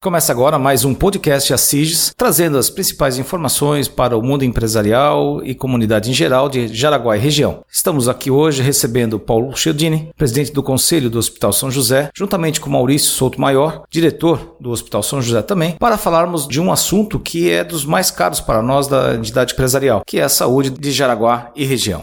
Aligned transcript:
Começa 0.00 0.30
agora 0.30 0.60
mais 0.60 0.84
um 0.84 0.94
podcast 0.94 1.52
Assiges, 1.52 2.12
trazendo 2.16 2.56
as 2.56 2.70
principais 2.70 3.18
informações 3.18 3.88
para 3.88 4.16
o 4.16 4.22
mundo 4.22 4.44
empresarial 4.44 5.42
e 5.42 5.56
comunidade 5.56 6.08
em 6.08 6.14
geral 6.14 6.48
de 6.48 6.68
Jaraguá 6.68 7.16
e 7.16 7.20
região. 7.20 7.64
Estamos 7.68 8.08
aqui 8.08 8.30
hoje 8.30 8.62
recebendo 8.62 9.18
Paulo 9.18 9.56
Chiodini, 9.56 10.10
presidente 10.16 10.52
do 10.52 10.62
Conselho 10.62 11.10
do 11.10 11.18
Hospital 11.18 11.52
São 11.52 11.68
José, 11.68 12.10
juntamente 12.16 12.60
com 12.60 12.70
Maurício 12.70 13.10
Souto 13.10 13.40
Maior, 13.40 13.82
diretor 13.90 14.54
do 14.60 14.70
Hospital 14.70 15.02
São 15.02 15.20
José 15.20 15.42
também, 15.42 15.72
para 15.72 15.98
falarmos 15.98 16.46
de 16.46 16.60
um 16.60 16.70
assunto 16.70 17.18
que 17.18 17.50
é 17.50 17.64
dos 17.64 17.84
mais 17.84 18.08
caros 18.08 18.38
para 18.38 18.62
nós 18.62 18.86
da 18.86 19.16
entidade 19.16 19.52
empresarial, 19.52 20.04
que 20.06 20.20
é 20.20 20.22
a 20.22 20.28
saúde 20.28 20.70
de 20.70 20.92
Jaraguá 20.92 21.50
e 21.56 21.64
região. 21.64 22.00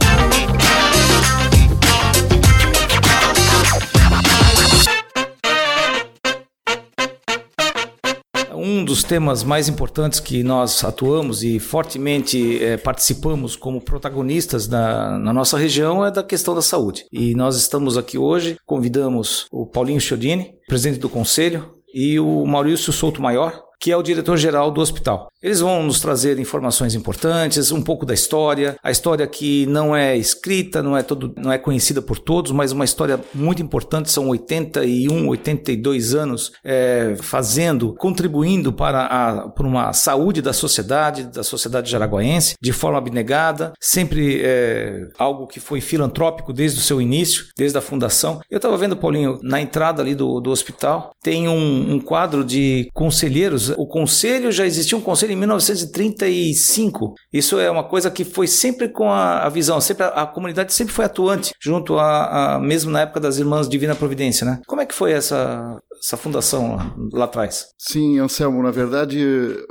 Um 8.66 8.84
dos 8.84 9.04
temas 9.04 9.44
mais 9.44 9.70
importantes 9.70 10.20
que 10.20 10.42
nós 10.42 10.84
atuamos 10.84 11.44
e 11.44 11.60
fortemente 11.60 12.64
é, 12.64 12.78
participamos 12.78 13.56
como 13.56 13.80
protagonistas 13.80 14.68
na, 14.68 15.20
na, 15.20 15.32
nossa 15.32 15.56
região 15.56 16.04
é 16.04 16.10
da 16.10 16.24
questão 16.24 16.56
da 16.56 16.64
saúde. 16.64 17.06
E 17.12 17.36
nós 17.36 17.58
estamos 17.58 17.96
aqui 17.96 18.18
hoje, 18.18 18.58
convidamos 18.66 19.46
o 19.52 19.68
Paulinho 19.68 20.02
Chiodini, 20.02 20.56
presidente 20.68 21.00
do 21.00 21.08
conselho, 21.08 21.76
e 21.94 22.20
o 22.20 22.44
Maurício 22.46 22.92
Souto 22.92 23.22
Maior, 23.22 23.62
que 23.86 23.92
é 23.92 23.96
o 23.96 24.02
diretor-geral 24.02 24.72
do 24.72 24.82
hospital. 24.82 25.28
Eles 25.44 25.60
vão 25.60 25.84
nos 25.84 26.00
trazer 26.00 26.40
informações 26.40 26.96
importantes, 26.96 27.72
um 27.72 27.84
pouco 27.84 28.04
da 28.04 28.16
história, 28.16 28.76
a 28.82 28.90
história 28.90 29.28
que 29.28 29.68
não 29.68 29.96
é 29.96 30.18
escrita, 30.18 30.82
não 30.82 30.98
é 30.98 31.04
todo, 31.04 31.36
não 31.38 31.52
é 31.52 31.60
conhecida 31.60 32.02
por 32.02 32.18
todos, 32.18 32.52
mas 32.52 32.72
uma 32.72 32.84
história 32.84 33.20
muito 33.32 33.62
importante. 33.62 34.10
São 34.10 34.30
81, 34.30 35.28
82 35.28 36.16
anos 36.16 36.52
é, 36.64 37.16
fazendo, 37.22 37.94
contribuindo 37.94 38.74
para, 38.74 39.06
a, 39.06 39.50
para 39.50 39.68
uma 39.68 39.94
saúde 39.94 40.42
da 40.42 40.52
sociedade, 40.52 41.26
da 41.26 41.44
sociedade 41.44 41.92
jaraguaense, 41.92 42.56
de 42.60 42.72
forma 42.72 42.98
abnegada, 42.98 43.72
sempre 43.80 44.42
é, 44.44 45.10
algo 45.16 45.46
que 45.46 45.60
foi 45.60 45.80
filantrópico 45.80 46.52
desde 46.52 46.80
o 46.80 46.82
seu 46.82 47.00
início, 47.00 47.46
desde 47.56 47.78
a 47.78 47.82
fundação. 47.82 48.42
Eu 48.50 48.58
estava 48.58 48.78
vendo, 48.78 48.98
Paulinho, 48.98 49.38
na 49.44 49.62
entrada 49.62 50.02
ali 50.02 50.16
do, 50.16 50.40
do 50.40 50.50
hospital, 50.50 51.12
tem 51.22 51.48
um, 51.48 51.94
um 51.94 52.00
quadro 52.00 52.44
de 52.44 52.90
conselheiros. 52.96 53.75
O 53.78 53.88
conselho 53.88 54.52
já 54.52 54.66
existia 54.66 54.98
um 54.98 55.02
conselho 55.02 55.34
em 55.34 55.36
1935. 55.36 57.14
Isso 57.32 57.60
é 57.60 57.70
uma 57.70 57.84
coisa 57.84 58.10
que 58.10 58.24
foi 58.24 58.48
sempre 58.48 58.90
com 58.90 59.12
a, 59.12 59.40
a 59.40 59.50
visão, 59.50 59.80
sempre 59.82 60.04
a, 60.04 60.08
a, 60.10 60.28
comunidade 60.28 60.74
sempre 60.74 60.94
foi 60.94 61.06
atuante, 61.06 61.54
junto 61.60 61.98
a, 61.98 62.56
a, 62.56 62.60
mesmo 62.60 62.92
na 62.92 63.02
época 63.02 63.20
das 63.20 63.38
Irmãs 63.38 63.70
Divina 63.70 63.96
Providência, 63.96 64.46
né? 64.46 64.60
Como 64.68 64.82
é 64.82 64.86
que 64.86 64.96
foi 64.96 65.12
essa 65.12 65.80
essa 66.06 66.18
fundação 66.18 66.76
lá, 66.76 66.96
lá, 67.12 67.26
atrás? 67.26 67.68
Sim, 67.78 68.20
Anselmo, 68.20 68.62
na 68.62 68.70
verdade, 68.70 69.20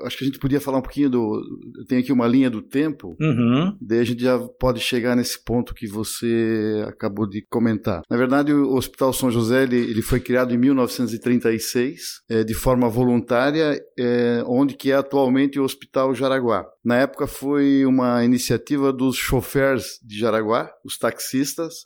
acho 0.02 0.18
que 0.18 0.24
a 0.24 0.26
gente 0.26 0.38
podia 0.40 0.60
falar 0.60 0.78
um 0.78 0.82
pouquinho 0.82 1.08
do. 1.08 1.40
Tem 1.88 1.98
aqui 1.98 2.12
uma 2.12 2.26
linha 2.26 2.50
do 2.50 2.60
tempo, 2.60 3.16
uhum. 3.20 3.76
daí 3.80 4.00
a 4.00 4.04
gente 4.04 4.22
já 4.22 4.38
pode 4.58 4.80
chegar 4.80 5.14
nesse 5.14 5.42
ponto 5.44 5.74
que 5.74 5.86
você 5.86 6.84
acabou 6.88 7.28
de 7.28 7.46
comentar. 7.48 8.02
Na 8.10 8.16
verdade, 8.16 8.52
o 8.52 8.74
Hospital 8.74 9.12
São 9.12 9.30
José 9.30 9.62
ele, 9.62 9.76
ele 9.76 10.02
foi 10.02 10.18
criado 10.18 10.52
em 10.52 10.58
1936, 10.58 12.22
é, 12.28 12.42
de 12.42 12.54
forma 12.54 12.88
voluntária, 12.88 13.80
é, 13.96 14.42
onde 14.46 14.74
que 14.74 14.90
é 14.90 14.96
atualmente 14.96 15.60
o 15.60 15.64
Hospital 15.64 16.14
Jaraguá. 16.14 16.66
Na 16.84 16.96
época 16.96 17.26
foi 17.26 17.86
uma 17.86 18.24
iniciativa 18.24 18.92
dos 18.92 19.16
chofers 19.16 19.98
de 20.02 20.18
Jaraguá, 20.18 20.70
os 20.84 20.98
taxistas, 20.98 21.84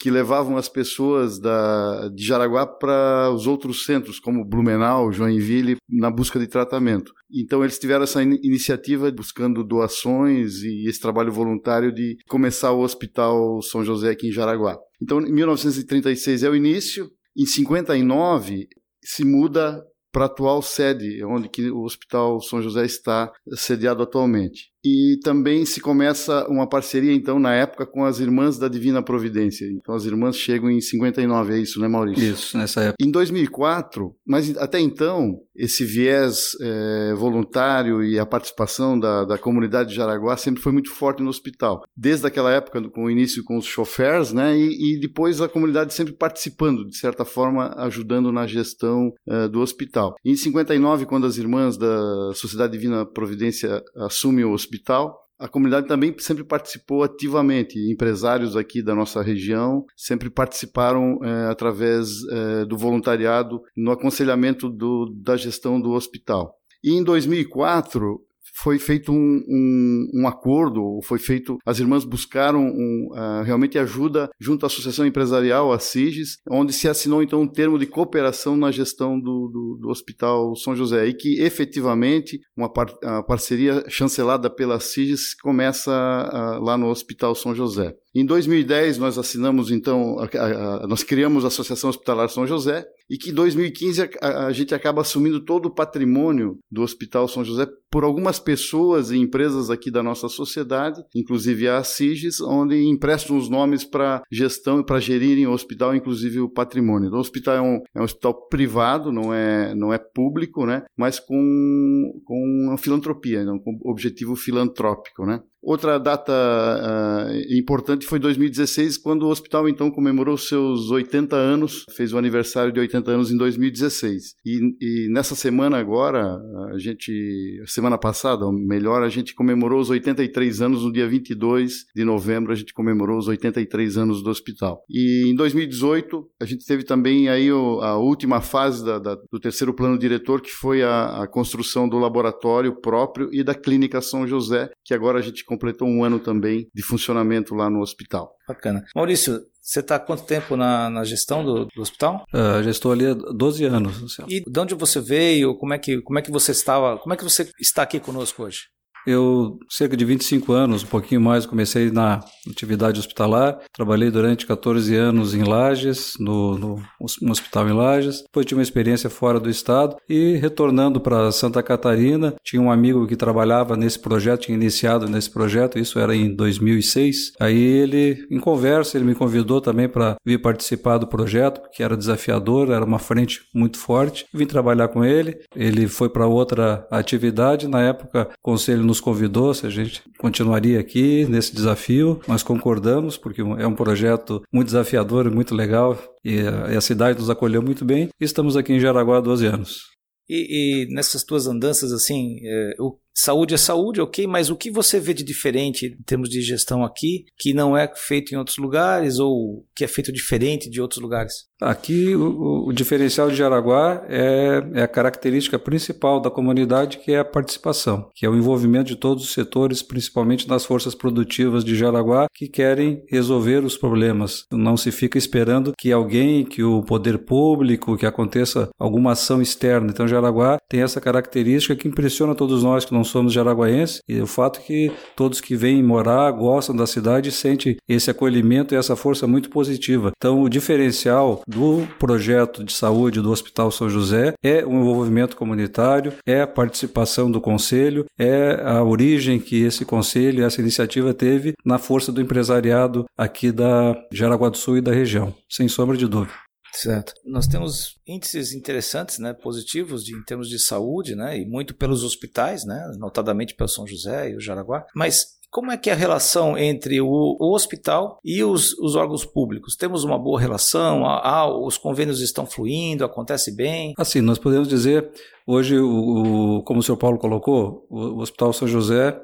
que 0.00 0.10
levavam 0.10 0.56
as 0.56 0.68
pessoas 0.68 1.38
da, 1.38 2.08
de 2.08 2.24
Jaraguá 2.24 2.66
para 2.66 3.30
os 3.30 3.46
outros 3.46 3.81
centros, 3.84 4.18
como 4.18 4.44
Blumenau, 4.44 5.12
Joinville, 5.12 5.76
na 5.88 6.10
busca 6.10 6.38
de 6.38 6.46
tratamento. 6.46 7.12
Então 7.30 7.62
eles 7.62 7.78
tiveram 7.78 8.04
essa 8.04 8.22
in 8.22 8.38
iniciativa 8.42 9.10
buscando 9.10 9.64
doações 9.64 10.62
e 10.62 10.88
esse 10.88 11.00
trabalho 11.00 11.32
voluntário 11.32 11.92
de 11.92 12.16
começar 12.28 12.72
o 12.72 12.80
Hospital 12.80 13.60
São 13.62 13.84
José 13.84 14.10
aqui 14.10 14.28
em 14.28 14.32
Jaraguá. 14.32 14.76
Então, 15.00 15.20
em 15.20 15.32
1936 15.32 16.42
é 16.42 16.48
o 16.48 16.56
início. 16.56 17.10
Em 17.36 17.46
59 17.46 18.68
se 19.02 19.24
muda 19.24 19.82
para 20.12 20.24
a 20.24 20.26
atual 20.26 20.60
sede, 20.60 21.24
onde 21.24 21.48
que 21.48 21.70
o 21.70 21.82
Hospital 21.82 22.40
São 22.40 22.60
José 22.60 22.84
está 22.84 23.32
sediado 23.54 24.02
atualmente. 24.02 24.71
E 24.84 25.18
também 25.22 25.64
se 25.64 25.80
começa 25.80 26.46
uma 26.48 26.68
parceria, 26.68 27.12
então, 27.12 27.38
na 27.38 27.54
época, 27.54 27.86
com 27.86 28.04
as 28.04 28.18
Irmãs 28.18 28.58
da 28.58 28.68
Divina 28.68 29.02
Providência. 29.02 29.66
Então, 29.66 29.94
as 29.94 30.04
irmãs 30.04 30.36
chegam 30.36 30.70
em 30.70 30.80
59, 30.80 31.54
é 31.54 31.58
isso, 31.58 31.80
né, 31.80 31.88
Maurício? 31.88 32.32
Isso, 32.32 32.58
nessa 32.58 32.80
época. 32.82 32.96
Em 33.00 33.10
2004, 33.10 34.14
mas 34.26 34.56
até 34.56 34.80
então, 34.80 35.38
esse 35.54 35.84
viés 35.84 36.56
é, 36.60 37.14
voluntário 37.14 38.02
e 38.02 38.18
a 38.18 38.26
participação 38.26 38.98
da, 38.98 39.24
da 39.24 39.38
comunidade 39.38 39.90
de 39.90 39.96
Jaraguá 39.96 40.36
sempre 40.36 40.62
foi 40.62 40.72
muito 40.72 40.90
forte 40.90 41.22
no 41.22 41.28
hospital. 41.28 41.82
Desde 41.96 42.26
aquela 42.26 42.50
época, 42.50 42.82
com 42.90 43.04
o 43.04 43.10
início 43.10 43.44
com 43.44 43.56
os 43.56 43.66
chofers, 43.66 44.32
né, 44.32 44.56
e, 44.56 44.96
e 44.96 45.00
depois 45.00 45.40
a 45.40 45.48
comunidade 45.48 45.94
sempre 45.94 46.12
participando, 46.12 46.86
de 46.86 46.96
certa 46.96 47.24
forma, 47.24 47.74
ajudando 47.76 48.32
na 48.32 48.46
gestão 48.46 49.12
é, 49.28 49.48
do 49.48 49.60
hospital. 49.60 50.14
Em 50.24 50.34
59, 50.34 51.06
quando 51.06 51.26
as 51.26 51.36
Irmãs 51.36 51.76
da 51.76 52.32
Sociedade 52.34 52.72
Divina 52.72 53.04
Providência 53.04 53.82
assumem 53.96 54.44
o 54.44 54.52
hospital, 54.52 54.71
hospital. 54.72 55.20
A 55.38 55.48
comunidade 55.48 55.88
também 55.88 56.14
sempre 56.18 56.44
participou 56.44 57.02
ativamente. 57.02 57.78
Empresários 57.90 58.56
aqui 58.56 58.82
da 58.82 58.94
nossa 58.94 59.20
região 59.20 59.84
sempre 59.96 60.30
participaram 60.30 61.18
é, 61.22 61.50
através 61.50 62.08
é, 62.30 62.64
do 62.64 62.78
voluntariado 62.78 63.60
no 63.76 63.90
aconselhamento 63.90 64.68
do, 64.68 65.12
da 65.16 65.36
gestão 65.36 65.80
do 65.80 65.90
hospital. 65.90 66.54
E 66.82 66.92
em 66.92 67.02
2004, 67.02 68.20
foi 68.62 68.78
feito 68.78 69.12
um, 69.12 69.42
um, 69.48 70.10
um, 70.14 70.28
acordo, 70.28 71.00
foi 71.02 71.18
feito, 71.18 71.58
as 71.66 71.80
irmãs 71.80 72.04
buscaram 72.04 72.60
um, 72.60 73.08
uh, 73.10 73.42
realmente 73.42 73.76
ajuda 73.76 74.30
junto 74.38 74.64
à 74.64 74.68
Associação 74.68 75.04
Empresarial, 75.04 75.72
a 75.72 75.80
SIGES, 75.80 76.38
onde 76.48 76.72
se 76.72 76.88
assinou 76.88 77.22
então 77.24 77.42
um 77.42 77.48
termo 77.48 77.76
de 77.76 77.86
cooperação 77.86 78.56
na 78.56 78.70
gestão 78.70 79.18
do, 79.18 79.48
do, 79.48 79.78
do 79.80 79.88
Hospital 79.88 80.54
São 80.54 80.76
José, 80.76 81.08
e 81.08 81.14
que 81.14 81.40
efetivamente 81.40 82.40
uma 82.56 82.72
par, 82.72 82.86
parceria 83.26 83.84
chancelada 83.88 84.48
pela 84.48 84.78
SIGES 84.78 85.34
começa 85.34 85.90
uh, 85.90 86.62
lá 86.62 86.78
no 86.78 86.88
Hospital 86.88 87.34
São 87.34 87.54
José. 87.54 87.92
Em 88.14 88.26
2010 88.26 88.98
nós 88.98 89.18
assinamos 89.18 89.70
então, 89.70 90.18
a, 90.18 90.38
a, 90.38 90.84
a, 90.84 90.86
nós 90.86 91.02
criamos 91.02 91.44
a 91.44 91.48
Associação 91.48 91.90
Hospitalar 91.90 92.28
São 92.28 92.46
José 92.46 92.86
e 93.12 93.18
que 93.18 93.28
em 93.28 93.34
2015 93.34 94.08
a, 94.22 94.50
gente 94.52 94.74
acaba 94.74 95.02
assumindo 95.02 95.44
todo 95.44 95.66
o 95.66 95.74
patrimônio 95.74 96.58
do 96.70 96.80
Hospital 96.80 97.28
São 97.28 97.44
José 97.44 97.66
por 97.90 98.04
algumas 98.04 98.38
pessoas 98.38 99.10
e 99.10 99.18
empresas 99.18 99.68
aqui 99.68 99.90
da 99.90 100.02
nossa 100.02 100.30
sociedade, 100.30 100.98
inclusive 101.14 101.68
a 101.68 101.84
CIGES, 101.84 102.40
onde 102.40 102.82
emprestam 102.82 103.36
os 103.36 103.50
nomes 103.50 103.84
para 103.84 104.22
gestão 104.32 104.80
e 104.80 104.86
para 104.86 104.98
gerirem 104.98 105.46
o 105.46 105.52
hospital, 105.52 105.94
inclusive 105.94 106.40
o 106.40 106.48
patrimônio. 106.48 107.08
Então, 107.08 107.18
o 107.18 107.20
hospital 107.20 107.56
é 107.56 107.60
um, 107.60 107.82
é 107.94 108.00
um 108.00 108.04
hospital 108.04 108.48
privado, 108.48 109.12
não 109.12 109.34
é, 109.34 109.74
não 109.74 109.92
é 109.92 109.98
público, 109.98 110.64
né? 110.64 110.82
mas 110.96 111.20
com, 111.20 112.22
com 112.24 112.66
uma 112.66 112.78
filantropia, 112.78 113.42
então, 113.42 113.58
com 113.58 113.78
objetivo 113.84 114.34
filantrópico. 114.34 115.26
Né? 115.26 115.38
Outra 115.62 115.96
data 115.96 116.32
uh, 116.32 117.56
importante 117.56 118.04
foi 118.04 118.18
2016, 118.18 118.98
quando 118.98 119.22
o 119.22 119.28
hospital 119.28 119.68
então 119.68 119.92
comemorou 119.92 120.36
seus 120.36 120.90
80 120.90 121.36
anos, 121.36 121.84
fez 121.94 122.12
o 122.12 122.18
aniversário 122.18 122.72
de 122.72 122.80
80 122.80 123.10
anos 123.12 123.30
em 123.30 123.36
2016. 123.36 124.34
E, 124.44 124.76
e 124.80 125.08
nessa 125.08 125.36
semana 125.36 125.78
agora, 125.78 126.36
a 126.72 126.78
gente, 126.78 127.62
semana 127.66 127.96
passada, 127.96 128.44
melhor, 128.50 129.04
a 129.04 129.08
gente 129.08 129.36
comemorou 129.36 129.80
os 129.80 129.88
83 129.88 130.60
anos 130.60 130.82
no 130.82 130.92
dia 130.92 131.06
22 131.06 131.84
de 131.94 132.04
novembro, 132.04 132.50
a 132.50 132.56
gente 132.56 132.74
comemorou 132.74 133.16
os 133.16 133.28
83 133.28 133.96
anos 133.96 134.20
do 134.20 134.30
hospital. 134.30 134.82
E 134.90 135.30
em 135.30 135.36
2018, 135.36 136.28
a 136.40 136.44
gente 136.44 136.66
teve 136.66 136.82
também 136.82 137.28
aí 137.28 137.52
o, 137.52 137.80
a 137.80 137.96
última 137.98 138.40
fase 138.40 138.84
da, 138.84 138.98
da, 138.98 139.14
do 139.14 139.38
terceiro 139.38 139.72
plano 139.72 139.96
diretor, 139.96 140.40
que 140.40 140.50
foi 140.50 140.82
a, 140.82 141.22
a 141.22 141.28
construção 141.28 141.88
do 141.88 142.00
laboratório 142.00 142.74
próprio 142.74 143.28
e 143.32 143.44
da 143.44 143.54
clínica 143.54 144.00
São 144.00 144.26
José, 144.26 144.68
que 144.84 144.92
agora 144.92 145.20
a 145.20 145.22
gente 145.22 145.44
completou 145.52 145.86
um 145.86 146.02
ano 146.02 146.18
também 146.18 146.68
de 146.74 146.82
funcionamento 146.82 147.54
lá 147.54 147.68
no 147.68 147.80
hospital. 147.80 148.34
Bacana. 148.48 148.84
Maurício, 148.94 149.40
você 149.60 149.80
está 149.80 149.96
há 149.96 150.00
quanto 150.00 150.24
tempo 150.24 150.56
na, 150.56 150.88
na 150.90 151.04
gestão 151.04 151.44
do, 151.44 151.66
do 151.66 151.82
hospital? 151.82 152.24
Uh, 152.32 152.62
já 152.62 152.70
estou 152.70 152.90
ali 152.90 153.06
há 153.06 153.14
12 153.14 153.64
anos. 153.64 154.18
E 154.28 154.40
de 154.40 154.60
onde 154.60 154.74
você 154.74 155.00
veio? 155.00 155.54
Como 155.56 155.74
é 155.74 155.78
que, 155.78 156.00
como 156.00 156.18
é 156.18 156.22
que 156.22 156.30
você 156.30 156.52
estava? 156.52 156.98
Como 156.98 157.12
é 157.12 157.16
que 157.16 157.24
você 157.24 157.50
está 157.60 157.82
aqui 157.82 158.00
conosco 158.00 158.42
hoje? 158.42 158.62
Eu, 159.06 159.58
cerca 159.68 159.96
de 159.96 160.04
25 160.04 160.52
anos, 160.52 160.84
um 160.84 160.86
pouquinho 160.86 161.20
mais, 161.20 161.46
comecei 161.46 161.90
na 161.90 162.20
atividade 162.48 163.00
hospitalar. 163.00 163.58
Trabalhei 163.72 164.10
durante 164.10 164.46
14 164.46 164.94
anos 164.94 165.34
em 165.34 165.42
Lages, 165.42 166.14
no, 166.18 166.58
no, 166.58 166.82
hospital 167.30 167.68
em 167.68 167.72
Lages. 167.72 168.22
Depois 168.22 168.46
tive 168.46 168.58
uma 168.58 168.62
experiência 168.62 169.10
fora 169.10 169.40
do 169.40 169.50
estado 169.50 169.96
e 170.08 170.36
retornando 170.36 171.00
para 171.00 171.32
Santa 171.32 171.62
Catarina, 171.62 172.34
tinha 172.44 172.60
um 172.62 172.70
amigo 172.70 173.06
que 173.06 173.16
trabalhava 173.16 173.76
nesse 173.76 173.98
projeto, 173.98 174.42
tinha 174.42 174.56
iniciado 174.56 175.08
nesse 175.08 175.30
projeto, 175.30 175.78
isso 175.78 175.98
era 175.98 176.14
em 176.14 176.34
2006. 176.34 177.32
Aí 177.40 177.60
ele, 177.60 178.26
em 178.30 178.38
conversa, 178.38 178.96
ele 178.96 179.06
me 179.06 179.14
convidou 179.14 179.60
também 179.60 179.88
para 179.88 180.16
vir 180.24 180.40
participar 180.40 180.98
do 180.98 181.06
projeto, 181.06 181.60
que 181.72 181.82
era 181.82 181.96
desafiador, 181.96 182.70
era 182.70 182.84
uma 182.84 182.98
frente 182.98 183.42
muito 183.54 183.78
forte. 183.78 184.26
Vim 184.32 184.46
trabalhar 184.46 184.88
com 184.88 185.04
ele. 185.04 185.38
Ele 185.54 185.86
foi 185.88 186.08
para 186.08 186.26
outra 186.26 186.86
atividade. 186.90 187.68
Na 187.68 187.80
época, 187.80 188.28
conselho 188.42 188.82
nos 188.92 189.00
convidou 189.00 189.54
se 189.54 189.66
a 189.66 189.70
gente 189.70 190.02
continuaria 190.18 190.78
aqui 190.78 191.24
nesse 191.24 191.54
desafio. 191.54 192.20
Nós 192.28 192.42
concordamos, 192.42 193.16
porque 193.16 193.40
é 193.40 193.66
um 193.66 193.74
projeto 193.74 194.42
muito 194.52 194.66
desafiador 194.66 195.26
e 195.26 195.30
muito 195.30 195.54
legal, 195.54 195.98
e 196.22 196.40
a 196.76 196.80
cidade 196.82 197.18
nos 197.18 197.30
acolheu 197.30 197.62
muito 197.62 197.86
bem. 197.86 198.10
Estamos 198.20 198.54
aqui 198.54 198.74
em 198.74 198.80
Jaraguá 198.80 199.16
há 199.16 199.20
12 199.20 199.46
anos. 199.46 199.92
E, 200.28 200.84
e, 200.84 200.94
nessas 200.94 201.24
tuas 201.24 201.46
andanças, 201.46 201.90
assim, 201.90 202.36
é, 202.44 202.74
o 202.78 202.98
Saúde 203.14 203.54
é 203.54 203.58
saúde, 203.58 204.00
ok, 204.00 204.26
mas 204.26 204.50
o 204.50 204.56
que 204.56 204.70
você 204.70 204.98
vê 204.98 205.12
de 205.12 205.22
diferente 205.22 205.86
em 205.86 206.02
termos 206.02 206.28
de 206.28 206.40
gestão 206.40 206.84
aqui, 206.84 207.24
que 207.38 207.52
não 207.52 207.76
é 207.76 207.90
feito 207.94 208.34
em 208.34 208.38
outros 208.38 208.56
lugares 208.56 209.18
ou 209.18 209.66
que 209.76 209.84
é 209.84 209.88
feito 209.88 210.12
diferente 210.12 210.70
de 210.70 210.80
outros 210.80 211.00
lugares? 211.00 211.52
Aqui, 211.62 212.14
o, 212.16 212.66
o 212.66 212.72
diferencial 212.72 213.30
de 213.30 213.36
Jaraguá 213.36 214.04
é, 214.08 214.62
é, 214.74 214.82
a 214.82 214.88
característica 214.88 215.58
principal 215.58 216.20
da 216.20 216.28
comunidade, 216.30 216.98
que 216.98 217.12
é 217.12 217.20
a 217.20 217.24
participação, 217.24 218.10
que 218.14 218.26
é 218.26 218.28
o 218.28 218.34
envolvimento 218.34 218.88
de 218.88 218.96
todos 218.96 219.22
os 219.22 219.32
setores, 219.32 219.80
principalmente 219.80 220.48
das 220.48 220.64
forças 220.64 220.94
produtivas 220.94 221.64
de 221.64 221.76
Jaraguá, 221.76 222.26
que 222.34 222.48
querem 222.48 223.04
resolver 223.08 223.64
os 223.64 223.76
problemas. 223.76 224.44
Não 224.50 224.76
se 224.76 224.90
fica 224.90 225.16
esperando 225.16 225.72
que 225.78 225.92
alguém, 225.92 226.44
que 226.44 226.64
o 226.64 226.82
poder 226.82 227.18
público, 227.18 227.96
que 227.96 228.06
aconteça 228.06 228.68
alguma 228.76 229.12
ação 229.12 229.40
externa. 229.40 229.90
Então, 229.90 230.08
Jaraguá 230.08 230.58
tem 230.68 230.82
essa 230.82 231.00
característica 231.00 231.76
que 231.76 231.86
impressiona 231.86 232.34
todos 232.34 232.64
nós 232.64 232.84
que 232.84 232.92
não 232.92 233.01
não 233.02 233.04
somos 233.04 233.32
jaraguaenses, 233.32 234.00
e 234.08 234.20
o 234.20 234.26
fato 234.28 234.60
é 234.60 234.62
que 234.62 234.92
todos 235.16 235.40
que 235.40 235.56
vêm 235.56 235.82
morar 235.82 236.30
gostam 236.30 236.74
da 236.74 236.86
cidade 236.86 237.32
sentem 237.32 237.76
esse 237.88 238.08
acolhimento 238.08 238.72
e 238.72 238.76
essa 238.76 238.94
força 238.94 239.26
muito 239.26 239.50
positiva. 239.50 240.12
Então, 240.16 240.40
o 240.40 240.48
diferencial 240.48 241.42
do 241.46 241.84
projeto 241.98 242.62
de 242.62 242.72
saúde 242.72 243.20
do 243.20 243.32
Hospital 243.32 243.72
São 243.72 243.90
José 243.90 244.34
é 244.42 244.64
o 244.64 244.70
envolvimento 244.70 245.36
comunitário, 245.36 246.12
é 246.24 246.42
a 246.42 246.46
participação 246.46 247.28
do 247.28 247.40
conselho, 247.40 248.06
é 248.16 248.62
a 248.64 248.84
origem 248.84 249.40
que 249.40 249.60
esse 249.60 249.84
conselho, 249.84 250.44
essa 250.44 250.60
iniciativa 250.60 251.12
teve 251.12 251.54
na 251.64 251.78
força 251.78 252.12
do 252.12 252.20
empresariado 252.20 253.04
aqui 253.18 253.50
da 253.50 253.96
Jaraguá 254.12 254.48
do 254.48 254.56
Sul 254.56 254.78
e 254.78 254.80
da 254.80 254.92
região, 254.92 255.34
sem 255.50 255.66
sombra 255.66 255.96
de 255.96 256.06
dúvida. 256.06 256.51
Certo. 256.72 257.12
Nós 257.24 257.46
temos 257.46 257.98
índices 258.06 258.52
interessantes, 258.52 259.18
né, 259.18 259.34
positivos 259.34 260.02
de, 260.04 260.14
em 260.16 260.22
termos 260.24 260.48
de 260.48 260.58
saúde, 260.58 261.14
né, 261.14 261.38
e 261.38 261.46
muito 261.46 261.74
pelos 261.74 262.02
hospitais, 262.02 262.64
né, 262.64 262.90
notadamente 262.98 263.54
pelo 263.54 263.68
São 263.68 263.86
José 263.86 264.30
e 264.30 264.36
o 264.36 264.40
Jaraguá. 264.40 264.86
Mas 264.94 265.26
como 265.50 265.70
é 265.70 265.76
que 265.76 265.90
é 265.90 265.92
a 265.92 265.96
relação 265.96 266.56
entre 266.56 266.98
o, 267.02 267.36
o 267.38 267.54
hospital 267.54 268.18
e 268.24 268.42
os, 268.42 268.72
os, 268.78 268.96
órgãos 268.96 269.22
públicos? 269.26 269.76
Temos 269.76 270.02
uma 270.02 270.18
boa 270.18 270.40
relação? 270.40 271.04
Ah, 271.04 271.46
os 271.46 271.76
convênios 271.76 272.22
estão 272.22 272.46
fluindo? 272.46 273.04
Acontece 273.04 273.54
bem? 273.54 273.92
Assim, 273.98 274.22
nós 274.22 274.38
podemos 274.38 274.66
dizer, 274.66 275.10
hoje, 275.46 275.78
o, 275.78 276.56
o 276.56 276.64
como 276.64 276.80
o 276.80 276.82
senhor 276.82 276.96
Paulo 276.96 277.18
colocou, 277.18 277.86
o, 277.90 277.98
o 277.98 278.20
Hospital 278.20 278.54
São 278.54 278.66
José 278.66 279.14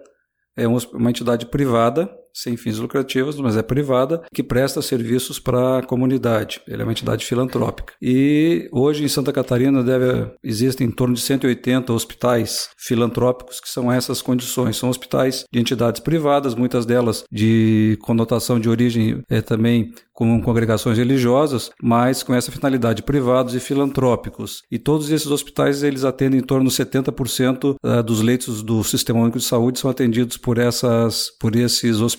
é 0.54 0.68
uma 0.68 1.08
entidade 1.08 1.46
privada 1.46 2.10
sem 2.32 2.56
fins 2.56 2.78
lucrativos, 2.78 3.36
mas 3.38 3.56
é 3.56 3.62
privada, 3.62 4.22
que 4.32 4.42
presta 4.42 4.82
serviços 4.82 5.38
para 5.38 5.78
a 5.78 5.82
comunidade. 5.82 6.60
Ele 6.66 6.82
é 6.82 6.84
uma 6.84 6.92
entidade 6.92 7.24
filantrópica. 7.24 7.94
E 8.00 8.68
hoje 8.72 9.04
em 9.04 9.08
Santa 9.08 9.32
Catarina 9.32 9.82
deve, 9.82 10.30
existem 10.42 10.86
em 10.86 10.90
torno 10.90 11.14
de 11.14 11.20
180 11.20 11.92
hospitais 11.92 12.70
filantrópicos 12.76 13.60
que 13.60 13.68
são 13.68 13.92
essas 13.92 14.22
condições. 14.22 14.76
São 14.76 14.88
hospitais 14.88 15.44
de 15.52 15.60
entidades 15.60 16.00
privadas, 16.00 16.54
muitas 16.54 16.86
delas 16.86 17.24
de 17.30 17.98
conotação 18.02 18.58
de 18.58 18.68
origem 18.68 19.22
é, 19.28 19.40
também 19.40 19.92
com 20.18 20.42
congregações 20.42 20.98
religiosas, 20.98 21.70
mas 21.80 22.24
com 22.24 22.34
essa 22.34 22.50
finalidade 22.50 23.04
privados 23.04 23.54
e 23.54 23.60
filantrópicos. 23.60 24.62
E 24.68 24.76
todos 24.76 25.12
esses 25.12 25.28
hospitais 25.28 25.84
eles 25.84 26.02
atendem 26.02 26.40
em 26.40 26.42
torno 26.42 26.68
de 26.68 26.74
70% 26.74 27.76
eh, 27.80 28.02
dos 28.02 28.20
leitos 28.20 28.60
do 28.60 28.82
Sistema 28.82 29.20
Único 29.20 29.38
de 29.38 29.44
Saúde 29.44 29.78
são 29.78 29.88
atendidos 29.88 30.36
por 30.36 30.58
essas 30.58 31.30
por 31.38 31.54
esses 31.54 32.00
hospitais. 32.00 32.17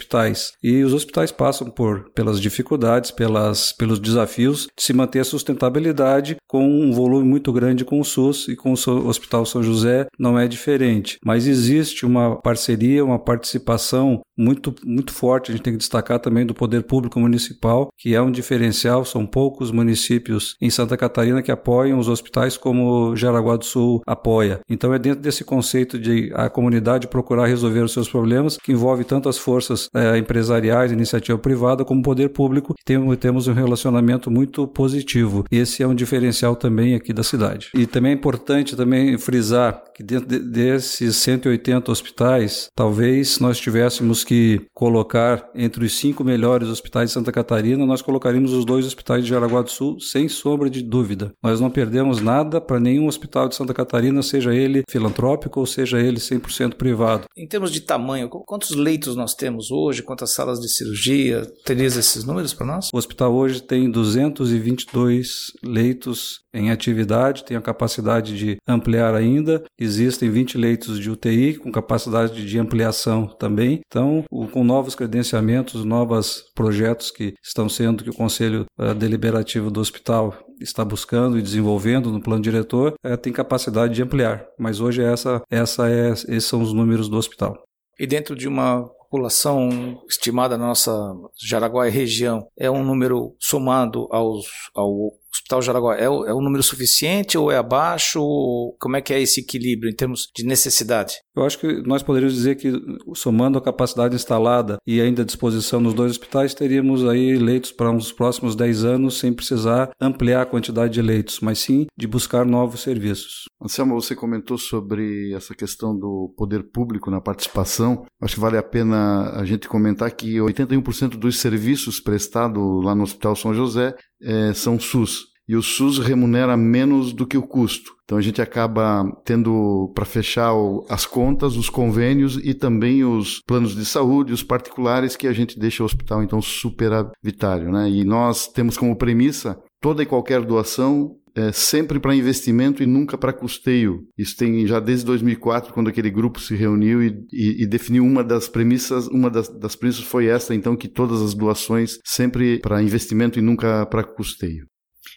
E 0.63 0.84
os 0.84 0.94
hospitais 0.94 1.31
passam 1.31 1.69
por 1.69 2.10
pelas 2.12 2.40
dificuldades, 2.40 3.12
pelas 3.12 3.74
pelos 3.74 4.00
desafios 4.00 4.68
de 4.78 4.84
se 4.84 4.94
manter 4.94 5.19
a 5.19 5.24
sustentabilidade 5.24 6.38
com 6.48 6.68
um 6.68 6.92
volume 6.92 7.28
muito 7.28 7.51
grande 7.51 7.86
com 7.86 8.00
o 8.00 8.06
SUS 8.06 8.48
e 8.48 8.56
com 8.56 8.74
o 8.74 9.07
Hospital 9.07 9.46
São 9.46 9.62
José 9.62 10.07
não 10.18 10.38
é 10.38 10.48
diferente. 10.48 11.18
Mas 11.24 11.48
existe 11.48 12.06
uma 12.06 12.36
parceria, 12.36 13.06
uma 13.06 13.19
participação 13.19 14.22
muito 14.38 14.74
muito 14.86 15.13
forte, 15.13 15.51
a 15.51 15.56
gente 15.56 15.63
tem 15.63 15.74
que 15.74 15.80
destacar 15.80 16.19
também 16.19 16.46
do 16.46 16.54
poder 16.54 16.84
público 16.84 17.19
municipal 17.19 17.90
que 17.98 18.16
é 18.16 18.22
um 18.22 18.31
diferencial. 18.31 19.04
São 19.04 19.25
poucos 19.25 19.72
municípios 19.72 20.56
em 20.62 20.69
Santa 20.69 20.98
Catarina 20.98 21.42
que 21.42 21.51
apoiam 21.51 22.00
os 22.00 22.07
hospitais 22.07 22.57
como 22.57 23.16
Jaraguá 23.16 23.57
do 23.57 23.66
Sul 23.66 24.01
apoia. 24.07 24.60
Então 24.69 24.94
é 24.94 25.00
dentro 25.00 25.22
desse 25.22 25.44
conceito 25.44 26.00
de 26.00 26.31
a 26.34 26.50
comunidade 26.50 27.07
procurar 27.07 27.48
resolver 27.48 27.81
os 27.81 27.92
seus 27.92 28.10
problemas 28.10 28.57
que 28.57 28.72
envolve 28.72 29.04
tanto 29.04 29.30
as 29.30 29.38
forças 29.38 29.88
é, 29.94 30.18
empresariais, 30.18 30.91
iniciativa 30.91 31.38
privada, 31.38 31.86
como 31.86 32.01
poder 32.01 32.30
público. 32.30 32.74
Tem, 32.86 33.00
temos 33.15 33.47
um 33.47 33.53
relacionamento 33.53 34.30
muito 34.31 34.68
positivo. 34.68 35.45
Esse 35.51 35.83
é 35.83 35.88
um 35.88 35.95
diferencial 35.95 36.56
também 36.56 36.95
aqui 36.95 37.13
da 37.13 37.24
cidade. 37.24 37.69
E 37.74 37.86
também 37.86 38.12
é 38.12 38.15
importante 38.15 38.75
também 38.75 39.18
frisar 39.18 39.83
que 39.94 40.03
dentro 40.03 40.27
de, 40.27 40.39
desses 40.39 41.15
180 41.18 41.91
hospitais, 41.91 42.69
talvez 42.75 43.39
nós 43.39 43.59
tivéssemos 43.59 44.24
que 44.24 44.62
colocar 44.74 45.50
entre 45.53 45.86
os 45.86 45.97
cinco 45.97 46.24
melhores 46.24 46.69
hospitais 46.69 47.09
de 47.09 47.13
Santa 47.13 47.31
Catarina 47.31 47.86
nós 47.86 48.01
colocaríamos 48.01 48.53
os 48.53 48.65
dois 48.65 48.86
hospitais 48.86 49.24
de 49.24 49.30
Jaraguá 49.30 49.62
do 49.62 49.69
Sul 49.69 50.00
sem 50.00 50.27
sombra 50.27 50.69
de 50.69 50.81
dúvida. 50.81 51.31
Nós 51.44 51.59
não 51.59 51.69
perdemos 51.69 52.21
nada 52.21 52.62
para 52.62 52.80
nenhum 52.80 53.07
hospital 53.07 53.47
de 53.47 53.56
Santa 53.56 53.74
Catarina, 53.74 54.21
seja 54.21 54.53
ele 54.53 54.83
filantrópico 54.89 55.59
ou 55.59 55.65
seja 55.65 56.00
ele 56.00 56.18
100% 56.18 56.75
privado. 56.75 57.25
Em 57.36 57.47
termos 57.47 57.71
de 57.71 57.81
tamanho, 57.81 58.30
quantos 58.30 58.71
leitos 58.71 59.15
nós 59.15 59.33
temos 59.33 59.71
hoje? 59.71 59.78
Quantas 60.03 60.33
salas 60.33 60.59
de 60.59 60.67
cirurgia? 60.67 61.45
Terias 61.63 61.95
esses 61.95 62.23
números 62.23 62.53
para 62.53 62.65
nós? 62.65 62.89
O 62.93 62.97
hospital 62.97 63.33
hoje 63.33 63.61
tem 63.61 63.89
222 63.89 65.53
leitos 65.63 66.41
em 66.53 66.69
atividade, 66.69 67.45
tem 67.45 67.55
a 67.55 67.61
capacidade 67.61 68.37
de 68.37 68.57
ampliar 68.67 69.15
ainda. 69.15 69.63
Existem 69.79 70.29
20 70.29 70.57
leitos 70.57 70.99
de 70.99 71.09
UTI 71.09 71.55
com 71.55 71.71
capacidade 71.71 72.45
de 72.45 72.59
ampliação 72.59 73.27
também. 73.27 73.79
Então, 73.87 74.23
com 74.51 74.63
novos 74.63 74.95
credenciamentos, 74.95 75.85
novos 75.85 76.43
projetos 76.53 77.09
que 77.09 77.33
estão 77.43 77.69
sendo 77.69 78.03
que 78.03 78.09
o 78.09 78.15
Conselho 78.15 78.65
uh, 78.79 78.93
Deliberativo 78.93 79.71
do 79.71 79.79
Hospital 79.79 80.37
está 80.59 80.83
buscando 80.83 81.37
e 81.37 81.41
desenvolvendo 81.41 82.11
no 82.11 82.21
plano 82.21 82.41
diretor, 82.41 82.93
uh, 83.05 83.17
tem 83.17 83.31
capacidade 83.31 83.93
de 83.93 84.03
ampliar. 84.03 84.45
Mas 84.57 84.81
hoje 84.81 85.01
essa, 85.01 85.41
essa 85.49 85.89
é, 85.89 86.11
esses 86.11 86.45
são 86.45 86.62
os 86.62 86.74
números 86.74 87.07
do 87.07 87.17
hospital. 87.17 87.63
E 88.00 88.07
dentro 88.07 88.36
de 88.36 88.48
uma 88.48 88.89
população 89.10 90.00
estimada 90.08 90.56
na 90.56 90.68
nossa 90.68 90.92
Jaraguá 91.36 91.88
e 91.88 91.92
região 91.92 92.48
é 92.58 92.70
um 92.70 92.84
número 92.84 93.36
somado 93.39 94.08
aos, 94.12 94.46
ao 94.75 95.12
Hospital 95.39 95.62
Jaraguá 95.62 95.96
é 95.96 96.10
o, 96.10 96.25
é 96.25 96.34
o 96.34 96.41
número 96.41 96.62
suficiente 96.62 97.38
ou 97.38 97.51
é 97.51 97.58
abaixo? 97.58 98.22
Ou 98.22 98.75
como 98.79 98.98
é 98.98 99.01
que 99.01 99.13
é 99.13 99.22
esse 99.22 99.41
equilíbrio 99.41 99.89
em 99.89 99.96
termos 99.96 100.29
de 100.36 100.46
necessidade? 100.46 101.15
Eu 101.36 101.43
acho 101.46 101.58
que 101.58 101.81
nós 101.88 102.03
poderíamos 102.03 102.36
dizer 102.36 102.55
que, 102.55 102.72
somando 103.15 103.58
a 103.58 103.62
capacidade 103.62 104.15
instalada 104.15 104.77
e 104.86 105.00
ainda 105.00 105.22
à 105.22 105.25
disposição 105.25 105.79
nos 105.79 105.93
dois 105.93 106.12
hospitais, 106.12 106.53
teríamos 106.53 107.08
aí 107.08 107.38
leitos 107.38 107.72
para 107.72 107.89
uns 107.89 108.12
próximos 108.12 108.55
10 108.55 108.84
anos 108.84 109.17
sem 109.17 109.31
precisar 109.31 109.91
ampliar 110.01 110.41
a 110.41 110.46
quantidade 110.46 110.93
de 110.93 111.01
leitos, 111.01 111.39
mas 111.39 111.60
sim 111.60 111.88
de 111.98 112.08
buscar 112.08 112.46
novos 112.46 112.81
serviços. 112.81 113.46
Anselmo, 113.62 114.00
você 114.00 114.15
comentou 114.15 114.58
sobre 114.58 115.34
essa 115.34 115.55
questão 115.55 115.98
do 115.98 116.34
poder 116.38 116.63
público 116.72 117.10
na 117.10 117.22
participação. 117.22 118.05
Acho 118.22 118.36
que 118.36 118.41
vale 118.41 118.58
a 118.58 118.63
pena 118.63 119.31
a 119.31 119.46
gente 119.46 119.67
comentar 119.67 120.12
que 120.12 120.38
81% 120.38 121.17
dos 121.17 121.39
serviços 121.39 122.00
prestados 122.00 122.84
lá 122.84 122.93
no 122.93 123.03
Hospital 123.03 123.36
São 123.36 123.53
José 123.53 123.96
é, 124.22 124.53
são 124.53 124.79
SUS. 124.79 125.28
E 125.50 125.56
o 125.56 125.63
SUS 125.63 125.98
remunera 125.98 126.56
menos 126.56 127.12
do 127.12 127.25
que 127.25 127.36
o 127.36 127.41
custo. 127.41 127.96
Então 128.03 128.20
a 128.20 128.22
gente 128.22 128.39
acaba 128.39 129.03
tendo 129.25 129.91
para 129.96 130.06
fechar 130.06 130.51
as 130.88 131.08
contas, 131.08 131.56
os 131.56 131.72
convênios 131.72 132.39
e 132.44 132.53
também 132.53 133.03
os 133.03 133.41
planos 133.48 133.75
de 133.75 133.84
saúde, 133.84 134.32
os 134.32 134.44
particulares 134.44 135.15
que 135.15 135.25
a 135.25 135.34
gente 135.34 135.58
deixa 135.58 135.82
o 135.82 135.88
hospital 135.88 136.22
então 136.22 136.39
superavitário, 136.39 137.72
né? 137.72 137.89
E 137.89 138.03
nós 138.03 138.48
temos 138.48 138.77
como 138.77 138.96
premissa 138.96 139.60
toda 139.82 140.03
e 140.03 140.06
qualquer 140.06 140.46
doação 140.46 141.15
é 141.36 141.51
sempre 141.51 142.00
para 142.00 142.15
investimento 142.15 142.84
e 142.84 142.86
nunca 142.86 143.18
para 143.18 143.34
custeio. 143.34 144.03
Isso 144.15 144.38
tem 144.38 144.68
já 144.68 144.79
desde 144.79 145.06
2004, 145.06 145.74
quando 145.74 145.89
aquele 145.89 146.12
grupo 146.12 146.39
se 146.39 146.56
reuniu 146.56 147.01
e, 147.01 147.25
e, 147.34 147.63
e 147.63 147.68
definiu 147.68 148.03
uma 148.03 148.24
das 148.24 148.48
premissas, 148.48 149.08
uma 149.08 149.32
das, 149.32 149.48
das 149.48 149.75
premissas 149.75 150.03
foi 150.03 150.27
essa, 150.27 150.53
então, 150.53 150.75
que 150.75 150.88
todas 150.88 151.22
as 151.22 151.34
doações 151.34 151.98
sempre 152.03 152.60
para 152.60 152.84
investimento 152.84 153.39
e 153.39 153.41
nunca 153.41 153.86
para 153.88 154.03
custeio. 154.03 154.65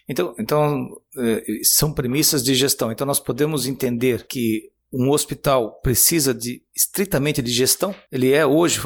Então, 0.07 0.35
então, 0.37 0.89
é, 1.17 1.43
são 1.63 1.93
premissas 1.93 2.43
de 2.43 2.53
gestão. 2.55 2.91
Então, 2.91 3.07
nós 3.07 3.19
podemos 3.19 3.65
entender 3.65 4.25
que 4.27 4.73
um 4.93 5.09
hospital 5.09 5.79
precisa 5.81 6.33
de 6.33 6.61
estritamente 6.75 7.41
de 7.41 7.51
gestão. 7.51 7.95
Ele 8.11 8.31
é 8.31 8.45
hoje 8.45 8.79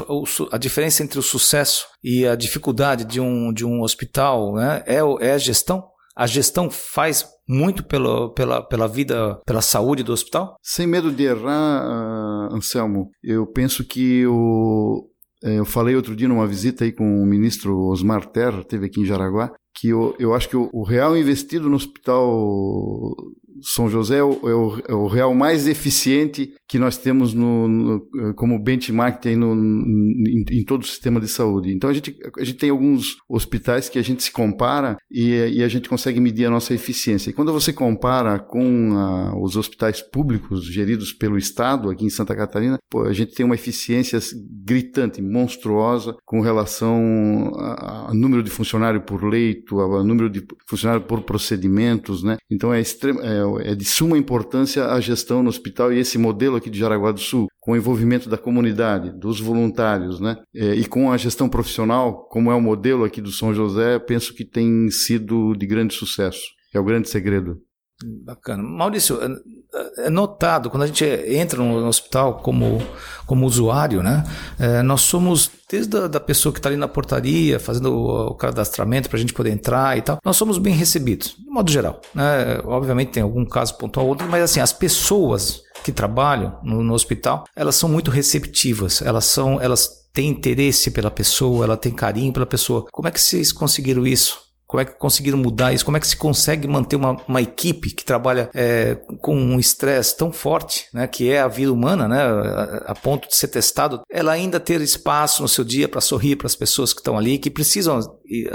a 0.50 0.56
diferença 0.56 1.02
entre 1.02 1.18
o 1.18 1.22
sucesso 1.22 1.86
e 2.02 2.26
a 2.26 2.34
dificuldade 2.34 3.04
de 3.04 3.20
um, 3.20 3.52
de 3.52 3.64
um 3.64 3.82
hospital 3.82 4.54
né, 4.54 4.82
é, 4.86 5.00
é 5.20 5.32
a 5.32 5.38
gestão. 5.38 5.84
A 6.16 6.26
gestão 6.26 6.68
faz 6.70 7.28
muito 7.48 7.84
pela, 7.84 8.32
pela, 8.32 8.62
pela 8.62 8.88
vida, 8.88 9.40
pela 9.46 9.62
saúde 9.62 10.02
do 10.02 10.12
hospital? 10.12 10.56
Sem 10.60 10.86
medo 10.86 11.12
de 11.12 11.24
errar, 11.24 12.50
uh, 12.50 12.56
Anselmo, 12.56 13.10
eu 13.22 13.46
penso 13.46 13.84
que 13.84 14.26
o, 14.26 15.08
eu 15.42 15.64
falei 15.64 15.94
outro 15.94 16.16
dia 16.16 16.28
numa 16.28 16.46
visita 16.46 16.84
aí 16.84 16.92
com 16.92 17.22
o 17.22 17.26
ministro 17.26 17.78
Osmar 17.88 18.26
Terra, 18.26 18.64
teve 18.64 18.86
aqui 18.86 19.00
em 19.00 19.04
Jaraguá, 19.04 19.52
que 19.74 19.88
eu, 19.88 20.14
eu 20.18 20.34
acho 20.34 20.48
que 20.48 20.56
o, 20.56 20.68
o 20.72 20.82
real 20.82 21.16
investido 21.16 21.68
no 21.68 21.76
hospital 21.76 23.14
são 23.62 23.88
José 23.88 24.18
é 24.18 24.22
o, 24.22 24.32
é 24.48 24.54
o, 24.54 24.82
é 24.88 24.94
o, 24.94 25.06
real 25.06 25.34
mais 25.34 25.66
eficiente 25.66 26.54
que 26.68 26.78
nós 26.78 26.96
temos 26.96 27.32
no, 27.34 27.68
no 27.68 28.34
como 28.34 28.58
benchmark 28.58 29.20
tem 29.20 29.36
no, 29.36 29.54
em, 29.54 30.44
em, 30.50 30.64
todo 30.64 30.82
o 30.82 30.86
sistema 30.86 31.20
de 31.20 31.28
saúde. 31.28 31.72
Então 31.72 31.88
a 31.88 31.92
gente, 31.92 32.16
a 32.38 32.44
gente 32.44 32.58
tem 32.58 32.70
alguns 32.70 33.16
hospitais 33.28 33.88
que 33.88 33.98
a 33.98 34.02
gente 34.02 34.22
se 34.22 34.30
compara 34.30 34.96
e, 35.10 35.30
e 35.30 35.62
a 35.62 35.68
gente 35.68 35.88
consegue 35.88 36.20
medir 36.20 36.46
a 36.46 36.50
nossa 36.50 36.74
eficiência. 36.74 37.30
E 37.30 37.32
quando 37.32 37.52
você 37.52 37.72
compara 37.72 38.38
com 38.38 38.92
a, 38.96 39.38
os 39.40 39.56
hospitais 39.56 40.00
públicos 40.02 40.64
geridos 40.64 41.12
pelo 41.12 41.38
Estado 41.38 41.90
aqui 41.90 42.04
em 42.04 42.10
Santa 42.10 42.36
Catarina, 42.36 42.78
pô, 42.90 43.02
a 43.02 43.12
gente 43.12 43.34
tem 43.34 43.44
uma 43.44 43.54
eficiência 43.54 44.18
gritante, 44.64 45.22
monstruosa 45.22 46.16
com 46.24 46.40
relação 46.40 47.52
ao 47.56 48.14
número 48.14 48.42
de 48.42 48.50
funcionário 48.50 49.00
por 49.00 49.24
leito, 49.24 49.80
ao 49.80 50.04
número 50.04 50.28
de 50.28 50.44
funcionário 50.66 51.02
por 51.02 51.22
procedimentos, 51.22 52.22
né? 52.22 52.36
Então 52.50 52.72
é, 52.72 52.80
extremo, 52.80 53.20
é 53.20 53.44
é 53.60 53.74
de 53.74 53.84
suma 53.84 54.18
importância 54.18 54.86
a 54.86 55.00
gestão 55.00 55.42
no 55.42 55.48
hospital 55.48 55.92
e 55.92 55.98
esse 55.98 56.18
modelo 56.18 56.56
aqui 56.56 56.68
de 56.68 56.78
Jaraguá 56.78 57.12
do 57.12 57.20
Sul, 57.20 57.46
com 57.60 57.72
o 57.72 57.76
envolvimento 57.76 58.28
da 58.28 58.36
comunidade, 58.36 59.10
dos 59.10 59.40
voluntários, 59.40 60.20
né? 60.20 60.36
É, 60.54 60.74
e 60.74 60.84
com 60.84 61.12
a 61.12 61.16
gestão 61.16 61.48
profissional, 61.48 62.26
como 62.28 62.50
é 62.50 62.54
o 62.54 62.60
modelo 62.60 63.04
aqui 63.04 63.20
do 63.20 63.30
São 63.30 63.54
José, 63.54 63.98
penso 63.98 64.34
que 64.34 64.44
tem 64.44 64.90
sido 64.90 65.54
de 65.54 65.66
grande 65.66 65.94
sucesso. 65.94 66.42
É 66.74 66.80
o 66.80 66.84
grande 66.84 67.08
segredo. 67.08 67.60
Bacana. 68.04 68.62
Maurício, 68.62 69.18
é, 69.20 70.06
é 70.06 70.10
notado, 70.10 70.70
quando 70.70 70.84
a 70.84 70.86
gente 70.86 71.04
entra 71.04 71.58
no 71.58 71.88
hospital 71.88 72.34
como, 72.34 72.80
como 73.26 73.44
usuário, 73.44 74.04
né? 74.04 74.22
É, 74.56 74.82
nós 74.82 75.00
somos, 75.00 75.50
desde 75.68 75.96
a 75.96 76.06
da 76.06 76.20
pessoa 76.20 76.52
que 76.52 76.60
está 76.60 76.68
ali 76.68 76.76
na 76.76 76.86
portaria, 76.86 77.58
fazendo 77.58 77.92
o, 77.92 78.28
o 78.28 78.34
cadastramento 78.36 79.08
para 79.08 79.16
a 79.16 79.20
gente 79.20 79.32
poder 79.32 79.50
entrar 79.50 79.98
e 79.98 80.02
tal, 80.02 80.18
nós 80.24 80.36
somos 80.36 80.58
bem 80.58 80.74
recebidos, 80.74 81.34
de 81.36 81.50
modo 81.50 81.72
geral. 81.72 82.00
Né? 82.14 82.60
Obviamente 82.64 83.10
tem 83.10 83.22
algum 83.22 83.44
caso 83.44 83.76
pontual 83.76 84.06
ou 84.06 84.10
outro, 84.10 84.28
mas 84.28 84.44
assim, 84.44 84.60
as 84.60 84.72
pessoas 84.72 85.62
que 85.82 85.90
trabalham 85.90 86.56
no, 86.62 86.84
no 86.84 86.94
hospital, 86.94 87.46
elas 87.56 87.74
são 87.74 87.88
muito 87.88 88.12
receptivas, 88.12 89.02
elas 89.02 89.24
são, 89.24 89.60
elas 89.60 90.06
têm 90.12 90.28
interesse 90.28 90.92
pela 90.92 91.10
pessoa, 91.10 91.64
ela 91.64 91.76
tem 91.76 91.92
carinho 91.92 92.32
pela 92.32 92.46
pessoa. 92.46 92.86
Como 92.92 93.08
é 93.08 93.10
que 93.10 93.20
vocês 93.20 93.50
conseguiram 93.50 94.06
isso? 94.06 94.47
Como 94.68 94.82
é 94.82 94.84
que 94.84 94.92
conseguiram 94.92 95.38
mudar 95.38 95.72
isso? 95.72 95.82
Como 95.82 95.96
é 95.96 96.00
que 96.00 96.06
se 96.06 96.16
consegue 96.16 96.68
manter 96.68 96.96
uma, 96.96 97.16
uma 97.26 97.40
equipe 97.40 97.90
que 97.90 98.04
trabalha 98.04 98.50
é, 98.54 98.96
com 99.22 99.34
um 99.34 99.58
estresse 99.58 100.14
tão 100.14 100.30
forte, 100.30 100.88
né, 100.92 101.06
que 101.06 101.30
é 101.30 101.40
a 101.40 101.48
vida 101.48 101.72
humana, 101.72 102.06
né, 102.06 102.20
a, 102.22 102.92
a, 102.92 102.94
ponto 102.94 103.26
de 103.26 103.34
ser 103.34 103.48
testado, 103.48 104.02
ela 104.10 104.30
ainda 104.30 104.60
ter 104.60 104.82
espaço 104.82 105.40
no 105.40 105.48
seu 105.48 105.64
dia 105.64 105.88
para 105.88 106.02
sorrir 106.02 106.36
para 106.36 106.46
as 106.46 106.54
pessoas 106.54 106.92
que 106.92 107.00
estão 107.00 107.16
ali, 107.16 107.38
que 107.38 107.50
precisam, 107.50 107.98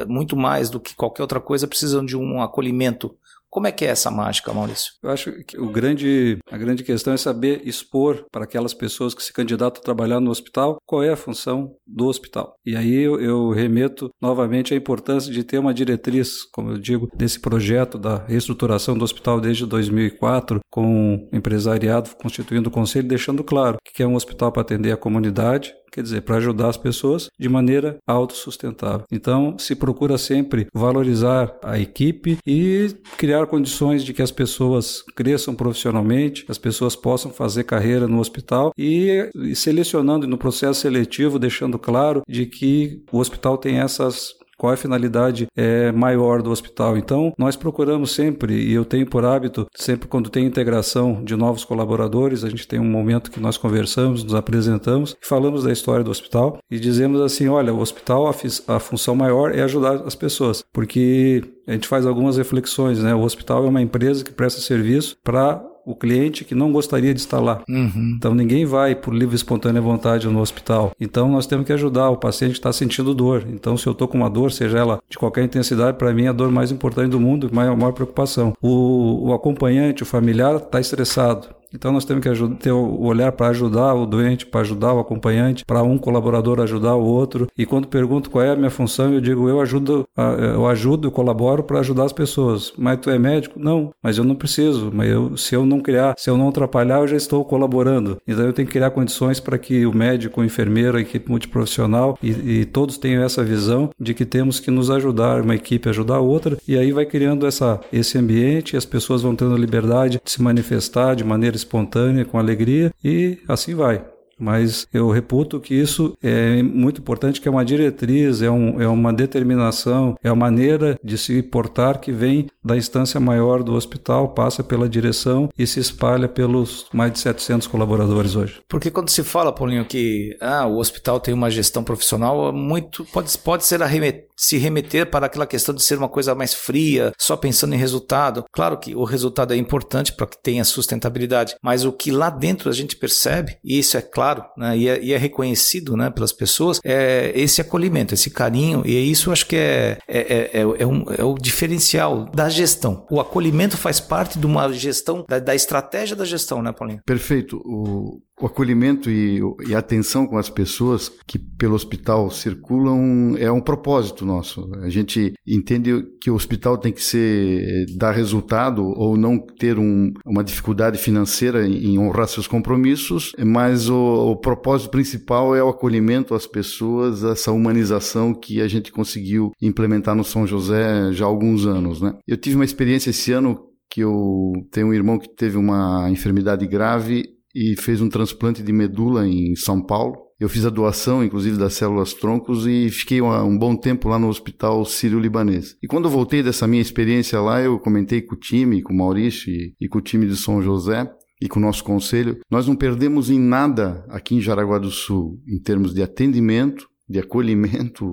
muito 0.07 0.37
mais 0.37 0.69
do 0.69 0.79
que 0.79 0.95
qualquer 0.95 1.23
outra 1.23 1.41
coisa, 1.41 1.67
precisam 1.67 2.05
de 2.05 2.15
um 2.15 2.43
acolhimento 2.43 3.15
como 3.53 3.67
é 3.67 3.71
que 3.71 3.85
é 3.85 3.89
essa 3.89 4.09
mágica, 4.09 4.51
Maurício? 4.51 4.93
Eu 5.03 5.11
acho 5.11 5.31
que 5.43 5.59
o 5.59 5.69
grande, 5.69 6.39
a 6.49 6.57
grande 6.57 6.83
questão 6.83 7.13
é 7.13 7.17
saber 7.17 7.61
expor 7.63 8.25
para 8.31 8.45
aquelas 8.45 8.73
pessoas 8.73 9.13
que 9.13 9.21
se 9.21 9.31
candidatam 9.31 9.79
a 9.79 9.83
trabalhar 9.83 10.19
no 10.19 10.31
hospital 10.31 10.77
qual 10.87 11.03
é 11.03 11.11
a 11.11 11.15
função 11.15 11.75
do 11.85 12.07
hospital. 12.07 12.55
E 12.65 12.75
aí 12.75 12.95
eu, 12.95 13.21
eu 13.21 13.51
remeto 13.51 14.09
novamente 14.19 14.73
à 14.73 14.77
importância 14.77 15.31
de 15.31 15.43
ter 15.43 15.59
uma 15.59 15.71
diretriz, 15.71 16.41
como 16.51 16.71
eu 16.71 16.79
digo, 16.79 17.07
desse 17.15 17.39
projeto 17.39 17.99
da 17.99 18.25
reestruturação 18.25 18.97
do 18.97 19.05
hospital 19.05 19.39
desde 19.39 19.67
2004, 19.67 20.59
com 20.71 21.29
o 21.31 21.35
empresariado 21.35 22.09
constituindo 22.15 22.69
o 22.69 22.71
conselho, 22.71 23.07
deixando 23.07 23.43
claro 23.43 23.77
que 23.83 24.01
é 24.01 24.07
um 24.07 24.15
hospital 24.15 24.51
para 24.51 24.63
atender 24.63 24.91
a 24.91 24.97
comunidade, 24.97 25.75
quer 25.93 26.01
dizer, 26.01 26.21
para 26.21 26.37
ajudar 26.37 26.69
as 26.69 26.77
pessoas 26.77 27.29
de 27.39 27.47
maneira 27.47 27.97
autossustentável. 28.07 29.05
Então, 29.11 29.55
se 29.59 29.75
procura 29.75 30.17
sempre 30.17 30.67
valorizar 30.73 31.55
a 31.61 31.79
equipe 31.79 32.37
e 32.45 32.87
criar 33.17 33.45
condições 33.45 34.03
de 34.03 34.13
que 34.13 34.21
as 34.21 34.31
pessoas 34.31 35.03
cresçam 35.15 35.53
profissionalmente, 35.53 36.45
as 36.49 36.57
pessoas 36.57 36.95
possam 36.95 37.31
fazer 37.31 37.63
carreira 37.63 38.07
no 38.07 38.19
hospital 38.19 38.73
e, 38.77 39.29
e 39.35 39.55
selecionando 39.55 40.27
no 40.27 40.37
processo 40.37 40.81
seletivo, 40.81 41.37
deixando 41.37 41.77
claro 41.77 42.23
de 42.27 42.45
que 42.47 43.03
o 43.11 43.19
hospital 43.19 43.57
tem 43.57 43.79
essas 43.79 44.33
qual 44.63 44.71
é 44.71 44.75
a 44.75 44.77
finalidade 44.77 45.45
é, 45.57 45.91
maior 45.91 46.41
do 46.41 46.49
hospital. 46.49 46.95
Então, 46.95 47.33
nós 47.37 47.57
procuramos 47.57 48.13
sempre, 48.13 48.53
e 48.53 48.71
eu 48.71 48.85
tenho 48.85 49.05
por 49.05 49.25
hábito, 49.25 49.67
sempre 49.75 50.07
quando 50.07 50.29
tem 50.29 50.45
integração 50.45 51.21
de 51.21 51.35
novos 51.35 51.65
colaboradores, 51.65 52.45
a 52.45 52.49
gente 52.49 52.65
tem 52.65 52.79
um 52.79 52.89
momento 52.89 53.29
que 53.29 53.41
nós 53.41 53.57
conversamos, 53.57 54.23
nos 54.23 54.33
apresentamos, 54.33 55.17
falamos 55.19 55.65
da 55.65 55.71
história 55.73 56.01
do 56.01 56.11
hospital 56.11 56.59
e 56.71 56.79
dizemos 56.79 57.19
assim: 57.19 57.49
olha, 57.49 57.73
o 57.73 57.81
hospital, 57.81 58.25
a, 58.25 58.75
a 58.75 58.79
função 58.79 59.17
maior 59.17 59.53
é 59.53 59.63
ajudar 59.63 59.95
as 59.95 60.15
pessoas, 60.15 60.63
porque 60.71 61.43
a 61.67 61.73
gente 61.73 61.89
faz 61.89 62.05
algumas 62.05 62.37
reflexões, 62.37 63.03
né? 63.03 63.13
O 63.13 63.19
hospital 63.21 63.65
é 63.65 63.67
uma 63.67 63.81
empresa 63.81 64.23
que 64.23 64.31
presta 64.31 64.61
serviço 64.61 65.17
para 65.21 65.61
o 65.85 65.95
cliente 65.95 66.45
que 66.45 66.55
não 66.55 66.71
gostaria 66.71 67.13
de 67.13 67.19
estar 67.19 67.39
lá. 67.39 67.61
Uhum. 67.67 68.15
Então 68.17 68.33
ninguém 68.33 68.65
vai 68.65 68.95
por 68.95 69.13
livre 69.13 69.35
e 69.35 69.37
espontânea 69.37 69.81
vontade 69.81 70.27
no 70.27 70.39
hospital. 70.39 70.91
Então 70.99 71.29
nós 71.29 71.45
temos 71.45 71.65
que 71.65 71.73
ajudar 71.73 72.09
o 72.09 72.17
paciente 72.17 72.51
que 72.51 72.59
está 72.59 72.71
sentindo 72.71 73.13
dor. 73.13 73.45
Então 73.49 73.77
se 73.77 73.87
eu 73.87 73.91
estou 73.91 74.07
com 74.07 74.17
uma 74.17 74.29
dor, 74.29 74.51
seja 74.51 74.77
ela 74.77 74.99
de 75.09 75.17
qualquer 75.17 75.43
intensidade, 75.43 75.97
para 75.97 76.13
mim 76.13 76.25
é 76.25 76.29
a 76.29 76.33
dor 76.33 76.51
mais 76.51 76.71
importante 76.71 77.09
do 77.09 77.19
mundo, 77.19 77.49
maior, 77.51 77.75
maior 77.75 77.91
preocupação. 77.91 78.53
O, 78.61 79.29
o 79.29 79.33
acompanhante, 79.33 80.03
o 80.03 80.05
familiar 80.05 80.55
está 80.55 80.79
estressado. 80.79 81.47
Então 81.73 81.91
nós 81.91 82.05
temos 82.05 82.23
que 82.23 82.55
ter 82.55 82.71
o 82.71 83.01
olhar 83.01 83.31
para 83.31 83.47
ajudar 83.47 83.93
o 83.93 84.05
doente, 84.05 84.45
para 84.45 84.61
ajudar 84.61 84.93
o 84.93 84.99
acompanhante, 84.99 85.65
para 85.65 85.81
um 85.83 85.97
colaborador 85.97 86.59
ajudar 86.61 86.95
o 86.95 87.03
outro. 87.03 87.47
E 87.57 87.65
quando 87.65 87.87
pergunto 87.87 88.29
qual 88.29 88.43
é 88.43 88.51
a 88.51 88.55
minha 88.55 88.69
função, 88.69 89.13
eu 89.13 89.21
digo 89.21 89.49
eu 89.49 89.59
ajudo, 89.59 90.07
eu 90.53 90.67
ajudo, 90.67 91.07
eu 91.07 91.11
colaboro 91.11 91.63
para 91.63 91.79
ajudar 91.79 92.05
as 92.05 92.13
pessoas. 92.13 92.73
Mas 92.77 92.99
tu 92.99 93.09
é 93.09 93.17
médico? 93.17 93.59
Não, 93.59 93.91
mas 94.01 94.17
eu 94.17 94.23
não 94.23 94.35
preciso. 94.35 94.91
Mas 94.93 95.09
eu, 95.09 95.35
se 95.37 95.55
eu 95.55 95.65
não 95.65 95.79
criar, 95.79 96.13
se 96.17 96.29
eu 96.29 96.37
não 96.37 96.49
atrapalhar, 96.49 96.99
eu 96.99 97.07
já 97.07 97.17
estou 97.17 97.43
colaborando. 97.43 98.17
Então 98.27 98.45
eu 98.45 98.53
tenho 98.53 98.67
que 98.67 98.73
criar 98.73 98.91
condições 98.91 99.39
para 99.39 99.57
que 99.57 99.85
o 99.85 99.95
médico, 99.95 100.41
o 100.41 100.45
enfermeiro, 100.45 100.97
a 100.97 101.01
equipe 101.01 101.29
multiprofissional 101.29 102.17
e, 102.21 102.29
e 102.61 102.65
todos 102.65 102.97
tenham 102.97 103.23
essa 103.23 103.43
visão 103.43 103.89
de 103.99 104.13
que 104.13 104.25
temos 104.25 104.59
que 104.59 104.69
nos 104.69 104.89
ajudar, 104.91 105.41
uma 105.41 105.55
equipe 105.55 105.89
ajudar 105.89 106.15
a 106.15 106.21
outra. 106.21 106.57
E 106.67 106.77
aí 106.77 106.91
vai 106.91 107.05
criando 107.05 107.47
essa, 107.47 107.79
esse 107.91 108.17
ambiente, 108.17 108.77
as 108.77 108.85
pessoas 108.85 109.21
vão 109.21 109.35
tendo 109.35 109.55
liberdade 109.57 110.21
de 110.23 110.31
se 110.31 110.41
manifestar 110.41 111.15
de 111.15 111.23
maneira 111.23 111.55
espontânea, 111.63 112.25
com 112.25 112.37
alegria 112.37 112.91
e 113.03 113.39
assim 113.47 113.75
vai. 113.75 114.03
Mas 114.37 114.87
eu 114.93 115.09
reputo 115.09 115.59
que 115.59 115.73
isso 115.73 116.17
é 116.21 116.61
muito 116.61 116.99
importante, 116.99 117.39
que 117.39 117.47
é 117.47 117.51
uma 117.51 117.63
diretriz, 117.63 118.41
é, 118.41 118.49
um, 118.49 118.81
é 118.81 118.87
uma 118.87 119.13
determinação, 119.13 120.17
é 120.23 120.29
a 120.29 120.35
maneira 120.35 120.99
de 121.03 121.17
se 121.17 121.41
portar 121.41 121.99
que 121.99 122.11
vem 122.11 122.47
da 122.63 122.75
instância 122.75 123.19
maior 123.19 123.63
do 123.63 123.73
hospital, 123.73 124.29
passa 124.29 124.63
pela 124.63 124.89
direção 124.89 125.49
e 125.57 125.65
se 125.67 125.79
espalha 125.79 126.27
pelos 126.27 126.87
mais 126.93 127.13
de 127.13 127.19
700 127.19 127.67
colaboradores 127.67 128.35
hoje. 128.35 128.61
Porque 128.67 128.91
quando 128.91 129.09
se 129.09 129.23
fala, 129.23 129.53
Paulinho, 129.53 129.85
que 129.85 130.35
ah, 130.41 130.65
o 130.65 130.77
hospital 130.77 131.19
tem 131.19 131.33
uma 131.33 131.49
gestão 131.49 131.83
profissional, 131.83 132.51
muito 132.51 133.05
pode, 133.05 133.37
pode 133.37 133.65
ser 133.65 133.81
arremet, 133.81 134.25
se 134.37 134.57
remeter 134.57 135.09
para 135.09 135.25
aquela 135.25 135.45
questão 135.45 135.73
de 135.73 135.83
ser 135.83 135.97
uma 135.97 136.09
coisa 136.09 136.35
mais 136.35 136.53
fria, 136.53 137.11
só 137.17 137.35
pensando 137.35 137.73
em 137.73 137.77
resultado. 137.77 138.45
Claro 138.51 138.77
que 138.77 138.95
o 138.95 139.03
resultado 139.03 139.53
é 139.53 139.57
importante 139.57 140.13
para 140.13 140.27
que 140.27 140.41
tenha 140.41 140.63
sustentabilidade, 140.63 141.55
mas 141.61 141.85
o 141.85 141.91
que 141.91 142.11
lá 142.11 142.29
dentro 142.29 142.69
a 142.69 142.73
gente 142.73 142.95
percebe, 142.95 143.57
e 143.63 143.79
isso 143.79 143.97
é 143.97 144.01
claro, 144.01 144.43
né, 144.57 144.77
e, 144.77 144.87
é, 144.87 145.03
e, 145.03 145.13
é, 145.13 145.17
reconhecido 145.17 145.95
né, 145.95 146.09
pelas 146.09 146.33
pessoas, 146.33 146.79
é 146.83 147.31
esse 147.35 147.61
acolhimento, 147.61 148.13
esse 148.13 148.29
carinho, 148.29 148.83
e 148.85 148.93
isso 149.09 149.31
acho 149.31 149.45
que 149.45 149.55
é, 149.55 149.97
é, 150.07 150.19
é, 150.19 150.49
é, 150.53 150.61
é 150.61 150.87
um, 150.87 151.05
é 151.17 151.23
o 151.23 151.35
diferencial 151.35 152.25
da 152.33 152.49
gestão. 152.49 153.05
O 153.09 153.19
acolhimento 153.19 153.77
faz 153.77 153.99
parte 153.99 154.39
de 154.39 154.45
uma 154.45 154.71
gestão, 154.71 155.25
da, 155.27 155.39
da 155.39 155.55
estratégia 155.55 156.15
da 156.15 156.25
gestão, 156.25 156.61
né, 156.61 156.71
Paulinho? 156.71 157.01
Perfeito. 157.05 157.57
O, 157.65 158.21
o 158.41 158.45
acolhimento 158.45 159.09
e, 159.09 159.39
e, 159.67 159.75
a 159.75 159.79
atenção 159.79 160.25
com 160.25 160.37
as 160.37 160.49
pessoas 160.49 161.09
que 161.27 161.37
pelo 161.37 161.75
hospital 161.75 162.29
circulam 162.31 163.35
é 163.37 163.51
um 163.51 163.61
propósito 163.61 164.25
nosso. 164.25 164.69
A 164.81 164.89
gente 164.89 165.33
entende 165.47 166.03
que 166.19 166.31
o 166.31 166.35
hospital 166.35 166.77
tem 166.77 166.91
que 166.91 167.03
ser 167.03 167.85
dar 167.95 168.11
resultado 168.11 168.83
ou 168.83 169.15
não 169.15 169.37
ter 169.37 169.77
um, 169.77 170.11
uma 170.25 170.43
dificuldade 170.43 170.97
financeira 170.97 171.65
em 171.67 171.97
honrar 171.99 172.27
seus 172.27 172.47
compromissos, 172.47 173.31
mas 173.45 173.89
o, 173.89 174.31
o 174.31 174.35
propósito 174.35 174.89
principal 174.89 175.55
é 175.55 175.63
o 175.63 175.69
acolhimento 175.69 176.33
às 176.33 176.47
pessoas, 176.47 177.23
essa 177.23 177.51
humanização 177.51 178.33
que 178.33 178.61
a 178.61 178.67
gente 178.67 178.91
conseguiu 178.91 179.51
implementar 179.61 180.15
no 180.15 180.23
São 180.23 180.47
José 180.47 181.11
já 181.11 181.25
há 181.25 181.27
alguns 181.27 181.65
anos. 181.65 182.01
Né? 182.01 182.13
Eu 182.27 182.37
tive 182.37 182.55
uma 182.55 182.65
experiência 182.65 183.11
esse 183.11 183.31
ano 183.31 183.69
que 183.89 184.01
eu 184.01 184.53
tenho 184.71 184.87
um 184.87 184.93
irmão 184.93 185.19
que 185.19 185.29
teve 185.29 185.55
uma 185.55 186.09
enfermidade 186.09 186.65
grave 186.65 187.32
e 187.53 187.75
fez 187.79 188.01
um 188.01 188.09
transplante 188.09 188.63
de 188.63 188.73
medula 188.73 189.27
em 189.27 189.55
São 189.55 189.81
Paulo. 189.81 190.17
Eu 190.39 190.49
fiz 190.49 190.65
a 190.65 190.69
doação, 190.69 191.23
inclusive, 191.23 191.57
das 191.57 191.73
células 191.73 192.13
troncos 192.13 192.65
e 192.65 192.89
fiquei 192.89 193.21
um 193.21 193.57
bom 193.57 193.75
tempo 193.75 194.09
lá 194.09 194.19
no 194.19 194.27
hospital 194.27 194.83
sírio-libanês. 194.83 195.77
E 195.81 195.87
quando 195.87 196.05
eu 196.05 196.11
voltei 196.11 196.43
dessa 196.43 196.67
minha 196.67 196.81
experiência 196.81 197.39
lá, 197.39 197.61
eu 197.61 197.79
comentei 197.79 198.21
com 198.21 198.35
o 198.35 198.39
time, 198.39 198.81
com 198.81 198.93
o 198.93 198.97
Maurício 198.97 199.51
e, 199.51 199.73
e 199.79 199.87
com 199.87 199.99
o 199.99 200.01
time 200.01 200.27
de 200.27 200.35
São 200.35 200.61
José 200.61 201.09
e 201.41 201.47
com 201.47 201.59
o 201.59 201.61
nosso 201.61 201.83
conselho, 201.83 202.39
nós 202.49 202.67
não 202.67 202.75
perdemos 202.75 203.29
em 203.29 203.39
nada 203.39 204.05
aqui 204.09 204.35
em 204.35 204.41
Jaraguá 204.41 204.79
do 204.79 204.89
Sul, 204.89 205.41
em 205.47 205.59
termos 205.59 205.93
de 205.93 206.01
atendimento, 206.01 206.87
de 207.07 207.19
acolhimento 207.19 208.05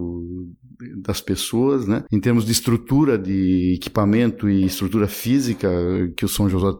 das 0.97 1.21
pessoas, 1.21 1.87
né? 1.87 2.05
Em 2.11 2.21
termos 2.21 2.45
de 2.45 2.53
estrutura 2.53 3.19
de 3.19 3.75
equipamento 3.75 4.49
e 4.49 4.65
estrutura 4.65 5.07
física 5.07 5.69
que 6.17 6.25
o 6.25 6.29
São 6.29 6.49
José, 6.49 6.79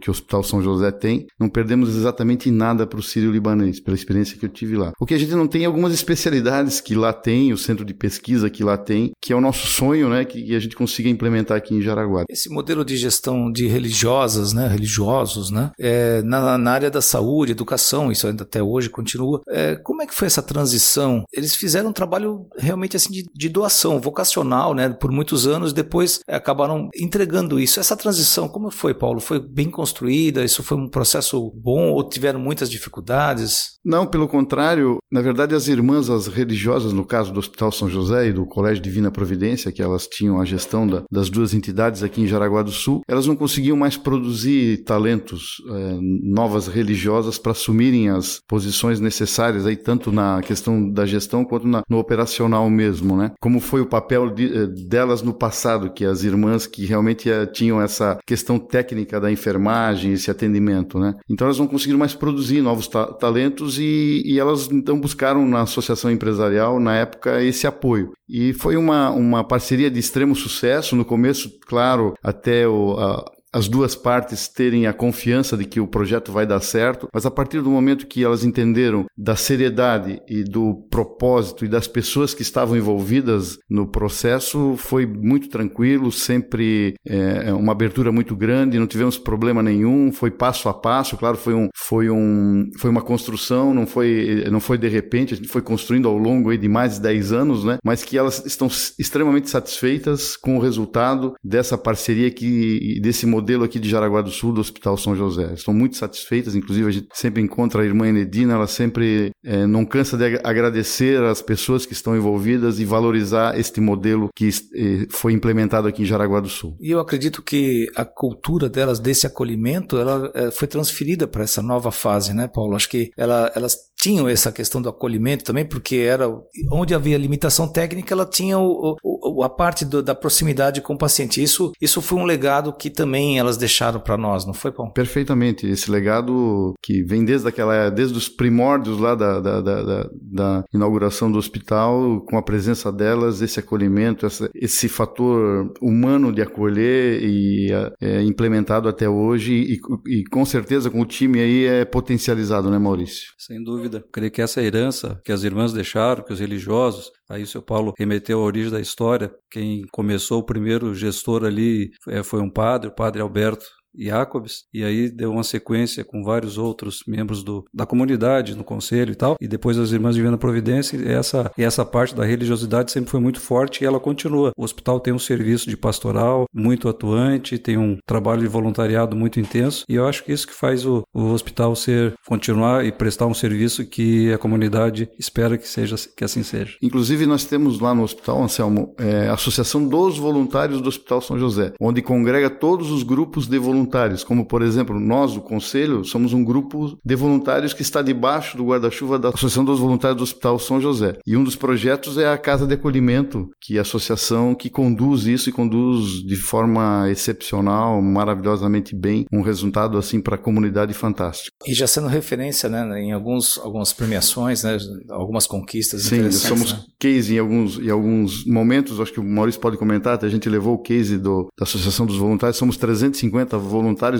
que 0.00 0.08
o 0.08 0.12
Hospital 0.12 0.42
São 0.42 0.62
José 0.62 0.90
tem, 0.90 1.26
não 1.38 1.48
perdemos 1.48 1.96
exatamente 1.96 2.50
nada 2.50 2.86
para 2.86 2.98
o 2.98 3.02
sírio-libanês, 3.02 3.80
pela 3.80 3.96
experiência 3.96 4.38
que 4.38 4.46
eu 4.46 4.50
tive 4.50 4.76
lá. 4.76 4.92
O 5.00 5.06
que 5.06 5.14
a 5.14 5.18
gente 5.18 5.34
não 5.34 5.46
tem 5.46 5.64
algumas 5.64 5.92
especialidades 5.92 6.80
que 6.80 6.94
lá 6.94 7.12
tem, 7.12 7.52
o 7.52 7.58
centro 7.58 7.84
de 7.84 7.94
pesquisa 7.94 8.50
que 8.50 8.64
lá 8.64 8.76
tem, 8.76 9.12
que 9.20 9.32
é 9.32 9.36
o 9.36 9.40
nosso 9.40 9.66
sonho, 9.66 10.08
né? 10.08 10.24
Que 10.24 10.54
a 10.54 10.60
gente 10.60 10.76
consiga 10.76 11.08
implementar 11.08 11.56
aqui 11.56 11.74
em 11.74 11.82
Jaraguá. 11.82 12.24
Esse 12.28 12.48
modelo 12.48 12.84
de 12.84 12.96
gestão 12.96 13.50
de 13.50 13.66
religiosas, 13.66 14.52
né? 14.52 14.68
Religiosos, 14.68 15.50
né? 15.50 15.70
É, 15.78 16.22
na, 16.22 16.58
na, 16.58 16.72
área 16.72 16.90
da 16.90 17.00
saúde, 17.00 17.52
educação, 17.52 18.10
isso 18.10 18.26
ainda 18.26 18.42
até 18.42 18.62
hoje 18.62 18.88
continua. 18.88 19.42
É, 19.48 19.76
como 19.76 20.02
é 20.02 20.06
que 20.06 20.14
foi 20.14 20.26
essa 20.26 20.42
transição? 20.42 21.24
Eles 21.32 21.54
fizeram 21.54 21.90
um 21.90 21.92
trabalho 21.92 22.46
realmente 22.56 22.96
assim 22.96 23.12
de 23.12 23.21
de, 23.34 23.48
doação 23.48 24.00
vocacional, 24.00 24.74
né? 24.74 24.88
Por 24.88 25.10
muitos 25.10 25.46
anos, 25.46 25.72
depois 25.72 26.20
acabaram 26.28 26.88
entregando 26.96 27.60
isso. 27.60 27.80
Essa 27.80 27.96
transição, 27.96 28.48
como 28.48 28.70
foi, 28.70 28.94
Paulo? 28.94 29.20
Foi 29.20 29.38
bem 29.38 29.70
construída? 29.70 30.44
Isso 30.44 30.62
foi 30.62 30.76
um 30.76 30.88
processo 30.88 31.50
bom 31.54 31.92
ou 31.92 32.08
tiveram 32.08 32.40
muitas 32.40 32.70
dificuldades? 32.70 33.71
Não, 33.84 34.06
pelo 34.06 34.28
contrário. 34.28 34.98
Na 35.10 35.20
verdade, 35.20 35.54
as 35.54 35.68
irmãs, 35.68 36.08
as 36.08 36.26
religiosas, 36.26 36.92
no 36.92 37.04
caso 37.04 37.32
do 37.32 37.38
Hospital 37.38 37.72
São 37.72 37.88
José 37.88 38.28
e 38.28 38.32
do 38.32 38.46
Colégio 38.46 38.82
Divina 38.82 39.10
Providência, 39.10 39.72
que 39.72 39.82
elas 39.82 40.06
tinham 40.06 40.40
a 40.40 40.44
gestão 40.44 40.86
da, 40.86 41.02
das 41.10 41.28
duas 41.28 41.52
entidades 41.52 42.02
aqui 42.02 42.22
em 42.22 42.26
Jaraguá 42.26 42.62
do 42.62 42.70
Sul, 42.70 43.02
elas 43.08 43.26
não 43.26 43.36
conseguiam 43.36 43.76
mais 43.76 43.96
produzir 43.96 44.84
talentos, 44.84 45.62
é, 45.68 45.98
novas 46.00 46.66
religiosas 46.66 47.38
para 47.38 47.52
assumirem 47.52 48.08
as 48.08 48.40
posições 48.46 49.00
necessárias, 49.00 49.66
aí 49.66 49.76
tanto 49.76 50.12
na 50.12 50.40
questão 50.42 50.88
da 50.88 51.04
gestão 51.04 51.44
quanto 51.44 51.66
na, 51.66 51.82
no 51.88 51.98
operacional 51.98 52.70
mesmo 52.70 52.82
mesmo, 52.82 53.16
né? 53.16 53.32
Como 53.40 53.60
foi 53.60 53.80
o 53.80 53.86
papel 53.86 54.30
de, 54.30 54.46
eh, 54.46 54.66
delas 54.66 55.22
no 55.22 55.32
passado, 55.32 55.92
que 55.92 56.04
as 56.04 56.24
irmãs 56.24 56.66
que 56.66 56.84
realmente 56.84 57.30
eh, 57.30 57.46
tinham 57.46 57.80
essa 57.80 58.18
questão 58.26 58.58
técnica 58.58 59.20
da 59.20 59.30
enfermagem, 59.30 60.12
esse 60.12 60.30
atendimento, 60.30 60.98
né? 60.98 61.14
Então 61.28 61.46
elas 61.46 61.58
não 61.58 61.66
conseguiram 61.66 61.98
mais 61.98 62.14
produzir 62.14 62.60
novos 62.60 62.88
ta 62.88 63.06
talentos 63.06 63.71
e, 63.78 64.22
e, 64.24 64.38
elas 64.38 64.70
então 64.70 64.98
buscaram 64.98 65.46
na 65.46 65.62
associação 65.62 66.10
empresarial, 66.10 66.78
na 66.78 66.96
época, 66.96 67.42
esse 67.42 67.66
apoio. 67.66 68.12
E 68.28 68.52
foi 68.52 68.76
uma, 68.76 69.10
uma 69.10 69.44
parceria 69.44 69.90
de 69.90 69.98
extremo 69.98 70.34
sucesso. 70.34 70.96
No 70.96 71.04
começo, 71.04 71.50
claro, 71.66 72.14
até 72.22 72.66
o, 72.66 72.96
a, 72.98 73.24
as 73.52 73.68
duas 73.68 73.94
partes 73.94 74.48
terem 74.48 74.86
a 74.86 74.92
confiança 74.92 75.56
de 75.56 75.66
que 75.66 75.78
o 75.78 75.86
projeto 75.86 76.32
vai 76.32 76.46
dar 76.46 76.60
certo, 76.60 77.08
mas 77.12 77.26
a 77.26 77.30
partir 77.30 77.60
do 77.60 77.70
momento 77.70 78.06
que 78.06 78.24
elas 78.24 78.44
entenderam 78.44 79.04
da 79.16 79.36
seriedade 79.36 80.22
e 80.26 80.42
do 80.42 80.86
propósito 80.90 81.64
e 81.64 81.68
das 81.68 81.86
pessoas 81.86 82.32
que 82.32 82.42
estavam 82.42 82.76
envolvidas 82.76 83.58
no 83.68 83.86
processo, 83.86 84.74
foi 84.78 85.04
muito 85.06 85.48
tranquilo, 85.50 86.10
sempre 86.10 86.94
é, 87.06 87.48
é, 87.48 87.52
uma 87.52 87.72
abertura 87.72 88.10
muito 88.10 88.34
grande, 88.34 88.78
não 88.78 88.86
tivemos 88.86 89.18
problema 89.18 89.62
nenhum, 89.62 90.10
foi 90.10 90.30
passo 90.30 90.68
a 90.68 90.74
passo, 90.74 91.16
claro, 91.16 91.36
foi, 91.36 91.52
um, 91.54 91.68
foi, 91.76 92.08
um, 92.08 92.70
foi 92.78 92.90
uma 92.90 93.02
construção, 93.02 93.74
não 93.74 93.86
foi, 93.86 94.44
não 94.50 94.60
foi 94.60 94.78
de 94.78 94.88
repente, 94.88 95.34
a 95.34 95.36
gente 95.36 95.48
foi 95.48 95.60
construindo 95.60 96.08
ao 96.08 96.16
longo 96.16 96.56
de 96.56 96.68
mais 96.68 96.94
de 96.94 97.02
10 97.02 97.32
anos, 97.32 97.64
né? 97.64 97.78
mas 97.84 98.02
que 98.02 98.16
elas 98.16 98.44
estão 98.46 98.68
extremamente 98.98 99.50
satisfeitas 99.50 100.36
com 100.36 100.56
o 100.56 100.60
resultado 100.60 101.34
dessa 101.44 101.76
parceria 101.76 102.30
que, 102.30 102.98
desse 103.02 103.26
modelo 103.26 103.41
modelo 103.42 103.64
aqui 103.64 103.80
de 103.80 103.88
Jaraguá 103.88 104.22
do 104.22 104.30
Sul, 104.30 104.52
do 104.52 104.60
Hospital 104.60 104.96
São 104.96 105.16
José. 105.16 105.52
Estão 105.52 105.74
muito 105.74 105.96
satisfeitas, 105.96 106.54
inclusive 106.54 106.88
a 106.88 106.92
gente 106.92 107.08
sempre 107.12 107.42
encontra 107.42 107.82
a 107.82 107.84
irmã 107.84 108.06
Enedina, 108.06 108.54
ela 108.54 108.68
sempre 108.68 109.32
é, 109.44 109.66
não 109.66 109.84
cansa 109.84 110.16
de 110.16 110.40
agradecer 110.44 111.20
as 111.24 111.42
pessoas 111.42 111.84
que 111.84 111.92
estão 111.92 112.16
envolvidas 112.16 112.78
e 112.78 112.84
valorizar 112.84 113.58
este 113.58 113.80
modelo 113.80 114.28
que 114.34 114.48
é, 114.48 115.06
foi 115.10 115.32
implementado 115.32 115.88
aqui 115.88 116.02
em 116.02 116.06
Jaraguá 116.06 116.40
do 116.40 116.48
Sul. 116.48 116.76
E 116.80 116.90
eu 116.90 117.00
acredito 117.00 117.42
que 117.42 117.88
a 117.96 118.04
cultura 118.04 118.68
delas, 118.68 119.00
desse 119.00 119.26
acolhimento, 119.26 119.98
ela 119.98 120.30
é, 120.34 120.50
foi 120.50 120.68
transferida 120.68 121.26
para 121.26 121.42
essa 121.42 121.60
nova 121.60 121.90
fase, 121.90 122.32
né, 122.32 122.48
Paulo? 122.48 122.76
Acho 122.76 122.88
que 122.88 123.10
ela, 123.16 123.50
elas 123.56 123.76
tinham 124.02 124.28
essa 124.28 124.50
questão 124.50 124.82
do 124.82 124.88
acolhimento 124.88 125.44
também, 125.44 125.64
porque 125.64 125.94
era 125.94 126.28
onde 126.72 126.92
havia 126.92 127.16
limitação 127.16 127.68
técnica, 127.68 128.12
ela 128.12 128.26
tinha 128.26 128.58
o, 128.58 128.96
o, 129.00 129.44
a 129.44 129.48
parte 129.48 129.84
do, 129.84 130.02
da 130.02 130.12
proximidade 130.12 130.80
com 130.80 130.94
o 130.94 130.98
paciente. 130.98 131.40
Isso, 131.40 131.70
isso 131.80 132.02
foi 132.02 132.18
um 132.18 132.24
legado 132.24 132.72
que 132.72 132.90
também 132.90 133.38
elas 133.38 133.56
deixaram 133.56 134.00
para 134.00 134.16
nós, 134.16 134.44
não 134.44 134.52
foi, 134.52 134.72
Paulo? 134.72 134.92
Perfeitamente. 134.92 135.68
Esse 135.68 135.88
legado 135.88 136.74
que 136.82 137.04
vem 137.04 137.24
desde 137.24 137.46
aquela, 137.46 137.90
desde 137.90 138.18
os 138.18 138.28
primórdios 138.28 138.98
lá 138.98 139.14
da, 139.14 139.38
da, 139.38 139.60
da, 139.60 140.10
da 140.12 140.64
inauguração 140.74 141.30
do 141.30 141.38
hospital, 141.38 142.20
com 142.22 142.36
a 142.36 142.42
presença 142.42 142.90
delas, 142.90 143.40
esse 143.40 143.60
acolhimento, 143.60 144.26
essa, 144.26 144.50
esse 144.52 144.88
fator 144.88 145.72
humano 145.80 146.32
de 146.32 146.42
acolher 146.42 147.22
e 147.22 147.70
é, 148.00 148.20
implementado 148.22 148.88
até 148.88 149.08
hoje 149.08 149.52
e, 149.52 149.80
e 150.08 150.24
com 150.24 150.44
certeza 150.44 150.90
com 150.90 151.00
o 151.00 151.06
time 151.06 151.38
aí 151.38 151.66
é 151.66 151.84
potencializado, 151.84 152.68
né, 152.68 152.80
Maurício? 152.80 153.32
Sem 153.38 153.62
dúvida 153.62 153.91
dúvida. 153.92 154.04
Creio 154.12 154.30
que 154.30 154.40
essa 154.40 154.62
herança 154.62 155.20
que 155.24 155.32
as 155.32 155.42
irmãs 155.44 155.72
deixaram, 155.72 156.24
que 156.24 156.32
os 156.32 156.40
religiosos, 156.40 157.10
aí 157.28 157.42
o 157.42 157.46
seu 157.46 157.62
Paulo 157.62 157.92
remeteu 157.98 158.40
à 158.40 158.42
origem 158.42 158.70
da 158.70 158.80
história. 158.80 159.30
Quem 159.50 159.82
começou 159.92 160.40
o 160.40 160.46
primeiro 160.46 160.94
gestor 160.94 161.44
ali 161.44 161.90
é, 162.08 162.22
foi 162.22 162.40
um 162.40 162.50
padre, 162.50 162.88
o 162.88 162.94
padre 162.94 163.20
Alberto 163.20 163.66
Jacobs, 163.96 164.64
e 164.72 164.84
aí 164.84 165.10
deu 165.10 165.32
uma 165.32 165.44
sequência 165.44 166.04
com 166.04 166.22
vários 166.22 166.58
outros 166.58 167.02
membros 167.06 167.42
do, 167.42 167.64
da 167.72 167.86
comunidade, 167.86 168.54
no 168.54 168.64
conselho 168.64 169.12
e 169.12 169.16
tal, 169.16 169.36
e 169.40 169.48
depois 169.48 169.78
as 169.78 169.92
Irmãs 169.92 170.14
Divina 170.14 170.38
Providência, 170.38 170.96
e 170.96 171.08
essa, 171.08 171.50
e 171.56 171.62
essa 171.62 171.84
parte 171.84 172.14
da 172.14 172.24
religiosidade 172.24 172.92
sempre 172.92 173.10
foi 173.10 173.20
muito 173.20 173.40
forte 173.40 173.82
e 173.82 173.86
ela 173.86 174.00
continua. 174.00 174.52
O 174.56 174.64
hospital 174.64 175.00
tem 175.00 175.12
um 175.12 175.18
serviço 175.18 175.68
de 175.68 175.76
pastoral 175.76 176.46
muito 176.52 176.88
atuante, 176.88 177.58
tem 177.58 177.76
um 177.76 177.98
trabalho 178.06 178.40
de 178.40 178.48
voluntariado 178.48 179.16
muito 179.16 179.40
intenso, 179.40 179.84
e 179.88 179.94
eu 179.94 180.06
acho 180.06 180.24
que 180.24 180.32
isso 180.32 180.46
que 180.46 180.54
faz 180.54 180.84
o, 180.86 181.02
o 181.14 181.24
hospital 181.32 181.74
ser, 181.76 182.14
continuar 182.26 182.84
e 182.84 182.92
prestar 182.92 183.26
um 183.26 183.34
serviço 183.34 183.84
que 183.84 184.32
a 184.32 184.38
comunidade 184.38 185.08
espera 185.18 185.58
que 185.58 185.68
seja 185.68 185.96
que 186.16 186.24
assim 186.24 186.42
seja. 186.42 186.76
Inclusive, 186.82 187.26
nós 187.26 187.44
temos 187.44 187.80
lá 187.80 187.94
no 187.94 188.02
hospital, 188.02 188.42
Anselmo, 188.42 188.94
é, 188.98 189.28
a 189.28 189.34
Associação 189.34 189.86
dos 189.86 190.18
Voluntários 190.18 190.80
do 190.80 190.88
Hospital 190.88 191.20
São 191.20 191.38
José, 191.38 191.72
onde 191.80 192.02
congrega 192.02 192.48
todos 192.48 192.90
os 192.90 193.02
grupos 193.02 193.46
de 193.46 193.58
voluntários 193.58 193.81
voluntários, 193.82 194.22
como 194.22 194.46
por 194.46 194.62
exemplo, 194.62 194.98
nós, 194.98 195.36
o 195.36 195.40
Conselho, 195.40 196.04
somos 196.04 196.32
um 196.32 196.44
grupo 196.44 196.98
de 197.04 197.16
voluntários 197.16 197.74
que 197.74 197.82
está 197.82 198.00
debaixo 198.00 198.56
do 198.56 198.64
guarda-chuva 198.64 199.18
da 199.18 199.28
Associação 199.28 199.64
dos 199.64 199.80
Voluntários 199.80 200.16
do 200.16 200.22
Hospital 200.22 200.58
São 200.58 200.80
José. 200.80 201.18
E 201.26 201.36
um 201.36 201.44
dos 201.44 201.56
projetos 201.56 202.16
é 202.16 202.28
a 202.28 202.38
Casa 202.38 202.66
de 202.66 202.74
Acolhimento, 202.74 203.50
que 203.60 203.76
é 203.76 203.78
a 203.78 203.82
associação 203.82 204.54
que 204.54 204.70
conduz 204.70 205.26
isso 205.26 205.48
e 205.48 205.52
conduz 205.52 206.22
de 206.24 206.36
forma 206.36 207.10
excepcional, 207.10 208.00
maravilhosamente 208.00 208.94
bem, 208.94 209.26
um 209.32 209.42
resultado 209.42 209.98
assim 209.98 210.20
para 210.20 210.36
a 210.36 210.38
comunidade 210.38 210.94
fantástico. 210.94 211.56
E 211.66 211.74
já 211.74 211.86
sendo 211.86 212.06
referência 212.06 212.68
né, 212.68 213.00
em 213.00 213.12
alguns, 213.12 213.58
algumas 213.58 213.92
premiações, 213.92 214.62
né, 214.62 214.78
algumas 215.10 215.46
conquistas 215.46 216.02
Sim, 216.02 216.30
somos 216.30 216.72
né? 216.72 216.80
case 216.98 217.34
em 217.34 217.38
alguns, 217.38 217.78
em 217.78 217.90
alguns 217.90 218.44
momentos, 218.46 219.00
acho 219.00 219.12
que 219.12 219.20
o 219.20 219.24
Maurício 219.24 219.60
pode 219.60 219.76
comentar, 219.76 220.22
a 220.22 220.28
gente 220.28 220.48
levou 220.48 220.74
o 220.74 220.78
case 220.78 221.18
do, 221.18 221.48
da 221.58 221.64
Associação 221.64 222.06
dos 222.06 222.16
Voluntários, 222.16 222.56
somos 222.56 222.76
350 222.76 223.58
voluntários 223.58 223.71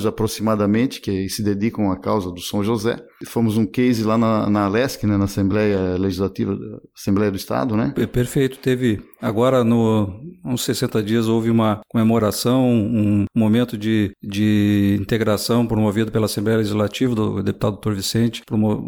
aproximadamente 0.06 1.00
que 1.00 1.28
se 1.28 1.42
dedicam 1.42 1.90
à 1.90 1.96
causa 1.96 2.30
do 2.30 2.40
São 2.40 2.62
José. 2.62 2.96
Fomos 3.26 3.56
um 3.56 3.66
case 3.66 4.04
lá 4.04 4.16
na, 4.18 4.48
na 4.48 4.64
Alesc, 4.64 5.06
né, 5.06 5.16
na 5.16 5.24
Assembleia 5.24 5.96
Legislativa, 5.98 6.58
Assembleia 6.96 7.30
do 7.30 7.36
Estado, 7.36 7.76
né? 7.76 7.92
Perfeito, 8.12 8.58
teve 8.58 9.00
agora 9.20 9.64
no 9.64 10.20
uns 10.44 10.64
60 10.64 11.02
dias 11.02 11.28
houve 11.28 11.50
uma 11.50 11.80
comemoração, 11.88 12.64
um 12.68 13.24
momento 13.34 13.78
de, 13.78 14.12
de 14.22 14.98
integração 15.00 15.66
promovido 15.66 16.10
pela 16.10 16.26
Assembleia 16.26 16.58
Legislativa 16.58 17.14
do 17.14 17.42
deputado 17.42 17.78
Dr. 17.78 17.92
Vicente, 17.92 18.42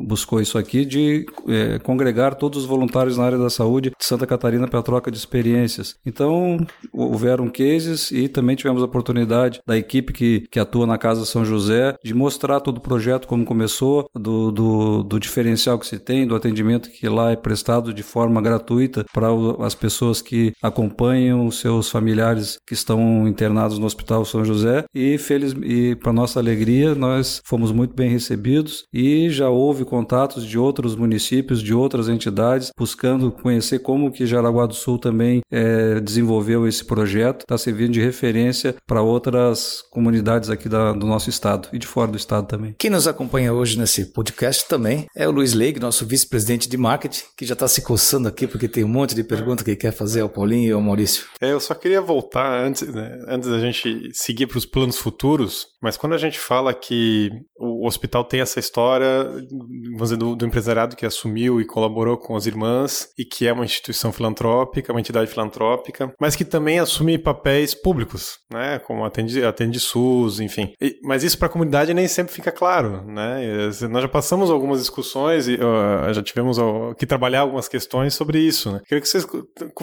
buscou 0.07 0.41
isso 0.41 0.59
aqui 0.59 0.85
de 0.85 1.27
é, 1.49 1.79
congregar 1.79 2.35
todos 2.35 2.61
os 2.61 2.67
voluntários 2.67 3.17
na 3.17 3.25
área 3.25 3.39
da 3.39 3.51
saúde 3.51 3.91
de 3.91 4.05
Santa 4.05 4.27
Catarina 4.27 4.67
para 4.67 4.83
troca 4.83 5.11
de 5.11 5.17
experiências. 5.17 5.97
Então, 6.05 6.59
houveram 6.93 7.49
cases 7.49 8.11
e 8.11 8.29
também 8.29 8.57
tivemos 8.57 8.83
a 8.83 8.87
oportunidade 8.87 9.61
da 9.67 9.77
equipe 9.77 10.13
que, 10.13 10.47
que 10.51 10.59
atua 10.59 10.87
na 10.87 10.99
Casa 10.99 11.25
São 11.25 11.45
José 11.45 11.95
de 12.03 12.15
mostrar 12.15 12.61
todo 12.61 12.79
o 12.79 12.83
projeto, 12.83 13.29
como 13.29 13.45
começou, 13.45 14.09
do, 14.25 14.51
do, 14.51 15.03
do 15.03 15.21
diferencial 15.21 15.79
que 15.79 15.87
se 15.87 15.99
tem, 15.99 16.27
do 16.27 16.35
atendimento 16.35 16.91
que 16.91 17.07
lá 17.07 17.31
é 17.31 17.37
prestado 17.37 17.93
de 17.93 18.03
forma 18.03 18.41
gratuita 18.41 19.05
para 19.13 19.29
as 19.61 19.75
pessoas 19.75 20.23
que 20.23 20.53
acompanham 20.63 21.47
os 21.47 21.61
seus 21.61 21.91
familiares 21.91 22.57
que 22.67 22.73
estão 22.73 23.29
internados 23.29 23.79
no 23.79 23.85
Hospital 23.85 24.25
São 24.25 24.45
José 24.45 24.85
e, 24.95 25.19
feliz, 25.19 25.55
e 25.63 25.95
para 25.97 26.13
nossa 26.13 26.41
alegria, 26.41 26.95
nós 26.95 27.43
fomos 27.45 27.71
muito 27.71 27.95
bem 27.95 28.09
recebidos 28.09 28.85
e 28.93 29.29
já 29.29 29.51
houve 29.51 29.85
contatos 29.85 30.47
de 30.47 30.59
outros 30.59 30.97
municípios, 30.97 31.63
de 31.63 31.75
outras 31.75 32.09
entidades, 32.09 32.71
buscando 32.79 33.31
conhecer 33.31 33.81
como 33.81 34.11
que 34.11 34.25
Jaraguá 34.25 34.65
do 34.65 34.75
Sul 34.75 34.99
também 34.99 35.43
é, 35.53 36.01
desenvolveu 36.01 36.67
esse 36.67 36.85
projeto, 36.85 37.43
está 37.43 37.59
servindo 37.59 37.93
de 37.93 38.01
referência 38.01 38.75
para 38.87 39.03
outras 39.03 39.83
comunidades 39.91 40.49
aqui 40.49 40.69
da, 40.69 40.93
do 40.93 41.07
nosso 41.07 41.29
estado 41.29 41.69
e 41.73 41.79
de 41.79 41.87
fora 41.87 42.11
do 42.11 42.17
estado 42.17 42.47
também. 42.47 42.75
Quem 42.79 42.91
nos 42.91 43.07
acompanha 43.07 43.53
hoje 43.53 43.79
nesse 43.79 44.14
podcast 44.15 44.69
também 44.69 45.07
é 45.15 45.27
o 45.27 45.33
Luiz 45.33 45.55
Leig, 45.55 45.81
nosso 45.81 46.07
vice-presidente 46.07 46.69
de 46.69 46.77
marketing, 46.77 47.25
que 47.37 47.45
já 47.45 47.55
está 47.55 47.67
se 47.67 47.83
coçando 47.83 48.29
aqui 48.29 48.47
porque 48.47 48.69
tem 48.69 48.85
um 48.85 48.89
monte 48.89 49.13
de 49.13 49.25
perguntas 49.25 49.65
que 49.65 49.75
quer 49.75 49.91
fazer 49.91 50.21
ao 50.21 50.29
Paulinho 50.29 50.69
e 50.69 50.73
ao 50.73 50.81
Maurício. 50.81 51.27
É, 51.41 51.51
eu 51.51 51.59
só 51.59 51.75
queria 51.75 52.01
voltar 52.01 52.65
antes, 52.65 52.87
né, 52.87 53.19
antes 53.27 53.51
da 53.51 53.59
gente 53.59 54.11
seguir 54.13 54.47
para 54.47 54.59
os 54.59 54.65
planos 54.65 54.97
futuros, 54.97 55.67
mas 55.83 55.97
quando 55.97 56.15
a 56.15 56.19
gente 56.19 56.39
fala 56.39 56.73
que 56.73 57.29
o 57.59 57.87
hospital 57.87 58.23
tem 58.23 58.41
essa 58.41 58.61
história, 58.61 59.25
vamos 59.25 60.03
dizer, 60.03 60.17
do, 60.17 60.37
do 60.37 60.47
empresariado 60.47 60.95
que 60.95 61.05
assumiu 61.05 61.61
e 61.61 61.67
colaborou 61.67 62.17
com 62.17 62.37
as 62.37 62.47
irmãs 62.47 63.09
e 63.19 63.25
que 63.25 63.49
é 63.49 63.53
uma 63.53 63.65
instituição 63.65 64.13
filantrópica, 64.13 64.93
uma 64.93 65.01
entidade 65.01 65.29
filantrópica, 65.29 66.15
mas 66.21 66.37
que 66.37 66.45
também 66.45 66.79
assume 66.79 67.19
papéis 67.19 67.75
públicos, 67.75 68.39
né, 68.53 68.79
como 68.79 69.05
atende, 69.05 69.45
atende 69.45 69.81
SUS, 69.81 70.39
enfim. 70.39 70.73
E, 70.81 71.01
mas 71.03 71.25
isso 71.25 71.37
para 71.37 71.49
a 71.49 71.51
comunidade 71.51 71.93
nem 71.93 72.07
sempre 72.07 72.33
fica 72.33 72.53
claro, 72.53 73.05
né? 73.05 73.45
E, 73.45 73.89
nós 73.89 74.04
já 74.05 74.09
passamos 74.09 74.51
algumas 74.51 74.81
discussões 74.81 75.49
e 75.49 75.55
uh, 75.55 76.13
já 76.13 76.23
tivemos 76.23 76.59
uh, 76.59 76.95
que 76.97 77.07
trabalhar 77.07 77.41
algumas 77.41 77.69
questões 77.69 78.15
sobre 78.15 78.39
isso, 78.39 78.71
né? 78.71 78.81
Queria 78.87 79.01
que 79.01 79.09
vocês 79.09 79.27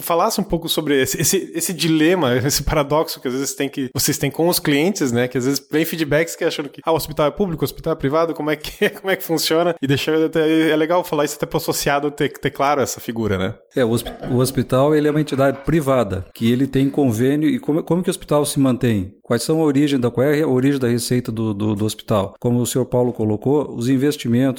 falassem 0.00 0.44
um 0.44 0.46
pouco 0.46 0.68
sobre 0.68 1.00
esse, 1.00 1.20
esse, 1.20 1.52
esse 1.54 1.72
dilema, 1.72 2.36
esse 2.46 2.62
paradoxo 2.62 3.20
que 3.20 3.28
às 3.28 3.34
vezes 3.34 3.54
tem 3.54 3.68
que 3.68 3.90
vocês 3.92 4.16
têm 4.18 4.30
com 4.30 4.48
os 4.48 4.58
clientes, 4.58 5.12
né? 5.12 5.28
Que 5.28 5.38
às 5.38 5.44
vezes 5.44 5.66
vem 5.70 5.84
feedbacks 5.84 6.36
que 6.36 6.44
acham 6.44 6.64
que 6.66 6.80
ah, 6.84 6.92
o 6.92 6.96
hospital 6.96 7.26
é 7.26 7.30
público, 7.30 7.62
o 7.62 7.66
hospital 7.66 7.92
é 7.94 7.96
privado, 7.96 8.34
como 8.34 8.50
é 8.50 8.56
que 8.56 8.90
como 9.00 9.10
é 9.10 9.16
que 9.16 9.24
funciona? 9.24 9.74
E 9.82 9.86
deixar 9.86 10.12
é 10.12 10.76
legal 10.76 11.02
falar 11.02 11.24
isso 11.24 11.36
até 11.36 11.46
para 11.46 11.56
o 11.56 11.60
associado 11.60 12.10
ter, 12.10 12.32
ter 12.32 12.50
claro 12.50 12.80
essa 12.80 13.00
figura, 13.00 13.36
né? 13.36 13.54
É, 13.74 13.84
o 13.84 14.38
hospital 14.38 14.94
ele 14.94 15.08
é 15.08 15.10
uma 15.10 15.20
entidade 15.20 15.58
privada 15.64 16.26
que 16.34 16.50
ele 16.50 16.66
tem 16.66 16.88
convênio 16.88 17.48
e 17.48 17.58
como, 17.58 17.82
como 17.82 18.02
que 18.02 18.10
o 18.10 18.12
hospital 18.12 18.44
se 18.44 18.60
mantém? 18.60 19.14
Quais 19.22 19.44
são 19.44 19.60
a 19.60 19.64
origem 19.64 19.98
da 19.98 20.10
qual 20.10 20.26
é 20.26 20.42
a 20.42 20.46
origem 20.46 20.78
da 20.78 20.88
receita 20.88 21.32
do, 21.32 21.54
do, 21.54 21.74
do, 21.74 21.84
hospital? 21.84 22.34
Como 22.38 22.60
o 22.60 22.66
senhor 22.66 22.84
Paulo 22.84 23.12
colocou, 23.12 23.74
os 23.74 23.88
investimentos, 23.88 24.11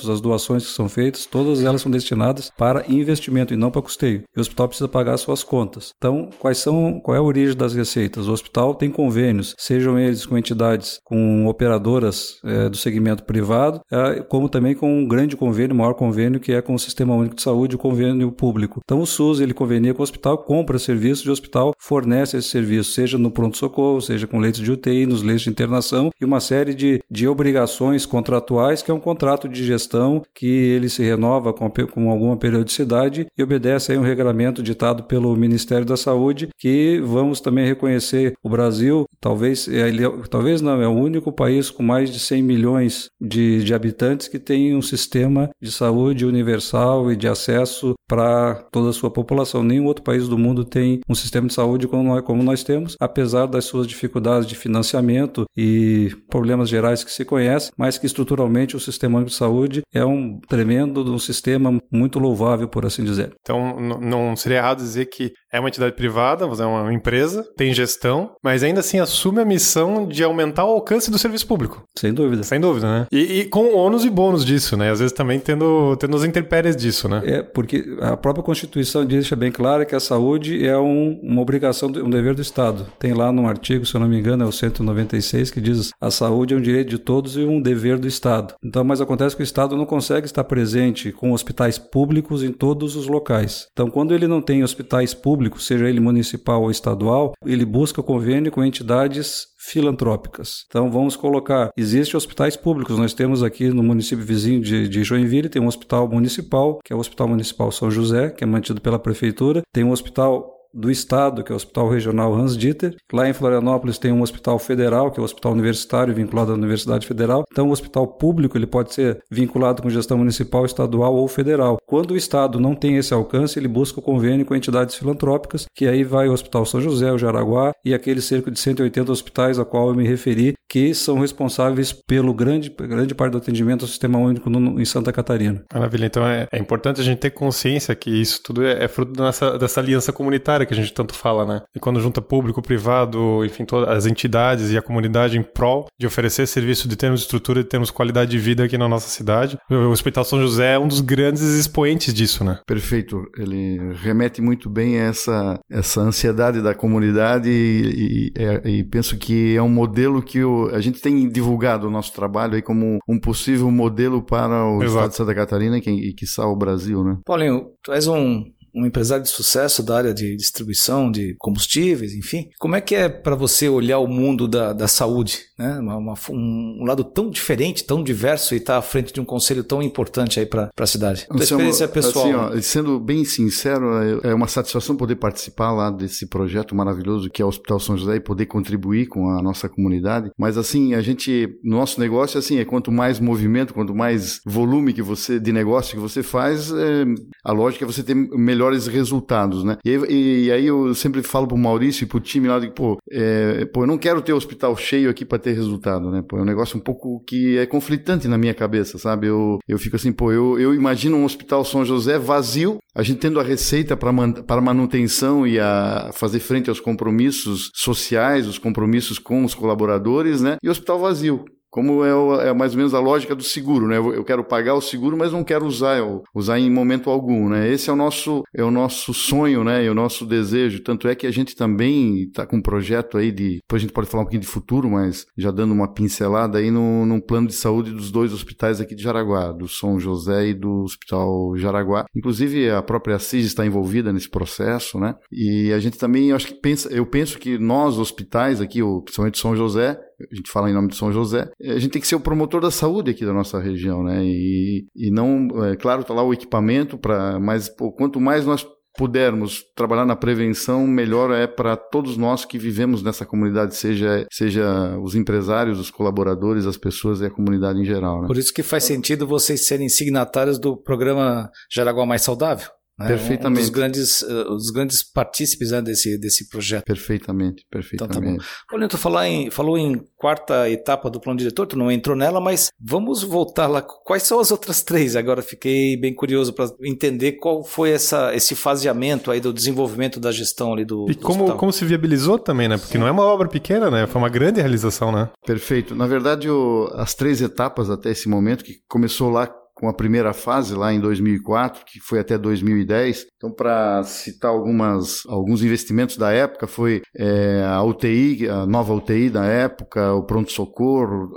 as 0.09 0.21
doações 0.21 0.65
que 0.65 0.71
são 0.71 0.87
feitas, 0.87 1.25
todas 1.25 1.63
elas 1.63 1.81
são 1.81 1.91
destinadas 1.91 2.51
para 2.57 2.85
investimento 2.87 3.53
e 3.53 3.57
não 3.57 3.71
para 3.71 3.81
custeio. 3.81 4.23
E 4.35 4.39
o 4.39 4.41
hospital 4.41 4.67
precisa 4.67 4.87
pagar 4.87 5.17
suas 5.17 5.43
contas. 5.43 5.91
Então, 5.97 6.29
quais 6.39 6.57
são 6.57 6.99
qual 6.99 7.15
é 7.15 7.19
a 7.19 7.23
origem 7.23 7.55
das 7.55 7.73
receitas? 7.73 8.27
O 8.27 8.31
hospital 8.31 8.75
tem 8.75 8.89
convênios, 8.89 9.55
sejam 9.57 9.99
eles 9.99 10.25
com 10.25 10.37
entidades, 10.37 10.99
com 11.03 11.47
operadoras 11.47 12.39
é, 12.43 12.69
do 12.69 12.77
segmento 12.77 13.23
privado, 13.23 13.81
é, 13.91 14.21
como 14.21 14.47
também 14.49 14.75
com 14.75 14.99
um 14.99 15.07
grande 15.07 15.35
convênio, 15.35 15.75
maior 15.75 15.93
convênio 15.93 16.39
que 16.39 16.53
é 16.53 16.61
com 16.61 16.73
o 16.73 16.79
Sistema 16.79 17.13
Único 17.15 17.35
de 17.35 17.41
Saúde, 17.41 17.75
o 17.75 17.79
convênio 17.79 18.31
público. 18.31 18.79
Então, 18.83 19.01
o 19.01 19.05
SUS 19.05 19.39
ele 19.39 19.53
convenia 19.53 19.93
com 19.93 20.01
o 20.01 20.03
hospital, 20.03 20.37
compra 20.37 20.79
serviços 20.79 21.23
o 21.27 21.31
hospital 21.31 21.73
fornece 21.79 22.37
esse 22.37 22.49
serviço, 22.49 22.91
seja 22.91 23.17
no 23.17 23.31
pronto 23.31 23.57
socorro, 23.57 24.01
seja 24.01 24.27
com 24.27 24.39
leitos 24.39 24.61
de 24.61 24.71
UTI, 24.71 25.05
nos 25.05 25.21
leitos 25.21 25.43
de 25.43 25.49
internação 25.49 26.11
e 26.19 26.25
uma 26.25 26.39
série 26.39 26.73
de, 26.73 27.01
de 27.09 27.27
obrigações 27.27 28.05
contratuais, 28.05 28.81
que 28.81 28.91
é 28.91 28.93
um 28.93 28.99
contrato 28.99 29.32
de 29.49 29.63
gestão 29.65 30.21
que 30.33 30.47
ele 30.47 30.89
se 30.89 31.03
renova 31.03 31.53
com, 31.53 31.69
com 31.69 32.09
alguma 32.09 32.37
periodicidade 32.37 33.27
e 33.37 33.43
obedece 33.43 33.93
a 33.93 33.99
um 33.99 34.03
regulamento 34.03 34.61
ditado 34.61 35.03
pelo 35.03 35.35
Ministério 35.35 35.85
da 35.85 35.97
Saúde, 35.97 36.49
que 36.57 37.01
vamos 37.03 37.39
também 37.39 37.65
reconhecer 37.65 38.33
o 38.43 38.49
Brasil, 38.49 39.05
talvez, 39.19 39.67
é, 39.67 39.87
ele, 39.89 40.05
é, 40.05 40.09
talvez 40.29 40.61
não, 40.61 40.81
é 40.81 40.87
o 40.87 40.91
único 40.91 41.31
país 41.31 41.69
com 41.69 41.83
mais 41.83 42.11
de 42.11 42.19
100 42.19 42.43
milhões 42.43 43.09
de, 43.19 43.63
de 43.63 43.73
habitantes 43.73 44.27
que 44.27 44.39
tem 44.39 44.75
um 44.75 44.81
sistema 44.81 45.49
de 45.61 45.71
saúde 45.71 46.25
universal 46.25 47.11
e 47.11 47.15
de 47.15 47.27
acesso 47.27 47.93
para 48.07 48.55
toda 48.71 48.89
a 48.89 48.93
sua 48.93 49.09
população. 49.09 49.63
Nenhum 49.63 49.85
outro 49.85 50.03
país 50.03 50.27
do 50.27 50.37
mundo 50.37 50.63
tem 50.63 50.99
um 51.09 51.15
sistema 51.15 51.47
de 51.47 51.53
saúde 51.53 51.87
como 51.87 52.03
nós, 52.03 52.21
como 52.23 52.43
nós 52.43 52.63
temos, 52.63 52.95
apesar 52.99 53.47
das 53.47 53.65
suas 53.65 53.87
dificuldades 53.87 54.47
de 54.47 54.55
financiamento 54.55 55.45
e 55.57 56.11
problemas 56.29 56.69
gerais 56.69 57.03
que 57.03 57.11
se 57.11 57.25
conhece, 57.25 57.71
mas 57.77 57.97
que 57.97 58.05
estruturalmente 58.05 58.75
o 58.75 58.79
sistema 58.79 59.22
de 59.23 59.33
saúde 59.33 59.81
é 59.93 60.03
um 60.05 60.39
tremendo, 60.39 61.03
um 61.13 61.19
sistema 61.19 61.79
muito 61.91 62.19
louvável, 62.19 62.67
por 62.67 62.85
assim 62.85 63.03
dizer. 63.03 63.33
Então, 63.41 63.79
não 63.79 64.35
seria 64.35 64.57
errado 64.57 64.77
dizer 64.77 65.05
que 65.07 65.33
é 65.53 65.59
uma 65.59 65.69
entidade 65.69 65.95
privada, 65.95 66.45
é 66.45 66.65
uma 66.65 66.91
empresa, 66.91 67.47
tem 67.55 67.71
gestão, 67.73 68.31
mas 68.43 68.63
ainda 68.63 68.79
assim 68.79 68.99
assume 68.99 69.39
a 69.39 69.45
missão 69.45 70.07
de 70.07 70.23
aumentar 70.23 70.65
o 70.65 70.71
alcance 70.71 71.11
do 71.11 71.19
serviço 71.19 71.45
público. 71.45 71.83
Sem 71.95 72.11
dúvida. 72.11 72.41
Sem 72.41 72.59
dúvida, 72.59 72.87
né? 72.87 73.07
E, 73.11 73.41
e 73.41 73.45
com 73.45 73.75
ônus 73.75 74.03
e 74.03 74.09
bônus 74.09 74.43
disso, 74.43 74.75
né? 74.75 74.89
Às 74.89 74.99
vezes 74.99 75.13
também 75.13 75.39
tendo, 75.39 75.95
tendo 75.97 76.17
as 76.17 76.23
intempéries 76.23 76.75
disso, 76.75 77.07
né? 77.07 77.21
É, 77.23 77.43
porque 77.43 77.85
a 78.01 78.17
própria 78.17 78.43
Constituição 78.43 79.05
deixa 79.05 79.35
bem 79.35 79.51
claro 79.51 79.85
que 79.85 79.93
a 79.95 79.99
saúde 79.99 80.65
é 80.65 80.75
um, 80.75 81.19
uma 81.21 81.41
obrigação, 81.41 81.87
um 81.89 82.09
dever 82.09 82.33
do 82.33 82.41
Estado. 82.41 82.87
Tem 82.97 83.13
lá 83.13 83.31
num 83.31 83.47
artigo, 83.47 83.85
se 83.85 83.93
eu 83.93 84.01
não 84.01 84.07
me 84.07 84.17
engano, 84.17 84.43
é 84.43 84.47
o 84.47 84.51
196, 84.51 85.51
que 85.51 85.61
diz 85.61 85.91
a 86.01 86.09
saúde 86.09 86.55
é 86.55 86.57
um 86.57 86.61
direito 86.61 86.89
de 86.89 86.97
todos 86.97 87.37
e 87.37 87.41
um 87.41 87.61
dever 87.61 87.99
do 87.99 88.07
Estado. 88.07 88.55
Então, 88.63 88.83
mas 88.83 89.01
acontece 89.01 89.35
que 89.35 89.43
o 89.43 89.45
Estado 89.45 89.77
não 89.77 89.85
consegue 89.85 90.25
estar 90.25 90.43
presente 90.43 91.11
com 91.11 91.31
hospitais 91.31 91.77
públicos 91.77 92.43
em 92.43 92.51
todos 92.51 92.95
os 92.95 93.07
locais. 93.07 93.67
Então, 93.71 93.89
quando 93.89 94.15
ele 94.15 94.27
não 94.27 94.41
tem 94.41 94.63
hospitais 94.63 95.13
públicos, 95.13 95.42
seja 95.59 95.87
ele 95.87 95.99
municipal 95.99 96.61
ou 96.61 96.71
estadual, 96.71 97.33
ele 97.45 97.65
busca 97.65 98.03
convênio 98.03 98.51
com 98.51 98.63
entidades 98.63 99.47
filantrópicas. 99.57 100.65
Então 100.67 100.91
vamos 100.91 101.15
colocar, 101.15 101.71
existem 101.77 102.17
hospitais 102.17 102.57
públicos, 102.57 102.97
nós 102.97 103.13
temos 103.13 103.41
aqui 103.41 103.69
no 103.69 103.81
município 103.81 104.25
vizinho 104.25 104.61
de, 104.61 104.87
de 104.87 105.03
Joinville, 105.03 105.49
tem 105.49 105.61
um 105.61 105.67
hospital 105.67 106.07
municipal, 106.07 106.79
que 106.83 106.91
é 106.91 106.95
o 106.95 106.99
Hospital 106.99 107.29
Municipal 107.29 107.71
São 107.71 107.89
José, 107.89 108.29
que 108.29 108.43
é 108.43 108.47
mantido 108.47 108.81
pela 108.81 108.99
prefeitura, 108.99 109.61
tem 109.73 109.83
um 109.83 109.91
hospital 109.91 110.52
do 110.73 110.89
estado, 110.89 111.43
que 111.43 111.51
é 111.51 111.53
o 111.53 111.55
Hospital 111.55 111.89
Regional 111.89 112.33
Hans 112.33 112.57
Dieter. 112.57 112.95
Lá 113.11 113.29
em 113.29 113.33
Florianópolis 113.33 113.97
tem 113.97 114.11
um 114.11 114.21
hospital 114.21 114.57
federal, 114.57 115.11
que 115.11 115.19
é 115.19 115.21
o 115.21 115.25
Hospital 115.25 115.51
Universitário, 115.51 116.13
vinculado 116.13 116.51
à 116.51 116.55
Universidade 116.55 117.05
Federal. 117.05 117.43
Então, 117.51 117.69
o 117.69 117.71
hospital 117.71 118.07
público 118.07 118.57
ele 118.57 118.65
pode 118.65 118.93
ser 118.93 119.19
vinculado 119.29 119.81
com 119.81 119.89
gestão 119.89 120.17
municipal, 120.17 120.65
estadual 120.65 121.15
ou 121.15 121.27
federal. 121.27 121.77
Quando 121.85 122.11
o 122.11 122.17
estado 122.17 122.59
não 122.59 122.75
tem 122.75 122.97
esse 122.97 123.13
alcance, 123.13 123.59
ele 123.59 123.67
busca 123.67 123.99
o 123.99 124.03
convênio 124.03 124.45
com 124.45 124.55
entidades 124.55 124.95
filantrópicas, 124.95 125.65
que 125.75 125.87
aí 125.87 126.03
vai 126.03 126.27
o 126.27 126.33
Hospital 126.33 126.65
São 126.65 126.81
José, 126.81 127.11
o 127.11 127.17
Jaraguá 127.17 127.73
e 127.85 127.93
aquele 127.93 128.21
cerca 128.21 128.49
de 128.49 128.59
180 128.59 129.11
hospitais 129.11 129.59
a 129.59 129.65
qual 129.65 129.89
eu 129.89 129.95
me 129.95 130.07
referi, 130.07 130.53
que 130.69 130.93
são 130.95 131.19
responsáveis 131.19 131.93
pelo 131.93 132.33
grande, 132.33 132.69
grande 132.69 133.13
parte 133.13 133.33
do 133.33 133.37
atendimento 133.37 133.83
ao 133.83 133.87
Sistema 133.87 134.17
Único 134.17 134.49
no, 134.49 134.81
em 134.81 134.85
Santa 134.85 135.11
Catarina. 135.11 135.63
Maravilha. 135.71 136.05
Então, 136.07 136.25
é, 136.25 136.47
é, 136.51 136.57
importante 136.57 136.99
a 136.99 137.03
gente 137.03 137.19
ter 137.19 137.29
consciência 137.29 137.93
que 137.93 138.09
isso 138.09 138.41
tudo 138.43 138.63
é, 138.63 138.83
é 138.83 138.87
fruto 138.87 139.11
dessa, 139.13 139.57
dessa 139.57 139.79
aliança 139.79 140.11
comunitária 140.11 140.62
que 140.65 140.73
a 140.73 140.77
gente 140.77 140.93
tanto 140.93 141.13
fala, 141.13 141.45
né? 141.45 141.61
E 141.75 141.79
quando 141.79 141.99
junta 141.99 142.21
público, 142.21 142.61
privado, 142.61 143.43
enfim, 143.45 143.65
todas 143.65 143.89
as 143.89 144.05
entidades 144.05 144.71
e 144.71 144.77
a 144.77 144.81
comunidade 144.81 145.37
em 145.37 145.43
prol 145.43 145.87
de 145.99 146.07
oferecer 146.07 146.47
serviço 146.47 146.87
de 146.87 146.95
termos 146.95 147.21
de 147.21 147.25
estrutura 147.25 147.59
e 147.59 147.63
termos 147.63 147.91
qualidade 147.91 148.31
de 148.31 148.39
vida 148.39 148.63
aqui 148.63 148.77
na 148.77 148.87
nossa 148.87 149.07
cidade. 149.07 149.57
O 149.69 149.89
Hospital 149.89 150.23
São 150.23 150.39
José 150.39 150.73
é 150.73 150.79
um 150.79 150.87
dos 150.87 151.01
grandes 151.01 151.41
expoentes 151.41 152.13
disso, 152.13 152.43
né? 152.43 152.59
Perfeito. 152.65 153.23
Ele 153.37 153.93
remete 153.95 154.41
muito 154.41 154.69
bem 154.69 154.99
a 154.99 155.03
essa, 155.05 155.59
essa 155.69 156.01
ansiedade 156.01 156.61
da 156.61 156.73
comunidade 156.73 157.49
e, 157.49 158.31
e, 158.37 158.41
é, 158.41 158.69
e 158.69 158.83
penso 158.83 159.17
que 159.17 159.55
é 159.55 159.61
um 159.61 159.69
modelo 159.69 160.21
que 160.21 160.43
o, 160.43 160.69
a 160.73 160.79
gente 160.79 161.01
tem 161.01 161.27
divulgado 161.29 161.87
o 161.87 161.91
nosso 161.91 162.13
trabalho 162.13 162.55
aí 162.55 162.61
como 162.61 162.99
um 163.07 163.19
possível 163.19 163.69
modelo 163.71 164.21
para 164.21 164.65
o 164.65 164.83
Exato. 164.83 164.85
estado 164.85 165.09
de 165.09 165.15
Santa 165.15 165.35
Catarina 165.35 165.77
e, 165.77 165.81
que, 165.81 165.91
e 165.91 166.13
quiçá 166.13 166.45
o 166.47 166.55
Brasil, 166.55 167.03
né? 167.03 167.17
Paulinho, 167.25 167.67
tu 167.83 167.91
és 167.91 168.07
um 168.07 168.43
um 168.73 168.85
empresário 168.85 169.23
de 169.23 169.29
sucesso 169.29 169.83
da 169.83 169.97
área 169.97 170.13
de 170.13 170.35
distribuição 170.35 171.11
de 171.11 171.35
combustíveis, 171.37 172.13
enfim. 172.13 172.49
Como 172.59 172.75
é 172.75 172.81
que 172.81 172.95
é 172.95 173.07
para 173.07 173.35
você 173.35 173.69
olhar 173.69 173.99
o 173.99 174.07
mundo 174.07 174.47
da, 174.47 174.73
da 174.73 174.87
saúde? 174.87 175.39
Né? 175.57 175.79
Uma, 175.79 175.97
uma, 175.97 176.13
um 176.29 176.83
lado 176.85 177.03
tão 177.03 177.29
diferente, 177.29 177.83
tão 177.83 178.03
diverso 178.03 178.53
e 178.53 178.57
estar 178.57 178.73
tá 178.73 178.79
à 178.79 178.81
frente 178.81 179.13
de 179.13 179.21
um 179.21 179.25
conselho 179.25 179.63
tão 179.63 179.81
importante 179.81 180.39
aí 180.39 180.45
para 180.45 180.69
a 180.77 180.87
cidade. 180.87 181.27
Tua 181.27 181.43
experiência 181.43 181.87
pessoal. 181.87 182.25
Assim, 182.25 182.57
ó, 182.57 182.61
sendo 182.61 182.99
bem 182.99 183.23
sincero, 183.23 184.21
é, 184.23 184.31
é 184.31 184.33
uma 184.33 184.47
satisfação 184.47 184.95
poder 184.95 185.15
participar 185.15 185.71
lá 185.71 185.89
desse 185.89 186.27
projeto 186.27 186.75
maravilhoso 186.75 187.29
que 187.29 187.41
é 187.41 187.45
o 187.45 187.47
Hospital 187.47 187.79
São 187.79 187.97
José 187.97 188.15
e 188.15 188.19
poder 188.19 188.45
contribuir 188.47 189.07
com 189.07 189.29
a 189.29 189.41
nossa 189.41 189.69
comunidade. 189.69 190.31
Mas 190.37 190.57
assim, 190.57 190.93
a 190.93 191.01
gente, 191.01 191.49
nosso 191.63 191.99
negócio 191.99 192.39
assim 192.39 192.57
é 192.57 192.65
quanto 192.65 192.91
mais 192.91 193.19
movimento, 193.19 193.73
quanto 193.73 193.93
mais 193.93 194.41
volume 194.45 194.93
que 194.93 195.01
você 195.01 195.39
de 195.39 195.51
negócio 195.51 195.95
que 195.95 196.01
você 196.01 196.23
faz, 196.23 196.71
é, 196.71 197.05
a 197.43 197.51
lógica 197.51 197.85
é 197.85 197.87
você 197.87 198.03
ter 198.03 198.15
melhores 198.63 198.87
resultados, 198.87 199.63
né? 199.63 199.77
E, 199.83 199.91
e, 200.09 200.45
e 200.45 200.51
aí 200.51 200.65
eu 200.65 200.95
sempre 200.95 201.21
falo 201.21 201.47
pro 201.47 201.57
Maurício 201.57 202.03
e 202.03 202.07
pro 202.07 202.19
time 202.19 202.47
lá, 202.47 202.59
de, 202.59 202.71
pô, 202.71 202.97
é, 203.11 203.65
pô, 203.65 203.83
eu 203.83 203.87
não 203.87 203.97
quero 203.97 204.21
ter 204.21 204.33
hospital 204.33 204.75
cheio 204.77 205.09
aqui 205.09 205.25
para 205.25 205.37
ter 205.37 205.53
resultado, 205.53 206.09
né? 206.09 206.23
Pô, 206.27 206.37
é 206.37 206.41
um 206.41 206.45
negócio 206.45 206.77
um 206.77 206.81
pouco 206.81 207.21
que 207.25 207.57
é 207.57 207.65
conflitante 207.65 208.27
na 208.27 208.37
minha 208.37 208.53
cabeça, 208.53 208.97
sabe? 208.97 209.27
Eu, 209.27 209.59
eu 209.67 209.77
fico 209.77 209.95
assim, 209.95 210.11
pô, 210.11 210.31
eu, 210.31 210.57
eu 210.59 210.73
imagino 210.73 211.17
um 211.17 211.25
hospital 211.25 211.65
São 211.65 211.83
José 211.83 212.17
vazio, 212.17 212.77
a 212.95 213.03
gente 213.03 213.19
tendo 213.19 213.39
a 213.39 213.43
receita 213.43 213.97
para 213.97 214.11
man, 214.11 214.33
manutenção 214.61 215.45
e 215.45 215.59
a 215.59 216.11
fazer 216.13 216.39
frente 216.39 216.69
aos 216.69 216.79
compromissos 216.79 217.71
sociais, 217.75 218.47
os 218.47 218.57
compromissos 218.57 219.19
com 219.19 219.43
os 219.43 219.53
colaboradores, 219.53 220.41
né? 220.41 220.57
E 220.63 220.67
o 220.67 220.71
hospital 220.71 220.99
vazio 220.99 221.43
como 221.73 222.05
é, 222.05 222.49
é, 222.49 222.53
mais 222.53 222.73
ou 222.73 222.77
menos 222.77 222.93
a 222.93 222.99
lógica 222.99 223.33
do 223.33 223.41
seguro, 223.41 223.87
né? 223.87 223.97
Eu, 223.97 224.23
quero 224.23 224.43
pagar 224.43 224.75
o 224.75 224.81
seguro, 224.81 225.17
mas 225.17 225.31
não 225.31 225.43
quero 225.43 225.65
usar, 225.65 225.97
usar 226.31 226.59
em 226.59 226.69
momento 226.69 227.09
algum, 227.09 227.49
né? 227.49 227.67
Esse 227.67 227.89
é 227.89 227.93
o 227.93 227.95
nosso 227.95 228.43
é 228.53 228.63
o 228.63 228.69
nosso 228.69 229.11
sonho, 229.11 229.63
né? 229.63 229.83
E 229.83 229.89
o 229.89 229.95
nosso 229.95 230.23
desejo. 230.23 230.83
Tanto 230.83 231.07
é 231.07 231.15
que 231.15 231.25
a 231.25 231.31
gente 231.31 231.55
também 231.55 232.25
está 232.25 232.45
com 232.45 232.57
um 232.57 232.61
projeto 232.61 233.17
aí 233.17 233.31
de, 233.31 233.55
depois 233.55 233.81
a 233.81 233.85
gente 233.85 233.91
pode 233.91 234.07
falar 234.07 234.21
um 234.21 234.25
pouquinho 234.25 234.43
de 234.43 234.47
futuro, 234.47 234.87
mas 234.87 235.25
já 235.35 235.49
dando 235.49 235.73
uma 235.73 235.91
pincelada 235.91 236.59
aí 236.59 236.69
no, 236.69 237.07
num 237.07 237.19
plano 237.19 237.47
de 237.47 237.55
saúde 237.55 237.89
dos 237.89 238.11
dois 238.11 238.31
hospitais 238.31 238.79
aqui 238.79 238.93
de 238.93 239.01
Jaraguá, 239.01 239.51
do 239.51 239.67
São 239.67 239.99
José 239.99 240.49
e 240.49 240.53
do 240.53 240.83
Hospital 240.83 241.57
Jaraguá. 241.57 242.05
Inclusive 242.15 242.69
a 242.69 242.83
própria 242.83 243.17
CIS 243.17 243.47
está 243.47 243.65
envolvida 243.65 244.13
nesse 244.13 244.29
processo, 244.29 244.99
né? 244.99 245.15
E 245.31 245.73
a 245.73 245.79
gente 245.79 245.97
também, 245.97 246.33
acho 246.33 246.45
que 246.45 246.53
pensa, 246.53 246.87
eu 246.93 247.07
penso 247.07 247.39
que 247.39 247.57
nós 247.57 247.97
hospitais 247.97 248.61
aqui, 248.61 248.79
principalmente 249.03 249.39
São 249.39 249.55
José, 249.55 249.99
a 250.31 250.35
gente 250.35 250.51
fala 250.51 250.69
em 250.69 250.73
nome 250.73 250.89
de 250.89 250.95
São 250.95 251.11
José, 251.11 251.49
a 251.61 251.79
gente 251.79 251.89
tem 251.89 252.01
que 252.01 252.07
ser 252.07 252.15
o 252.15 252.19
promotor 252.19 252.61
da 252.61 252.71
saúde 252.71 253.11
aqui 253.11 253.25
da 253.25 253.33
nossa 253.33 253.59
região, 253.59 254.03
né? 254.03 254.23
E, 254.23 254.85
e 254.95 255.11
não, 255.11 255.63
é 255.65 255.75
claro, 255.75 256.03
tá 256.03 256.13
lá 256.13 256.23
o 256.23 256.33
equipamento 256.33 256.97
para, 256.97 257.39
mas 257.39 257.69
pô, 257.69 257.91
quanto 257.91 258.19
mais 258.19 258.45
nós 258.45 258.65
pudermos 258.95 259.63
trabalhar 259.75 260.05
na 260.05 260.15
prevenção, 260.15 260.85
melhor 260.85 261.31
é 261.31 261.47
para 261.47 261.75
todos 261.75 262.15
nós 262.15 262.45
que 262.45 262.59
vivemos 262.59 263.01
nessa 263.01 263.25
comunidade, 263.25 263.75
seja, 263.75 264.25
seja 264.31 264.97
os 264.99 265.15
empresários, 265.15 265.79
os 265.79 265.89
colaboradores, 265.89 266.65
as 266.65 266.77
pessoas 266.77 267.21
e 267.21 267.25
a 267.25 267.31
comunidade 267.31 267.79
em 267.79 267.85
geral. 267.85 268.21
Né? 268.21 268.27
Por 268.27 268.37
isso 268.37 268.53
que 268.53 268.61
faz 268.61 268.83
sentido 268.83 269.25
vocês 269.25 269.65
serem 269.65 269.89
signatários 269.89 270.59
do 270.59 270.77
programa 270.77 271.49
Jaraguá 271.71 272.05
Mais 272.05 272.21
Saudável. 272.21 272.67
Né? 272.97 273.07
Perfeitamente. 273.07 273.61
Um 273.61 273.63
dos 273.63 273.69
grandes, 273.69 274.21
uh, 274.21 274.53
os 274.53 274.69
grandes 274.69 275.03
partícipes 275.03 275.71
né, 275.71 275.81
desse, 275.81 276.17
desse 276.17 276.47
projeto. 276.47 276.85
Perfeitamente, 276.85 277.65
perfeitamente. 277.69 278.21
Então, 278.21 278.37
tá 278.37 278.45
Paulinho, 278.69 278.89
tu 278.89 278.97
falou 278.97 279.23
em, 279.23 279.49
falou 279.49 279.77
em 279.77 280.03
quarta 280.15 280.69
etapa 280.69 281.09
do 281.09 281.19
plano 281.19 281.39
diretor, 281.39 281.65
tu 281.65 281.77
não 281.77 281.91
entrou 281.91 282.15
nela, 282.15 282.39
mas 282.39 282.69
vamos 282.79 283.23
voltar 283.23 283.65
lá. 283.65 283.81
Quais 283.81 284.23
são 284.23 284.39
as 284.39 284.51
outras 284.51 284.83
três? 284.83 285.15
Agora 285.15 285.41
fiquei 285.41 285.97
bem 285.97 286.13
curioso 286.13 286.53
para 286.53 286.69
entender 286.83 287.33
qual 287.33 287.63
foi 287.63 287.89
essa, 287.91 288.33
esse 288.35 288.55
faseamento 288.55 289.31
aí 289.31 289.39
do 289.39 289.51
desenvolvimento 289.51 290.19
da 290.19 290.31
gestão 290.31 290.73
ali 290.73 290.85
do. 290.85 291.09
E 291.09 291.15
do 291.15 291.21
como, 291.21 291.55
como 291.55 291.73
se 291.73 291.83
viabilizou 291.85 292.37
também, 292.37 292.67
né? 292.67 292.77
Porque 292.77 292.93
Sim. 292.93 292.99
não 292.99 293.07
é 293.07 293.11
uma 293.11 293.25
obra 293.25 293.47
pequena, 293.47 293.89
né? 293.89 294.05
Foi 294.05 294.21
uma 294.21 294.29
grande 294.29 294.61
realização, 294.61 295.11
né? 295.11 295.29
Perfeito. 295.45 295.95
Na 295.95 296.05
verdade, 296.05 296.49
o, 296.49 296.89
as 296.93 297.15
três 297.15 297.41
etapas 297.41 297.89
até 297.89 298.11
esse 298.11 298.29
momento, 298.29 298.63
que 298.63 298.75
começou 298.87 299.29
lá 299.31 299.51
com 299.83 299.89
a 299.89 299.93
primeira 299.93 300.31
fase 300.31 300.73
lá 300.73 300.93
em 300.93 300.99
2004, 301.01 301.83
que 301.85 301.99
foi 301.99 302.17
até 302.17 302.37
2010. 302.37 303.25
Então, 303.35 303.51
para 303.51 304.01
citar 304.03 304.49
algumas, 304.49 305.23
alguns 305.27 305.61
investimentos 305.61 306.15
da 306.15 306.31
época, 306.31 306.67
foi 306.67 307.01
é, 307.13 307.65
a 307.67 307.83
UTI, 307.83 308.47
a 308.47 308.65
nova 308.65 308.93
UTI 308.93 309.29
da 309.29 309.43
época, 309.43 310.13
o 310.13 310.23
pronto-socorro, 310.23 311.33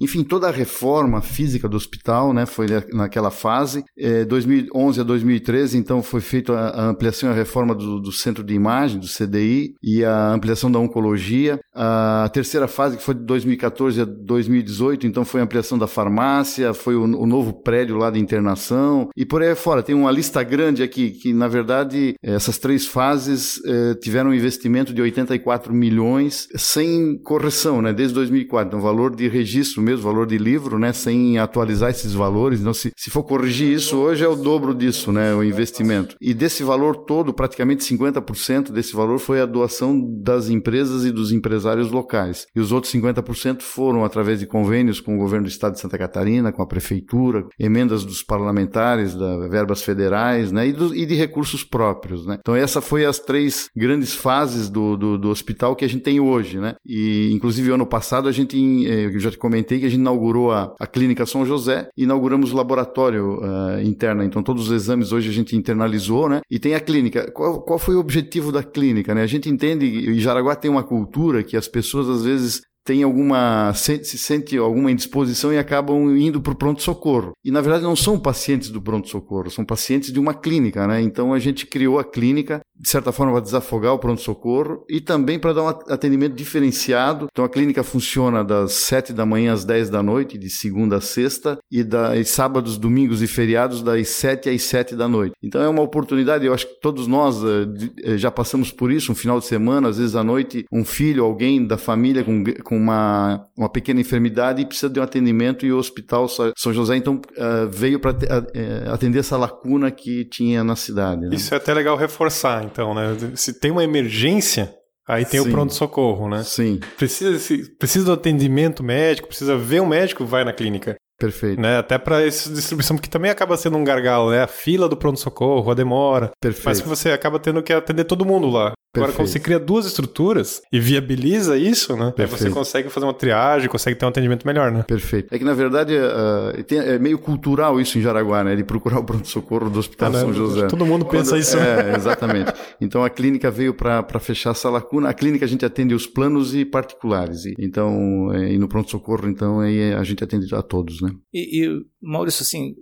enfim, 0.00 0.22
toda 0.22 0.46
a 0.46 0.52
reforma 0.52 1.20
física 1.20 1.68
do 1.68 1.76
hospital 1.76 2.32
né, 2.32 2.46
foi 2.46 2.68
naquela 2.92 3.32
fase. 3.32 3.82
É, 3.98 4.24
2011 4.24 5.00
a 5.00 5.02
2013, 5.02 5.76
então, 5.76 6.00
foi 6.00 6.20
feita 6.20 6.52
a, 6.52 6.90
ampliação 6.90 7.28
e 7.28 7.32
a 7.32 7.34
reforma 7.34 7.74
do, 7.74 7.98
do 7.98 8.12
centro 8.12 8.44
de 8.44 8.54
imagem, 8.54 9.00
do 9.00 9.08
CDI, 9.08 9.74
e 9.82 10.04
a 10.04 10.28
ampliação 10.28 10.70
da 10.70 10.78
oncologia. 10.78 11.58
A 11.74 12.30
terceira 12.32 12.68
fase, 12.68 12.96
que 12.96 13.02
foi 13.02 13.14
de 13.14 13.24
2014 13.24 14.00
a 14.00 14.04
2018, 14.04 15.08
então, 15.08 15.24
foi 15.24 15.40
a 15.40 15.44
ampliação 15.44 15.76
da 15.76 15.88
farmácia, 15.88 16.72
foi 16.72 16.94
o, 16.94 17.02
o 17.02 17.26
novo 17.26 17.52
prédio 17.52 17.79
lá 17.88 18.10
de 18.10 18.18
internação 18.18 19.08
e 19.16 19.24
por 19.24 19.42
aí 19.42 19.54
fora. 19.54 19.82
Tem 19.82 19.94
uma 19.94 20.10
lista 20.10 20.42
grande 20.42 20.82
aqui 20.82 21.10
que, 21.10 21.32
na 21.32 21.48
verdade, 21.48 22.14
essas 22.22 22.58
três 22.58 22.86
fases 22.86 23.60
eh, 23.64 23.94
tiveram 24.00 24.30
um 24.30 24.34
investimento 24.34 24.92
de 24.92 25.00
84 25.02 25.72
milhões 25.72 26.48
sem 26.56 27.18
correção, 27.22 27.80
né? 27.82 27.92
Desde 27.92 28.14
2004. 28.14 28.68
Então, 28.68 28.80
valor 28.80 29.14
de 29.14 29.28
registro 29.28 29.82
mesmo, 29.82 30.02
valor 30.02 30.26
de 30.26 30.38
livro, 30.38 30.78
né? 30.78 30.92
Sem 30.92 31.38
atualizar 31.38 31.90
esses 31.90 32.12
valores. 32.12 32.60
Então, 32.60 32.74
se, 32.74 32.92
se 32.96 33.10
for 33.10 33.22
corrigir 33.22 33.72
isso 33.72 33.96
hoje, 33.96 34.24
é 34.24 34.28
o 34.28 34.36
dobro 34.36 34.74
disso, 34.74 35.12
né? 35.12 35.34
O 35.34 35.42
investimento. 35.42 36.16
E 36.20 36.34
desse 36.34 36.62
valor 36.62 36.96
todo, 36.96 37.32
praticamente 37.32 37.84
50% 37.84 38.70
desse 38.70 38.94
valor 38.94 39.18
foi 39.18 39.40
a 39.40 39.46
doação 39.46 40.00
das 40.22 40.48
empresas 40.48 41.04
e 41.04 41.10
dos 41.10 41.32
empresários 41.32 41.90
locais. 41.90 42.46
E 42.54 42.60
os 42.60 42.72
outros 42.72 42.92
50% 42.92 43.62
foram 43.62 44.04
através 44.04 44.40
de 44.40 44.46
convênios 44.46 45.00
com 45.00 45.14
o 45.14 45.18
governo 45.18 45.46
do 45.46 45.50
estado 45.50 45.74
de 45.74 45.80
Santa 45.80 45.98
Catarina, 45.98 46.52
com 46.52 46.62
a 46.62 46.66
prefeitura, 46.66 47.46
emendas 47.60 48.04
dos 48.04 48.22
parlamentares, 48.22 49.14
da 49.14 49.48
verbas 49.48 49.82
federais, 49.82 50.50
né, 50.50 50.68
e, 50.68 50.72
do, 50.72 50.94
e 50.94 51.04
de 51.04 51.14
recursos 51.14 51.62
próprios, 51.62 52.26
né. 52.26 52.38
Então 52.40 52.56
essa 52.56 52.80
foi 52.80 53.04
as 53.04 53.18
três 53.18 53.68
grandes 53.76 54.14
fases 54.14 54.70
do, 54.70 54.96
do, 54.96 55.18
do, 55.18 55.28
hospital 55.28 55.76
que 55.76 55.84
a 55.84 55.88
gente 55.88 56.02
tem 56.02 56.18
hoje, 56.18 56.58
né. 56.58 56.74
E 56.86 57.30
inclusive 57.32 57.70
ano 57.70 57.86
passado 57.86 58.28
a 58.28 58.32
gente, 58.32 58.56
eh, 58.86 59.06
eu 59.06 59.20
já 59.20 59.30
te 59.30 59.38
comentei 59.38 59.78
que 59.78 59.86
a 59.86 59.88
gente 59.88 60.00
inaugurou 60.00 60.50
a, 60.52 60.74
a 60.80 60.86
clínica 60.86 61.26
São 61.26 61.44
José 61.44 61.88
e 61.96 62.04
inauguramos 62.04 62.52
o 62.52 62.56
laboratório 62.56 63.38
uh, 63.40 63.80
interno. 63.82 64.22
Então 64.22 64.42
todos 64.42 64.68
os 64.68 64.72
exames 64.72 65.12
hoje 65.12 65.28
a 65.28 65.32
gente 65.32 65.56
internalizou, 65.56 66.28
né. 66.28 66.40
E 66.50 66.58
tem 66.58 66.74
a 66.74 66.80
clínica. 66.80 67.30
Qual, 67.32 67.60
qual 67.62 67.78
foi 67.78 67.94
o 67.94 68.00
objetivo 68.00 68.50
da 68.50 68.62
clínica, 68.62 69.14
né? 69.14 69.22
A 69.22 69.26
gente 69.26 69.48
entende 69.48 69.86
e 69.86 70.20
Jaraguá 70.20 70.56
tem 70.56 70.70
uma 70.70 70.82
cultura 70.82 71.42
que 71.42 71.56
as 71.56 71.68
pessoas 71.68 72.08
às 72.08 72.24
vezes 72.24 72.62
tem 72.84 73.02
alguma 73.02 73.72
se, 73.74 74.02
se 74.04 74.18
sente 74.18 74.56
alguma 74.56 74.90
indisposição 74.90 75.52
e 75.52 75.58
acabam 75.58 76.16
indo 76.16 76.40
para 76.40 76.52
o 76.52 76.56
pronto 76.56 76.82
socorro. 76.82 77.32
E 77.44 77.50
na 77.50 77.60
verdade 77.60 77.84
não 77.84 77.96
são 77.96 78.18
pacientes 78.18 78.70
do 78.70 78.80
pronto 78.80 79.08
socorro, 79.08 79.50
são 79.50 79.64
pacientes 79.64 80.12
de 80.12 80.18
uma 80.18 80.34
clínica, 80.34 80.86
né? 80.86 81.00
Então 81.00 81.32
a 81.32 81.38
gente 81.38 81.66
criou 81.66 81.98
a 81.98 82.04
clínica 82.04 82.60
de 82.80 82.88
certa 82.88 83.12
forma 83.12 83.32
para 83.32 83.42
desafogar 83.42 83.92
o 83.92 83.98
pronto 83.98 84.22
socorro 84.22 84.84
e 84.88 85.00
também 85.00 85.38
para 85.38 85.52
dar 85.52 85.62
um 85.62 85.68
atendimento 85.68 86.34
diferenciado. 86.34 87.26
Então 87.30 87.44
a 87.44 87.48
clínica 87.48 87.82
funciona 87.82 88.42
das 88.42 88.72
7 88.72 89.12
da 89.12 89.26
manhã 89.26 89.52
às 89.52 89.64
10 89.64 89.90
da 89.90 90.02
noite, 90.02 90.38
de 90.38 90.48
segunda 90.48 90.96
a 90.96 91.00
sexta, 91.00 91.58
e 91.70 91.84
das 91.84 92.30
sábados, 92.30 92.78
domingos 92.78 93.22
e 93.22 93.26
feriados 93.26 93.82
das 93.82 94.08
7 94.08 94.48
às 94.48 94.62
7 94.62 94.96
da 94.96 95.06
noite. 95.06 95.34
Então 95.42 95.62
é 95.62 95.68
uma 95.68 95.82
oportunidade, 95.82 96.46
eu 96.46 96.54
acho 96.54 96.66
que 96.66 96.80
todos 96.80 97.06
nós 97.06 97.42
uh, 97.42 98.16
já 98.16 98.30
passamos 98.30 98.72
por 98.72 98.90
isso, 98.90 99.12
um 99.12 99.14
final 99.14 99.38
de 99.38 99.46
semana, 99.46 99.88
às 99.88 99.98
vezes 99.98 100.16
à 100.16 100.24
noite, 100.24 100.64
um 100.72 100.84
filho, 100.84 101.24
alguém 101.24 101.66
da 101.66 101.76
família 101.76 102.24
com, 102.24 102.42
com 102.64 102.78
uma, 102.80 103.46
uma 103.56 103.68
pequena 103.68 104.00
enfermidade 104.00 104.62
e 104.62 104.66
precisa 104.66 104.90
de 104.90 104.98
um 104.98 105.02
atendimento 105.02 105.64
e 105.66 105.72
o 105.72 105.78
Hospital 105.78 106.28
São 106.28 106.72
José 106.72 106.96
então 106.96 107.20
uh, 107.36 107.68
veio 107.68 108.00
para 108.00 108.12
uh, 108.12 108.92
atender 108.92 109.18
essa 109.18 109.36
lacuna 109.36 109.90
que 109.90 110.24
tinha 110.24 110.64
na 110.64 110.76
cidade. 110.76 111.22
Né? 111.22 111.34
Isso 111.34 111.54
é 111.54 111.56
até 111.56 111.72
legal 111.74 111.96
reforçar, 111.96 112.64
então, 112.64 112.94
né? 112.94 113.16
Se 113.34 113.58
tem 113.58 113.70
uma 113.70 113.84
emergência, 113.84 114.74
Aí 115.08 115.24
tem 115.24 115.42
Sim. 115.42 115.48
o 115.48 115.50
pronto-socorro, 115.50 116.28
né? 116.28 116.44
Sim. 116.44 116.78
Precisa, 116.96 117.36
precisa 117.76 118.04
do 118.04 118.12
atendimento 118.12 118.80
médico, 118.80 119.26
precisa 119.26 119.58
ver 119.58 119.82
um 119.82 119.86
médico, 119.86 120.24
vai 120.24 120.44
na 120.44 120.52
clínica. 120.52 120.94
Perfeito. 121.18 121.60
Né? 121.60 121.78
Até 121.78 121.98
para 121.98 122.24
essa 122.24 122.48
distribuição, 122.48 122.96
porque 122.96 123.10
também 123.10 123.30
acaba 123.30 123.56
sendo 123.56 123.76
um 123.76 123.82
gargalo, 123.82 124.30
né? 124.30 124.42
A 124.42 124.46
fila 124.46 124.88
do 124.88 124.96
pronto-socorro, 124.96 125.70
a 125.70 125.74
demora. 125.74 126.30
Perfeito. 126.40 126.64
Faz 126.64 126.80
que 126.80 126.88
você 126.88 127.10
acaba 127.10 127.40
tendo 127.40 127.62
que 127.62 127.72
atender 127.72 128.04
todo 128.04 128.24
mundo 128.24 128.48
lá. 128.48 128.72
Agora, 128.96 129.12
quando 129.12 129.28
você 129.28 129.38
cria 129.38 129.58
duas 129.58 129.86
estruturas 129.86 130.62
e 130.72 130.80
viabiliza 130.80 131.56
isso, 131.56 131.96
né? 131.96 132.12
Aí 132.18 132.26
você 132.26 132.50
consegue 132.50 132.90
fazer 132.90 133.06
uma 133.06 133.14
triagem, 133.14 133.68
consegue 133.68 133.96
ter 133.96 134.04
um 134.04 134.08
atendimento 134.08 134.44
melhor, 134.44 134.72
né? 134.72 134.82
Perfeito. 134.82 135.32
É 135.32 135.38
que, 135.38 135.44
na 135.44 135.54
verdade, 135.54 135.94
uh, 135.94 136.64
tem, 136.64 136.78
é 136.78 136.98
meio 136.98 137.16
cultural 137.16 137.80
isso 137.80 137.98
em 137.98 138.02
Jaraguá, 138.02 138.42
né? 138.42 138.56
De 138.56 138.64
procurar 138.64 138.98
o 138.98 139.04
pronto-socorro 139.04 139.70
do 139.70 139.78
Hospital 139.78 140.10
ah, 140.10 140.20
São 140.20 140.32
José. 140.34 140.66
Todo 140.66 140.84
mundo 140.84 141.04
pensa 141.04 141.30
quando, 141.30 141.40
isso. 141.40 141.56
É, 141.56 141.94
exatamente. 141.94 142.52
Então, 142.80 143.04
a 143.04 143.10
clínica 143.10 143.48
veio 143.48 143.72
para 143.72 144.18
fechar 144.18 144.50
essa 144.50 144.68
lacuna. 144.68 145.08
A 145.08 145.14
clínica 145.14 145.44
a 145.44 145.48
gente 145.48 145.64
atende 145.64 145.94
os 145.94 146.08
planos 146.08 146.52
e 146.52 146.64
particulares. 146.64 147.44
E, 147.44 147.54
então, 147.60 148.32
é, 148.34 148.54
e 148.54 148.58
no 148.58 148.68
pronto-socorro, 148.68 149.28
então, 149.28 149.60
aí 149.60 149.94
a 149.94 150.02
gente 150.02 150.24
atende 150.24 150.52
a 150.52 150.62
todos, 150.62 151.00
né? 151.00 151.10
E, 151.32 151.64
e 151.64 151.80
Maurício, 152.02 152.42
assim, 152.42 152.74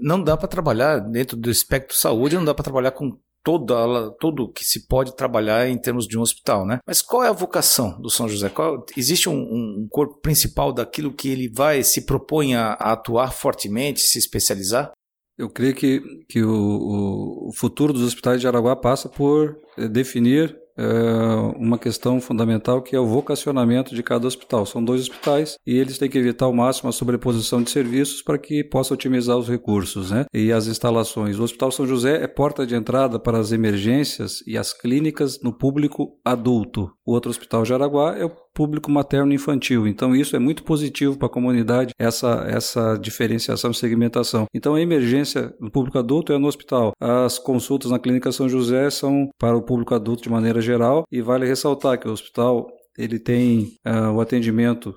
não 0.00 0.22
dá 0.22 0.36
para 0.36 0.46
trabalhar 0.46 0.98
dentro 1.00 1.36
do 1.36 1.50
espectro 1.50 1.96
saúde, 1.96 2.36
não 2.36 2.44
dá 2.44 2.54
para 2.54 2.62
trabalhar 2.62 2.92
com 2.92 3.18
toda, 3.46 4.10
tudo 4.18 4.50
que 4.50 4.64
se 4.64 4.88
pode 4.88 5.14
trabalhar 5.14 5.68
em 5.68 5.78
termos 5.78 6.08
de 6.08 6.18
um 6.18 6.20
hospital, 6.20 6.66
né? 6.66 6.80
Mas 6.84 7.00
qual 7.00 7.22
é 7.22 7.28
a 7.28 7.32
vocação 7.32 7.96
do 8.00 8.10
São 8.10 8.28
José? 8.28 8.48
Qual, 8.48 8.84
existe 8.96 9.28
um, 9.28 9.38
um, 9.38 9.86
corpo 9.88 10.20
principal 10.20 10.72
daquilo 10.72 11.14
que 11.14 11.28
ele 11.28 11.48
vai 11.48 11.84
se 11.84 12.04
propõe 12.04 12.56
a, 12.56 12.72
a 12.72 12.92
atuar 12.92 13.32
fortemente, 13.32 14.00
se 14.00 14.18
especializar? 14.18 14.90
Eu 15.38 15.48
creio 15.48 15.76
que, 15.76 16.02
que 16.28 16.42
o, 16.42 17.48
o 17.48 17.52
futuro 17.54 17.92
dos 17.92 18.02
hospitais 18.02 18.40
de 18.40 18.48
Araguá 18.48 18.74
passa 18.74 19.08
por 19.08 19.56
eh, 19.78 19.86
definir 19.86 20.58
é 20.76 21.56
uma 21.56 21.78
questão 21.78 22.20
fundamental 22.20 22.82
que 22.82 22.94
é 22.94 23.00
o 23.00 23.06
vocacionamento 23.06 23.94
de 23.94 24.02
cada 24.02 24.26
hospital. 24.26 24.66
São 24.66 24.84
dois 24.84 25.02
hospitais 25.02 25.56
e 25.66 25.76
eles 25.76 25.98
têm 25.98 26.08
que 26.08 26.18
evitar 26.18 26.46
ao 26.46 26.52
máximo 26.52 26.88
a 26.90 26.92
sobreposição 26.92 27.62
de 27.62 27.70
serviços 27.70 28.22
para 28.22 28.38
que 28.38 28.62
possa 28.62 28.94
otimizar 28.94 29.36
os 29.36 29.48
recursos 29.48 30.10
né? 30.10 30.26
e 30.32 30.52
as 30.52 30.66
instalações. 30.66 31.38
O 31.38 31.42
Hospital 31.42 31.72
São 31.72 31.86
José 31.86 32.22
é 32.22 32.26
porta 32.26 32.66
de 32.66 32.74
entrada 32.74 33.18
para 33.18 33.38
as 33.38 33.52
emergências 33.52 34.42
e 34.46 34.58
as 34.58 34.72
clínicas 34.72 35.40
no 35.42 35.52
público 35.52 36.18
adulto. 36.24 36.90
O 37.04 37.12
outro 37.12 37.30
hospital 37.30 37.64
Jaraguá 37.64 38.16
é 38.16 38.24
o 38.24 38.45
público 38.56 38.90
materno 38.90 39.34
infantil. 39.34 39.86
Então 39.86 40.16
isso 40.16 40.34
é 40.34 40.38
muito 40.38 40.64
positivo 40.64 41.18
para 41.18 41.26
a 41.26 41.30
comunidade, 41.30 41.92
essa, 41.98 42.46
essa 42.48 42.96
diferenciação 42.96 43.70
e 43.70 43.74
segmentação. 43.74 44.46
Então 44.54 44.74
a 44.74 44.80
emergência 44.80 45.54
no 45.60 45.70
público 45.70 45.98
adulto 45.98 46.32
é 46.32 46.38
no 46.38 46.48
hospital. 46.48 46.92
As 46.98 47.38
consultas 47.38 47.90
na 47.90 47.98
clínica 47.98 48.32
São 48.32 48.48
José 48.48 48.88
são 48.88 49.28
para 49.38 49.56
o 49.56 49.62
público 49.62 49.94
adulto 49.94 50.22
de 50.22 50.30
maneira 50.30 50.62
geral 50.62 51.04
e 51.12 51.20
vale 51.20 51.46
ressaltar 51.46 51.98
que 51.98 52.08
o 52.08 52.12
hospital 52.12 52.66
ele 52.96 53.18
tem 53.18 53.74
uh, 53.86 54.10
o 54.14 54.22
atendimento 54.22 54.94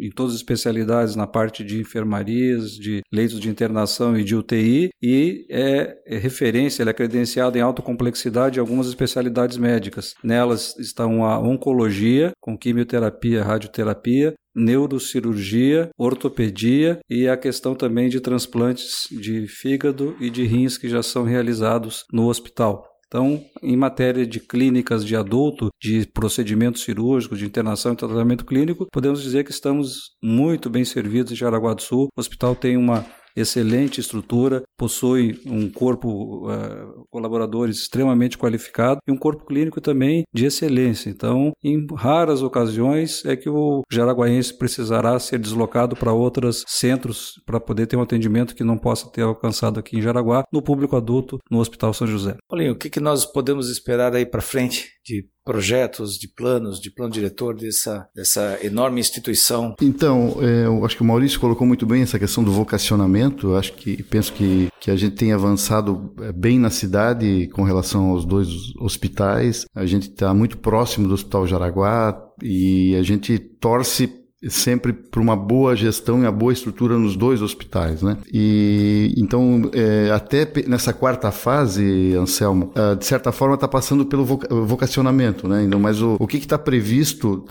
em 0.00 0.10
todas 0.10 0.34
as 0.34 0.40
especialidades 0.40 1.14
na 1.14 1.26
parte 1.26 1.62
de 1.62 1.80
enfermarias, 1.80 2.72
de 2.72 3.02
leitos 3.12 3.38
de 3.38 3.48
internação 3.48 4.18
e 4.18 4.24
de 4.24 4.34
UTI, 4.34 4.90
e 5.02 5.46
é, 5.50 5.96
é 6.06 6.18
referência, 6.18 6.82
ela 6.82 6.90
é 6.90 6.94
credenciada 6.94 7.58
em 7.58 7.60
alta 7.60 7.82
complexidade 7.82 8.58
em 8.58 8.60
algumas 8.60 8.88
especialidades 8.88 9.56
médicas. 9.56 10.14
Nelas 10.22 10.76
estão 10.78 11.24
a 11.24 11.38
oncologia, 11.38 12.32
com 12.40 12.56
quimioterapia, 12.56 13.42
radioterapia, 13.42 14.34
neurocirurgia, 14.54 15.90
ortopedia 15.96 16.98
e 17.08 17.28
a 17.28 17.36
questão 17.36 17.74
também 17.74 18.08
de 18.08 18.20
transplantes 18.20 19.06
de 19.10 19.46
fígado 19.46 20.16
e 20.20 20.28
de 20.28 20.44
rins 20.44 20.76
que 20.76 20.88
já 20.88 21.02
são 21.02 21.24
realizados 21.24 22.04
no 22.12 22.26
hospital. 22.26 22.89
Então, 23.10 23.44
em 23.60 23.76
matéria 23.76 24.24
de 24.24 24.38
clínicas 24.38 25.04
de 25.04 25.16
adulto, 25.16 25.68
de 25.82 26.06
procedimentos 26.06 26.84
cirúrgicos, 26.84 27.40
de 27.40 27.44
internação 27.44 27.92
e 27.92 27.96
tratamento 27.96 28.46
clínico, 28.46 28.86
podemos 28.92 29.20
dizer 29.20 29.42
que 29.42 29.50
estamos 29.50 30.12
muito 30.22 30.70
bem 30.70 30.84
servidos 30.84 31.32
em 31.32 31.34
Jaraguá 31.34 31.74
do 31.74 31.82
Sul. 31.82 32.08
O 32.16 32.20
hospital 32.20 32.54
tem 32.54 32.76
uma 32.76 33.04
excelente 33.36 34.00
estrutura, 34.00 34.62
possui 34.76 35.40
um 35.46 35.70
corpo 35.70 36.48
uh, 36.48 37.06
colaboradores 37.10 37.78
extremamente 37.78 38.38
qualificado 38.38 39.00
e 39.06 39.12
um 39.12 39.16
corpo 39.16 39.44
clínico 39.44 39.80
também 39.80 40.24
de 40.32 40.46
excelência. 40.46 41.10
Então, 41.10 41.52
em 41.62 41.86
raras 41.94 42.42
ocasiões 42.42 43.24
é 43.24 43.36
que 43.36 43.48
o 43.48 43.82
jaraguaense 43.90 44.56
precisará 44.56 45.18
ser 45.18 45.38
deslocado 45.38 45.96
para 45.96 46.12
outros 46.12 46.64
centros 46.66 47.34
para 47.46 47.60
poder 47.60 47.86
ter 47.86 47.96
um 47.96 48.02
atendimento 48.02 48.54
que 48.54 48.64
não 48.64 48.78
possa 48.78 49.10
ter 49.10 49.22
alcançado 49.22 49.78
aqui 49.78 49.96
em 49.96 50.02
Jaraguá, 50.02 50.44
no 50.52 50.62
público 50.62 50.96
adulto, 50.96 51.38
no 51.50 51.58
Hospital 51.58 51.92
São 51.92 52.06
José. 52.06 52.36
Paulinho, 52.48 52.72
o 52.72 52.76
que, 52.76 52.90
que 52.90 53.00
nós 53.00 53.24
podemos 53.24 53.68
esperar 53.70 54.14
aí 54.14 54.26
para 54.26 54.40
frente 54.40 54.88
de 55.04 55.26
projetos, 55.44 56.18
de 56.18 56.28
planos, 56.28 56.80
de 56.80 56.90
plano 56.90 57.12
diretor 57.12 57.56
dessa, 57.56 58.08
dessa 58.14 58.58
enorme 58.62 59.00
instituição? 59.00 59.74
Então, 59.80 60.36
é, 60.40 60.66
eu 60.66 60.84
acho 60.84 60.96
que 60.96 61.02
o 61.02 61.06
Maurício 61.06 61.40
colocou 61.40 61.66
muito 61.66 61.86
bem 61.86 62.02
essa 62.02 62.18
questão 62.18 62.44
do 62.44 62.52
vocacionamento. 62.52 63.48
Eu 63.48 63.56
acho 63.56 63.72
que 63.72 64.02
penso 64.02 64.32
que, 64.32 64.68
que 64.80 64.90
a 64.90 64.96
gente 64.96 65.16
tem 65.16 65.32
avançado 65.32 66.14
é, 66.20 66.32
bem 66.32 66.58
na 66.58 66.70
cidade 66.70 67.48
com 67.52 67.62
relação 67.62 68.10
aos 68.10 68.24
dois 68.24 68.48
hospitais. 68.78 69.64
A 69.74 69.86
gente 69.86 70.10
está 70.10 70.32
muito 70.34 70.58
próximo 70.58 71.08
do 71.08 71.14
Hospital 71.14 71.46
Jaraguá 71.46 72.30
e 72.42 72.94
a 72.96 73.02
gente 73.02 73.38
torce 73.38 74.19
sempre 74.48 74.92
por 74.92 75.20
uma 75.20 75.36
boa 75.36 75.76
gestão 75.76 76.22
e 76.22 76.26
a 76.26 76.32
boa 76.32 76.52
estrutura 76.52 76.98
nos 76.98 77.16
dois 77.16 77.42
hospitais, 77.42 78.02
né? 78.02 78.16
E 78.32 79.12
então 79.16 79.70
é, 79.72 80.10
até 80.10 80.50
nessa 80.66 80.92
quarta 80.92 81.30
fase, 81.30 82.14
Anselmo, 82.14 82.72
uh, 82.76 82.96
de 82.96 83.04
certa 83.04 83.32
forma 83.32 83.54
está 83.54 83.68
passando 83.68 84.06
pelo 84.06 84.24
vocacionamento, 84.24 85.48
né? 85.48 85.64
Então, 85.64 85.78
mas 85.78 86.00
o, 86.00 86.16
o 86.18 86.26
que 86.26 86.38
está 86.38 86.58
previsto? 86.58 87.44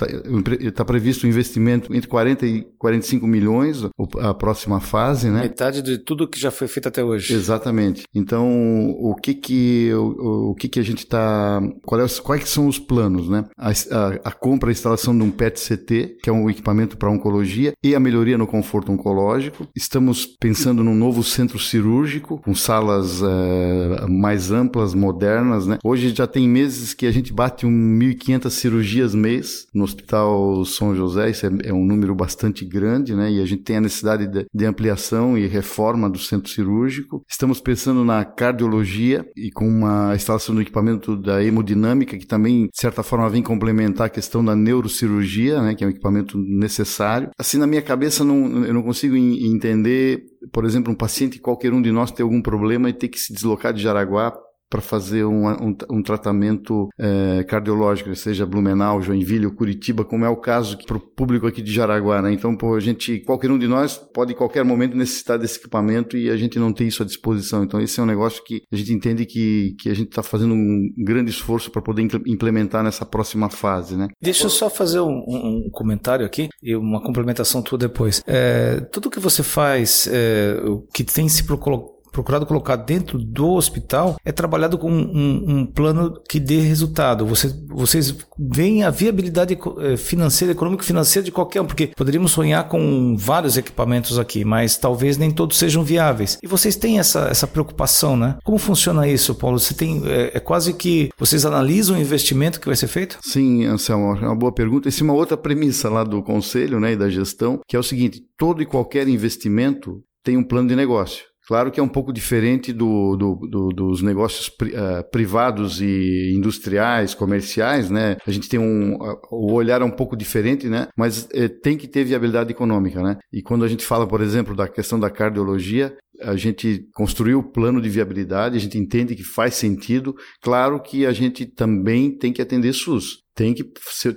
Está 0.60 0.72
tá 0.72 0.86
previsto 0.86 1.26
um 1.26 1.30
investimento 1.30 1.94
entre 1.94 2.08
40 2.08 2.46
e 2.46 2.62
45 2.78 3.28
milhões 3.28 3.84
a 4.20 4.34
próxima 4.34 4.80
fase, 4.80 5.30
né? 5.30 5.42
Metade 5.42 5.82
de 5.82 5.98
tudo 5.98 6.28
que 6.28 6.40
já 6.40 6.52
foi 6.52 6.68
feito 6.68 6.88
até 6.88 7.04
hoje. 7.04 7.34
Exatamente. 7.34 8.04
Então 8.14 8.90
o 9.00 9.16
que 9.16 9.34
que 9.34 9.94
o, 9.94 10.52
o 10.52 10.56
que 10.56 10.68
que 10.68 10.80
a 10.80 10.84
gente 10.84 11.00
está 11.00 11.62
quais, 11.84 12.20
quais 12.20 12.50
são 12.50 12.68
os 12.68 12.80
planos, 12.80 13.30
né? 13.30 13.46
A, 13.58 13.70
a, 13.70 14.08
a 14.26 14.32
compra 14.32 14.70
e 14.70 14.74
instalação 14.74 15.16
de 15.16 15.24
um 15.24 15.32
PET-CT, 15.32 16.18
que 16.22 16.30
é 16.30 16.34
um 16.34 16.50
equipamento 16.50 16.79
para 16.98 17.10
oncologia 17.10 17.74
e 17.84 17.96
a 17.96 18.00
melhoria 18.00 18.38
no 18.38 18.48
conforto 18.48 18.92
oncológico. 18.92 19.68
Estamos 19.76 20.26
pensando 20.26 20.84
num 20.84 20.96
novo 20.96 21.24
centro 21.24 21.60
cirúrgico 21.60 22.42
com 22.44 22.56
salas 22.56 23.22
uh, 23.22 24.10
mais 24.10 24.52
amplas, 24.52 24.94
modernas. 24.94 25.66
Né? 25.66 25.78
Hoje 25.84 26.14
já 26.16 26.28
tem 26.28 26.48
meses 26.48 26.94
que 26.94 27.06
a 27.06 27.12
gente 27.12 27.34
bate 27.34 27.66
um 27.66 28.00
1.500 28.00 28.50
cirurgias 28.50 29.16
mês 29.16 29.68
no 29.74 29.84
Hospital 29.84 30.64
São 30.66 30.96
José. 30.96 31.30
Isso 31.30 31.46
é, 31.46 31.50
é, 31.66 31.74
um 31.74 31.86
número 31.86 32.14
bastante 32.16 32.66
grande, 32.66 33.16
né? 33.16 33.32
E 33.32 33.42
a 33.42 33.46
gente 33.46 33.64
tem 33.64 33.78
a 33.78 33.82
necessidade 33.82 34.28
de, 34.28 34.46
de 34.54 34.66
ampliação 34.66 35.38
e 35.38 35.48
reforma 35.48 36.10
do 36.10 36.20
centro 36.20 36.50
cirúrgico. 36.50 37.24
Estamos 37.28 37.60
pensando 37.60 38.04
na 38.04 38.24
cardiologia 38.26 39.26
e 39.36 39.52
com 39.52 39.68
uma 39.68 40.16
instalação 40.16 40.56
do 40.56 40.62
equipamento 40.62 41.16
da 41.16 41.44
hemodinâmica 41.44 42.18
que 42.18 42.26
também 42.26 42.66
de 42.66 42.80
certa 42.80 43.04
forma 43.04 43.30
vem 43.30 43.42
complementar 43.42 44.08
a 44.08 44.10
questão 44.10 44.44
da 44.44 44.56
neurocirurgia, 44.56 45.62
né? 45.62 45.76
Que 45.76 45.84
é 45.84 45.88
um 45.88 45.92
equipamento 45.92 46.38
necessário. 46.70 47.32
Assim, 47.38 47.58
na 47.58 47.68
minha 47.68 47.82
cabeça, 47.82 48.24
não, 48.24 48.66
eu 48.66 48.74
não 48.74 48.84
consigo 48.84 49.16
entender, 49.16 50.24
por 50.54 50.64
exemplo, 50.64 50.94
um 50.94 50.96
paciente, 50.96 51.40
qualquer 51.40 51.74
um 51.74 51.82
de 51.82 51.92
nós 51.92 52.12
ter 52.12 52.24
algum 52.24 52.42
problema 52.42 52.90
e 52.90 52.94
ter 52.94 53.08
que 53.08 53.20
se 53.20 53.34
deslocar 53.34 53.74
de 53.74 53.82
Jaraguá 53.82 54.34
para 54.70 54.82
fazer 54.82 55.26
um, 55.26 55.48
um, 55.48 55.76
um 55.90 56.04
tratamento 56.04 56.88
é, 56.98 57.44
cardiológico, 57.44 58.16
seja 58.16 58.46
Blumenau, 58.46 59.02
Joinville 59.02 59.48
ou 59.48 59.52
Curitiba, 59.52 60.06
como 60.06 60.26
é 60.26 60.30
o 60.30 60.38
caso 60.38 60.78
para 60.86 60.98
o 60.98 61.00
público 61.00 61.48
aqui 61.48 61.62
de 61.62 61.74
Jaraguá. 61.74 62.22
Né? 62.22 62.34
Então, 62.34 62.56
pô, 62.56 62.76
a 62.76 62.80
gente, 62.80 63.20
qualquer 63.22 63.50
um 63.50 63.58
de 63.58 63.68
nós 63.68 63.98
pode 63.98 64.34
em 64.34 64.36
qualquer 64.36 64.64
momento 64.64 64.96
necessitar 64.96 65.40
desse 65.40 65.58
equipamento 65.58 66.16
e 66.16 66.30
a 66.30 66.38
gente 66.38 66.60
não 66.60 66.72
tem 66.72 66.88
isso 66.88 67.02
à 67.02 67.06
disposição. 67.06 67.64
Então, 67.64 67.82
esse 67.82 68.00
é 68.00 68.04
um 68.04 68.06
negócio 68.06 68.44
que 68.44 68.62
a 68.72 68.76
gente 68.76 68.94
entende 68.94 69.26
que, 69.26 69.76
que 69.80 69.90
a 69.90 69.94
gente 69.96 70.10
está 70.10 70.22
fazendo 70.22 70.54
um 70.54 70.94
grande 70.98 71.32
esforço 71.32 71.72
para 71.72 71.82
poder 71.82 72.08
implementar 72.28 72.84
nessa 72.84 73.06
próxima 73.06 73.50
fase. 73.50 73.98
Né? 73.98 74.08
Deixa 74.22 74.46
eu 74.46 74.50
só 74.50 74.70
fazer 74.70 75.00
um, 75.00 75.24
um 75.28 75.70
comentário 75.72 76.26
aqui 76.26 76.48
e 76.62 76.76
uma 76.76 77.02
complementação 77.02 77.62
tua 77.62 77.78
depois. 77.78 78.22
É, 78.28 78.82
tudo 78.92 79.10
que 79.10 79.20
você 79.20 79.42
faz, 79.42 80.08
é, 80.12 80.58
que 80.94 81.04
tem 81.04 81.28
se 81.28 81.44
colocado 81.44 81.99
procurado 82.20 82.46
colocar 82.46 82.76
dentro 82.76 83.18
do 83.18 83.52
hospital 83.52 84.18
é 84.26 84.32
trabalhado 84.32 84.78
com 84.78 84.92
um, 84.92 85.60
um 85.60 85.66
plano 85.66 86.20
que 86.28 86.40
dê 86.40 86.60
resultado. 86.60 87.26
Você, 87.26 87.54
vocês 87.70 88.14
veem 88.38 88.84
a 88.84 88.90
viabilidade 88.90 89.58
eh, 89.80 89.96
financeira, 89.96 90.52
econômico 90.52 90.84
financeira 90.84 91.26
de 91.26 91.32
qualquer 91.32 91.62
um, 91.62 91.66
porque 91.66 91.88
poderíamos 91.88 92.32
sonhar 92.32 92.68
com 92.68 93.16
vários 93.18 93.58
equipamentos 93.58 94.20
aqui, 94.20 94.44
mas 94.44 94.78
talvez 94.78 95.18
nem 95.18 95.32
todos 95.32 95.58
sejam 95.58 95.84
viáveis. 95.84 96.38
E 96.44 96.48
vocês 96.48 96.76
têm 96.76 97.00
essa, 97.00 97.28
essa 97.30 97.48
preocupação, 97.48 98.18
né? 98.18 98.38
Como 98.44 98.58
funciona 98.58 99.08
isso, 99.08 99.34
Paulo? 99.34 99.58
Você 99.58 99.74
tem 99.74 100.02
é, 100.06 100.32
é 100.36 100.40
quase 100.40 100.74
que 100.74 101.10
vocês 101.18 101.46
analisam 101.46 101.96
o 101.96 102.00
investimento 102.00 102.60
que 102.60 102.68
vai 102.68 102.76
ser 102.76 102.88
feito? 102.88 103.18
Sim, 103.22 103.66
Anselmo, 103.66 104.18
é 104.18 104.28
uma 104.28 104.36
boa 104.36 104.52
pergunta. 104.52 104.90
Essa 104.90 105.02
é 105.02 105.06
uma 105.06 105.14
outra 105.14 105.38
premissa 105.38 105.90
lá 105.90 106.04
do 106.04 106.22
conselho, 106.22 106.80
né, 106.80 106.94
e 106.94 106.98
da 106.98 107.10
gestão, 107.10 107.60
que 107.68 107.76
é 107.76 107.80
o 107.80 107.84
seguinte: 107.84 108.22
todo 108.38 108.62
e 108.62 108.66
qualquer 108.66 109.08
investimento 109.08 110.02
tem 110.24 110.38
um 110.38 110.44
plano 110.44 110.68
de 110.68 110.76
negócio. 110.76 111.29
Claro 111.50 111.72
que 111.72 111.80
é 111.80 111.84
um 111.84 111.88
pouco 111.88 112.14
diferente 112.14 112.72
do, 112.72 113.16
do, 113.18 113.36
do, 113.50 113.70
dos 113.70 114.04
negócios 114.04 114.50
uh, 114.50 115.10
privados 115.10 115.82
e 115.82 116.32
industriais, 116.32 117.16
comerciais, 117.16 117.90
né? 117.90 118.18
A 118.28 118.30
gente 118.30 118.48
tem 118.48 118.60
um 118.60 118.96
o 119.32 119.54
olhar 119.54 119.82
é 119.82 119.84
um 119.84 119.90
pouco 119.90 120.16
diferente, 120.16 120.70
né? 120.70 120.90
Mas 120.96 121.24
uh, 121.24 121.50
tem 121.64 121.76
que 121.76 121.88
ter 121.88 122.04
viabilidade 122.04 122.52
econômica, 122.52 123.02
né? 123.02 123.18
E 123.34 123.42
quando 123.42 123.66
a 123.66 123.68
gente 123.68 123.84
fala, 123.84 124.08
por 124.08 124.22
exemplo, 124.22 124.56
da 124.56 124.68
questão 124.68 125.00
da 125.00 125.10
cardiologia, 125.10 125.98
a 126.22 126.36
gente 126.36 126.86
construiu 126.94 127.40
o 127.40 127.52
plano 127.52 127.82
de 127.82 127.90
viabilidade, 127.90 128.56
a 128.56 128.60
gente 128.60 128.78
entende 128.78 129.16
que 129.16 129.24
faz 129.24 129.56
sentido. 129.56 130.16
Claro 130.44 130.80
que 130.80 131.04
a 131.04 131.12
gente 131.12 131.48
também 131.48 132.16
tem 132.16 132.32
que 132.32 132.44
atender 132.44 132.74
SUS 132.74 133.24
tem 133.40 133.54
que 133.54 133.64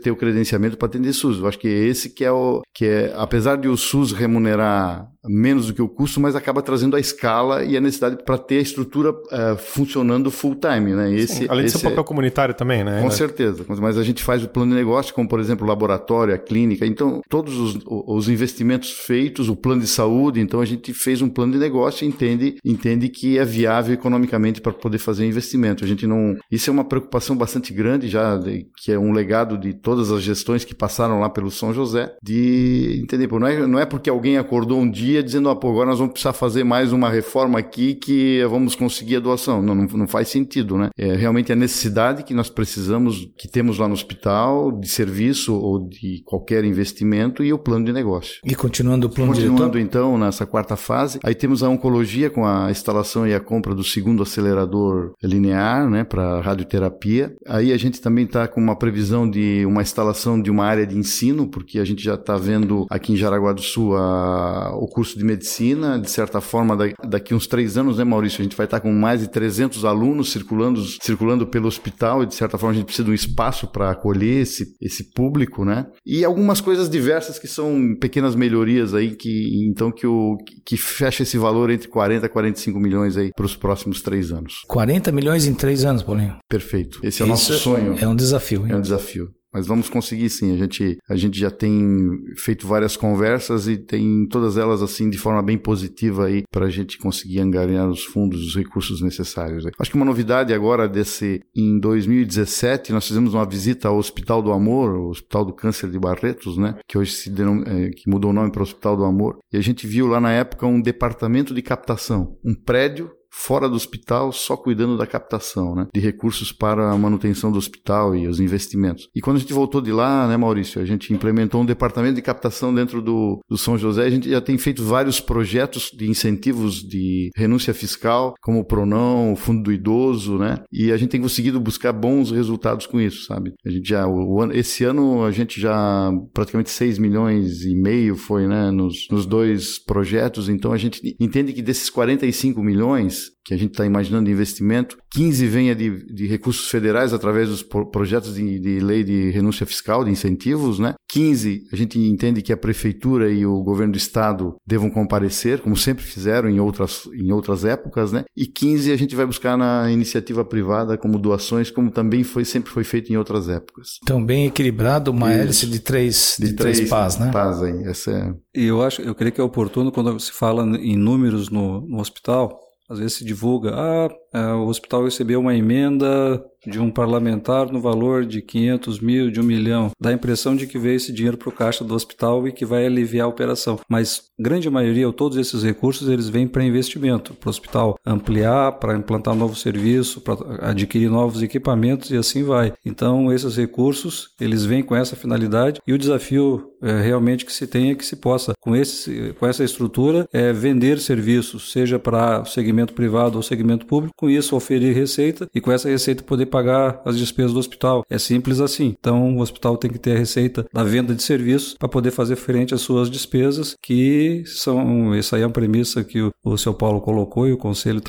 ter 0.02 0.10
o 0.10 0.16
credenciamento 0.16 0.76
para 0.76 0.88
atender 0.88 1.12
SUS. 1.12 1.38
Eu 1.38 1.46
acho 1.46 1.56
que 1.56 1.68
esse 1.68 2.10
que 2.10 2.24
é 2.24 2.32
o 2.32 2.60
que 2.74 2.84
é, 2.84 3.14
apesar 3.16 3.56
de 3.56 3.68
o 3.68 3.76
SUS 3.76 4.10
remunerar 4.10 5.12
menos 5.24 5.68
do 5.68 5.74
que 5.74 5.80
o 5.80 5.88
custo, 5.88 6.20
mas 6.20 6.34
acaba 6.34 6.60
trazendo 6.60 6.96
a 6.96 7.00
escala 7.00 7.62
e 7.62 7.76
a 7.76 7.80
necessidade 7.80 8.24
para 8.24 8.36
ter 8.36 8.58
a 8.58 8.62
estrutura 8.62 9.10
uh, 9.10 9.56
funcionando 9.56 10.30
full 10.30 10.56
time, 10.56 10.92
né? 10.92 11.14
Esse, 11.14 11.34
Sim, 11.34 11.46
além 11.48 11.66
esse 11.66 11.76
de 11.76 11.80
ser 11.80 11.86
um 11.86 11.90
papel 11.90 12.02
é... 12.02 12.06
comunitário 12.06 12.54
também, 12.54 12.82
né? 12.82 13.00
Com 13.00 13.10
certeza, 13.10 13.64
mas 13.78 13.96
a 13.96 14.02
gente 14.02 14.22
faz 14.22 14.42
o 14.42 14.48
plano 14.48 14.72
de 14.72 14.76
negócio, 14.76 15.14
como 15.14 15.28
por 15.28 15.38
exemplo 15.38 15.64
o 15.64 15.68
laboratório, 15.68 16.34
a 16.34 16.38
clínica, 16.38 16.84
então 16.84 17.20
todos 17.28 17.56
os, 17.56 17.78
os 17.86 18.28
investimentos 18.28 18.90
feitos, 18.90 19.48
o 19.48 19.54
plano 19.54 19.80
de 19.80 19.86
saúde, 19.86 20.40
então 20.40 20.60
a 20.60 20.64
gente 20.64 20.92
fez 20.92 21.22
um 21.22 21.28
plano 21.28 21.52
de 21.52 21.58
negócio 21.58 22.04
e 22.04 22.08
entende, 22.08 22.56
entende 22.64 23.08
que 23.08 23.38
é 23.38 23.44
viável 23.44 23.94
economicamente 23.94 24.60
para 24.60 24.72
poder 24.72 24.98
fazer 24.98 25.24
investimento. 25.24 25.84
A 25.84 25.86
gente 25.86 26.06
não. 26.06 26.36
Isso 26.50 26.68
é 26.68 26.72
uma 26.72 26.84
preocupação 26.84 27.36
bastante 27.36 27.72
grande 27.72 28.08
já, 28.08 28.40
que 28.76 28.90
é 28.90 28.98
um 28.98 29.11
legado 29.12 29.58
de 29.58 29.72
todas 29.72 30.10
as 30.10 30.22
gestões 30.22 30.64
que 30.64 30.74
passaram 30.74 31.20
lá 31.20 31.28
pelo 31.28 31.50
São 31.50 31.72
José, 31.72 32.14
de 32.22 33.00
entender, 33.02 33.28
pô, 33.28 33.38
não, 33.38 33.46
é, 33.46 33.66
não 33.66 33.78
é 33.78 33.86
porque 33.86 34.10
alguém 34.10 34.38
acordou 34.38 34.80
um 34.80 34.90
dia 34.90 35.22
dizendo, 35.22 35.48
ah, 35.48 35.56
pô, 35.56 35.70
agora 35.70 35.90
nós 35.90 35.98
vamos 35.98 36.12
precisar 36.12 36.32
fazer 36.32 36.64
mais 36.64 36.92
uma 36.92 37.08
reforma 37.08 37.58
aqui 37.58 37.94
que 37.94 38.44
vamos 38.48 38.74
conseguir 38.74 39.16
a 39.16 39.20
doação. 39.20 39.62
Não, 39.62 39.74
não, 39.74 39.84
não 39.84 40.08
faz 40.08 40.28
sentido, 40.28 40.76
né? 40.76 40.90
É 40.96 41.14
realmente 41.14 41.52
a 41.52 41.56
necessidade 41.56 42.22
que 42.22 42.34
nós 42.34 42.48
precisamos, 42.48 43.28
que 43.36 43.48
temos 43.48 43.78
lá 43.78 43.86
no 43.86 43.94
hospital, 43.94 44.72
de 44.72 44.88
serviço 44.88 45.54
ou 45.54 45.88
de 45.88 46.22
qualquer 46.24 46.64
investimento 46.64 47.42
e 47.44 47.52
o 47.52 47.58
plano 47.58 47.84
de 47.84 47.92
negócio. 47.92 48.40
E 48.44 48.54
continuando 48.54 49.06
o 49.06 49.10
plano 49.10 49.32
Continuando 49.32 49.72
diretor? 49.72 49.78
então 49.78 50.18
nessa 50.18 50.46
quarta 50.46 50.76
fase, 50.76 51.18
aí 51.22 51.34
temos 51.34 51.62
a 51.62 51.68
oncologia 51.68 52.30
com 52.30 52.46
a 52.46 52.70
instalação 52.70 53.26
e 53.26 53.34
a 53.34 53.40
compra 53.40 53.74
do 53.74 53.84
segundo 53.84 54.22
acelerador 54.22 55.12
linear, 55.22 55.88
né, 55.88 56.04
para 56.04 56.40
radioterapia. 56.40 57.34
Aí 57.46 57.72
a 57.72 57.76
gente 57.76 58.00
também 58.00 58.24
está 58.24 58.46
com 58.48 58.60
uma 58.60 58.76
previsão 58.76 58.91
de 59.28 59.64
uma 59.66 59.82
instalação 59.82 60.40
de 60.40 60.50
uma 60.50 60.64
área 60.64 60.86
de 60.86 60.96
ensino, 60.96 61.48
porque 61.48 61.78
a 61.78 61.84
gente 61.84 62.02
já 62.02 62.14
está 62.14 62.36
vendo 62.36 62.86
aqui 62.90 63.12
em 63.12 63.16
Jaraguá 63.16 63.52
do 63.52 63.62
Sul 63.62 63.96
a, 63.96 64.74
o 64.76 64.86
curso 64.86 65.18
de 65.18 65.24
medicina, 65.24 65.98
de 65.98 66.10
certa 66.10 66.40
forma, 66.40 66.76
daqui 67.06 67.34
uns 67.34 67.46
três 67.46 67.76
anos, 67.76 67.98
né, 67.98 68.04
Maurício? 68.04 68.40
A 68.40 68.44
gente 68.44 68.56
vai 68.56 68.66
estar 68.66 68.80
tá 68.80 68.82
com 68.82 68.92
mais 68.92 69.20
de 69.20 69.28
300 69.28 69.84
alunos 69.84 70.30
circulando, 70.30 70.82
circulando 71.02 71.46
pelo 71.46 71.66
hospital 71.66 72.22
e, 72.22 72.26
de 72.26 72.34
certa 72.34 72.58
forma, 72.58 72.72
a 72.72 72.76
gente 72.76 72.86
precisa 72.86 73.04
de 73.04 73.10
um 73.10 73.14
espaço 73.14 73.66
para 73.66 73.90
acolher 73.90 74.42
esse, 74.42 74.76
esse 74.80 75.12
público, 75.12 75.64
né? 75.64 75.86
E 76.04 76.24
algumas 76.24 76.60
coisas 76.60 76.88
diversas 76.88 77.38
que 77.38 77.48
são 77.48 77.96
pequenas 78.00 78.34
melhorias 78.34 78.94
aí, 78.94 79.14
que 79.14 79.66
então 79.68 79.90
que, 79.90 80.06
o, 80.06 80.36
que 80.64 80.76
fecha 80.76 81.22
esse 81.22 81.38
valor 81.38 81.70
entre 81.70 81.88
40 81.88 82.26
e 82.26 82.28
45 82.28 82.78
milhões 82.78 83.16
aí 83.16 83.30
para 83.34 83.46
os 83.46 83.56
próximos 83.56 84.02
três 84.02 84.32
anos. 84.32 84.62
40 84.68 85.12
milhões 85.12 85.46
em 85.46 85.54
três 85.54 85.84
anos, 85.84 86.02
Paulinho. 86.02 86.36
Perfeito. 86.48 87.00
Esse 87.02 87.22
é 87.22 87.24
o 87.24 87.28
nosso 87.28 87.52
sonho. 87.54 87.96
É 88.00 88.06
um 88.06 88.14
desafio. 88.14 88.66
Hein? 88.66 88.72
É 88.72 88.76
um 88.76 88.80
desafio. 88.82 89.32
Mas 89.52 89.66
vamos 89.66 89.90
conseguir 89.90 90.30
sim. 90.30 90.52
A 90.54 90.56
gente, 90.56 90.98
a 91.08 91.14
gente 91.14 91.38
já 91.38 91.50
tem 91.50 92.24
feito 92.36 92.66
várias 92.66 92.96
conversas 92.96 93.68
e 93.68 93.76
tem 93.76 94.26
todas 94.26 94.56
elas 94.56 94.82
assim 94.82 95.10
de 95.10 95.18
forma 95.18 95.42
bem 95.42 95.58
positiva 95.58 96.26
aí 96.26 96.42
para 96.50 96.66
a 96.66 96.70
gente 96.70 96.96
conseguir 96.96 97.40
angariar 97.40 97.88
os 97.88 98.02
fundos, 98.02 98.46
os 98.46 98.56
recursos 98.56 99.02
necessários. 99.02 99.66
Acho 99.78 99.90
que 99.90 99.96
uma 99.96 100.06
novidade 100.06 100.54
agora 100.54 100.88
desse 100.88 101.42
em 101.54 101.78
2017 101.78 102.92
nós 102.92 103.06
fizemos 103.06 103.34
uma 103.34 103.44
visita 103.44 103.88
ao 103.88 103.98
Hospital 103.98 104.40
do 104.40 104.52
Amor, 104.52 104.94
o 104.94 105.10
Hospital 105.10 105.44
do 105.44 105.52
Câncer 105.52 105.90
de 105.90 105.98
Barretos, 105.98 106.56
né? 106.56 106.78
Que 106.88 106.96
hoje 106.96 107.12
se 107.12 107.28
denom... 107.28 107.62
é, 107.66 107.90
que 107.90 108.08
mudou 108.08 108.30
o 108.30 108.34
nome 108.34 108.50
para 108.50 108.62
Hospital 108.62 108.96
do 108.96 109.04
Amor. 109.04 109.38
E 109.52 109.58
a 109.58 109.60
gente 109.60 109.86
viu 109.86 110.06
lá 110.06 110.18
na 110.18 110.32
época 110.32 110.66
um 110.66 110.80
departamento 110.80 111.52
de 111.52 111.60
captação, 111.60 112.38
um 112.42 112.54
prédio 112.54 113.10
fora 113.32 113.68
do 113.68 113.74
hospital 113.74 114.30
só 114.30 114.56
cuidando 114.56 114.96
da 114.96 115.06
captação, 115.06 115.74
né, 115.74 115.86
de 115.92 116.00
recursos 116.00 116.52
para 116.52 116.90
a 116.90 116.98
manutenção 116.98 117.50
do 117.50 117.58
hospital 117.58 118.14
e 118.14 118.28
os 118.28 118.38
investimentos. 118.38 119.08
E 119.14 119.20
quando 119.20 119.38
a 119.38 119.40
gente 119.40 119.52
voltou 119.52 119.80
de 119.80 119.90
lá, 119.90 120.28
né, 120.28 120.36
Maurício, 120.36 120.80
a 120.80 120.84
gente 120.84 121.12
implementou 121.12 121.62
um 121.62 121.66
departamento 121.66 122.14
de 122.14 122.22
captação 122.22 122.74
dentro 122.74 123.00
do, 123.00 123.40
do 123.48 123.56
São 123.56 123.78
José. 123.78 124.04
A 124.04 124.10
gente 124.10 124.28
já 124.28 124.40
tem 124.40 124.58
feito 124.58 124.84
vários 124.84 125.20
projetos 125.20 125.90
de 125.96 126.08
incentivos 126.08 126.82
de 126.82 127.30
renúncia 127.34 127.72
fiscal, 127.72 128.34
como 128.40 128.60
o 128.60 128.64
Pronão, 128.64 129.32
o 129.32 129.36
Fundo 129.36 129.62
do 129.62 129.72
Idoso, 129.72 130.36
né, 130.36 130.58
e 130.70 130.92
a 130.92 130.96
gente 130.96 131.10
tem 131.10 131.20
conseguido 131.20 131.58
buscar 131.58 131.92
bons 131.92 132.30
resultados 132.30 132.86
com 132.86 133.00
isso, 133.00 133.24
sabe? 133.24 133.52
A 133.64 133.70
gente 133.70 133.88
já, 133.88 134.06
o, 134.06 134.36
o, 134.36 134.52
esse 134.52 134.84
ano 134.84 135.24
a 135.24 135.30
gente 135.30 135.60
já 135.60 136.10
praticamente 136.34 136.70
6 136.70 136.98
milhões 136.98 137.62
e 137.64 137.74
meio 137.74 138.16
foi, 138.16 138.46
né, 138.46 138.70
nos, 138.70 139.08
nos 139.10 139.24
dois 139.24 139.78
projetos, 139.78 140.48
então 140.48 140.72
a 140.72 140.76
gente 140.76 141.16
entende 141.18 141.52
que 141.52 141.62
desses 141.62 141.88
45 141.88 142.62
milhões, 142.62 143.21
que 143.44 143.52
a 143.52 143.56
gente 143.56 143.72
está 143.72 143.84
imaginando 143.84 144.26
de 144.26 144.30
investimento, 144.30 144.96
15 145.10 145.46
venha 145.46 145.74
de, 145.74 146.04
de 146.14 146.26
recursos 146.26 146.68
federais 146.68 147.12
através 147.12 147.48
dos 147.48 147.62
projetos 147.62 148.34
de, 148.34 148.58
de, 148.58 148.80
lei 148.80 149.02
de 149.02 149.30
renúncia 149.30 149.66
fiscal, 149.66 150.04
de 150.04 150.10
incentivos, 150.10 150.78
né? 150.78 150.94
15, 151.10 151.64
a 151.72 151.76
gente 151.76 151.98
entende 151.98 152.40
que 152.40 152.52
a 152.52 152.56
prefeitura 152.56 153.30
e 153.30 153.44
o 153.44 153.62
governo 153.62 153.92
do 153.92 153.98
estado 153.98 154.54
devam 154.66 154.90
comparecer, 154.90 155.60
como 155.60 155.76
sempre 155.76 156.04
fizeram 156.04 156.48
em 156.48 156.60
outras, 156.60 157.08
em 157.14 157.32
outras 157.32 157.64
épocas, 157.64 158.12
né? 158.12 158.24
E 158.36 158.46
15 158.46 158.92
a 158.92 158.96
gente 158.96 159.16
vai 159.16 159.26
buscar 159.26 159.56
na 159.56 159.90
iniciativa 159.90 160.44
privada 160.44 160.96
como 160.96 161.18
doações, 161.18 161.70
como 161.70 161.90
também 161.90 162.22
foi 162.22 162.44
sempre 162.44 162.70
foi 162.70 162.84
feito 162.84 163.12
em 163.12 163.16
outras 163.16 163.48
épocas. 163.48 163.98
Então 164.02 164.24
bem 164.24 164.46
equilibrado, 164.46 165.10
uma 165.10 165.30
Isso. 165.32 165.40
hélice 165.40 165.66
de 165.66 165.80
três 165.80 166.36
de, 166.38 166.48
de 166.48 166.54
três, 166.54 166.76
três 166.76 166.90
pás, 166.90 167.18
né? 167.18 167.30
Pás 167.32 167.60
aí, 167.62 167.84
essa 167.84 168.10
é. 168.10 168.34
E 168.54 168.66
eu 168.66 168.82
acho, 168.82 169.02
eu 169.02 169.14
creio 169.14 169.32
que 169.32 169.40
é 169.40 169.44
oportuno 169.44 169.90
quando 169.90 170.18
se 170.20 170.32
fala 170.32 170.64
em 170.78 170.96
números 170.96 171.50
no, 171.50 171.80
no 171.82 172.00
hospital, 172.00 172.58
às 172.88 172.98
vezes 172.98 173.14
se 173.18 173.24
divulga, 173.24 173.70
ah, 173.74 174.08
o 174.34 174.66
hospital 174.66 175.04
recebeu 175.04 175.40
uma 175.40 175.54
emenda 175.54 176.42
de 176.66 176.78
um 176.80 176.90
parlamentar 176.90 177.70
no 177.72 177.80
valor 177.80 178.24
de 178.24 178.40
500 178.40 179.00
mil, 179.00 179.30
de 179.30 179.40
um 179.40 179.44
milhão. 179.44 179.90
Dá 180.00 180.10
a 180.10 180.14
impressão 180.14 180.54
de 180.54 180.66
que 180.66 180.78
veio 180.78 180.96
esse 180.96 181.12
dinheiro 181.12 181.36
para 181.36 181.48
o 181.48 181.52
caixa 181.52 181.84
do 181.84 181.94
hospital 181.94 182.46
e 182.46 182.52
que 182.52 182.64
vai 182.64 182.86
aliviar 182.86 183.26
a 183.26 183.28
operação. 183.28 183.80
Mas 183.88 184.22
grande 184.38 184.68
maioria, 184.70 185.06
ou 185.06 185.12
todos 185.12 185.36
esses 185.38 185.62
recursos, 185.62 186.08
eles 186.08 186.28
vêm 186.28 186.46
para 186.46 186.64
investimento, 186.64 187.34
para 187.34 187.48
o 187.48 187.50
hospital 187.50 187.98
ampliar, 188.04 188.72
para 188.72 188.96
implantar 188.96 189.34
novo 189.34 189.56
serviço, 189.56 190.20
para 190.20 190.70
adquirir 190.70 191.10
novos 191.10 191.42
equipamentos 191.42 192.10
e 192.10 192.16
assim 192.16 192.42
vai. 192.42 192.72
Então, 192.84 193.32
esses 193.32 193.56
recursos, 193.56 194.30
eles 194.40 194.64
vêm 194.64 194.82
com 194.82 194.94
essa 194.94 195.16
finalidade 195.16 195.80
e 195.86 195.92
o 195.92 195.98
desafio 195.98 196.72
é, 196.82 197.00
realmente 197.00 197.44
que 197.46 197.52
se 197.52 197.66
tem 197.66 197.90
é 197.90 197.94
que 197.94 198.04
se 198.04 198.16
possa, 198.16 198.54
com, 198.60 198.74
esse, 198.74 199.34
com 199.38 199.46
essa 199.46 199.62
estrutura, 199.62 200.28
é, 200.32 200.52
vender 200.52 200.98
serviços, 200.98 201.70
seja 201.70 201.98
para 201.98 202.44
segmento 202.44 202.92
privado 202.92 203.36
ou 203.36 203.42
segmento 203.42 203.86
público, 203.86 204.21
com 204.22 204.30
isso 204.30 204.54
oferir 204.54 204.94
receita 204.94 205.48
e 205.52 205.60
com 205.60 205.72
essa 205.72 205.88
receita 205.88 206.22
poder 206.22 206.46
pagar 206.46 207.02
as 207.04 207.18
despesas 207.18 207.52
do 207.52 207.58
hospital. 207.58 208.04
É 208.08 208.18
simples 208.18 208.60
assim. 208.60 208.94
Então, 208.96 209.36
o 209.36 209.40
hospital 209.40 209.76
tem 209.76 209.90
que 209.90 209.98
ter 209.98 210.12
a 210.12 210.18
receita 210.18 210.64
da 210.72 210.84
venda 210.84 211.12
de 211.12 211.24
serviços 211.24 211.74
para 211.74 211.88
poder 211.88 212.12
fazer 212.12 212.36
frente 212.36 212.72
às 212.72 212.82
suas 212.82 213.10
despesas, 213.10 213.74
que 213.82 214.44
são, 214.46 215.12
essa 215.12 215.34
aí 215.34 215.42
é 215.42 215.46
uma 215.46 215.52
premissa 215.52 216.04
que 216.04 216.22
o, 216.22 216.32
o 216.44 216.56
seu 216.56 216.72
Paulo 216.72 217.00
colocou 217.00 217.48
e 217.48 217.52
o 217.52 217.56
conselho 217.56 218.00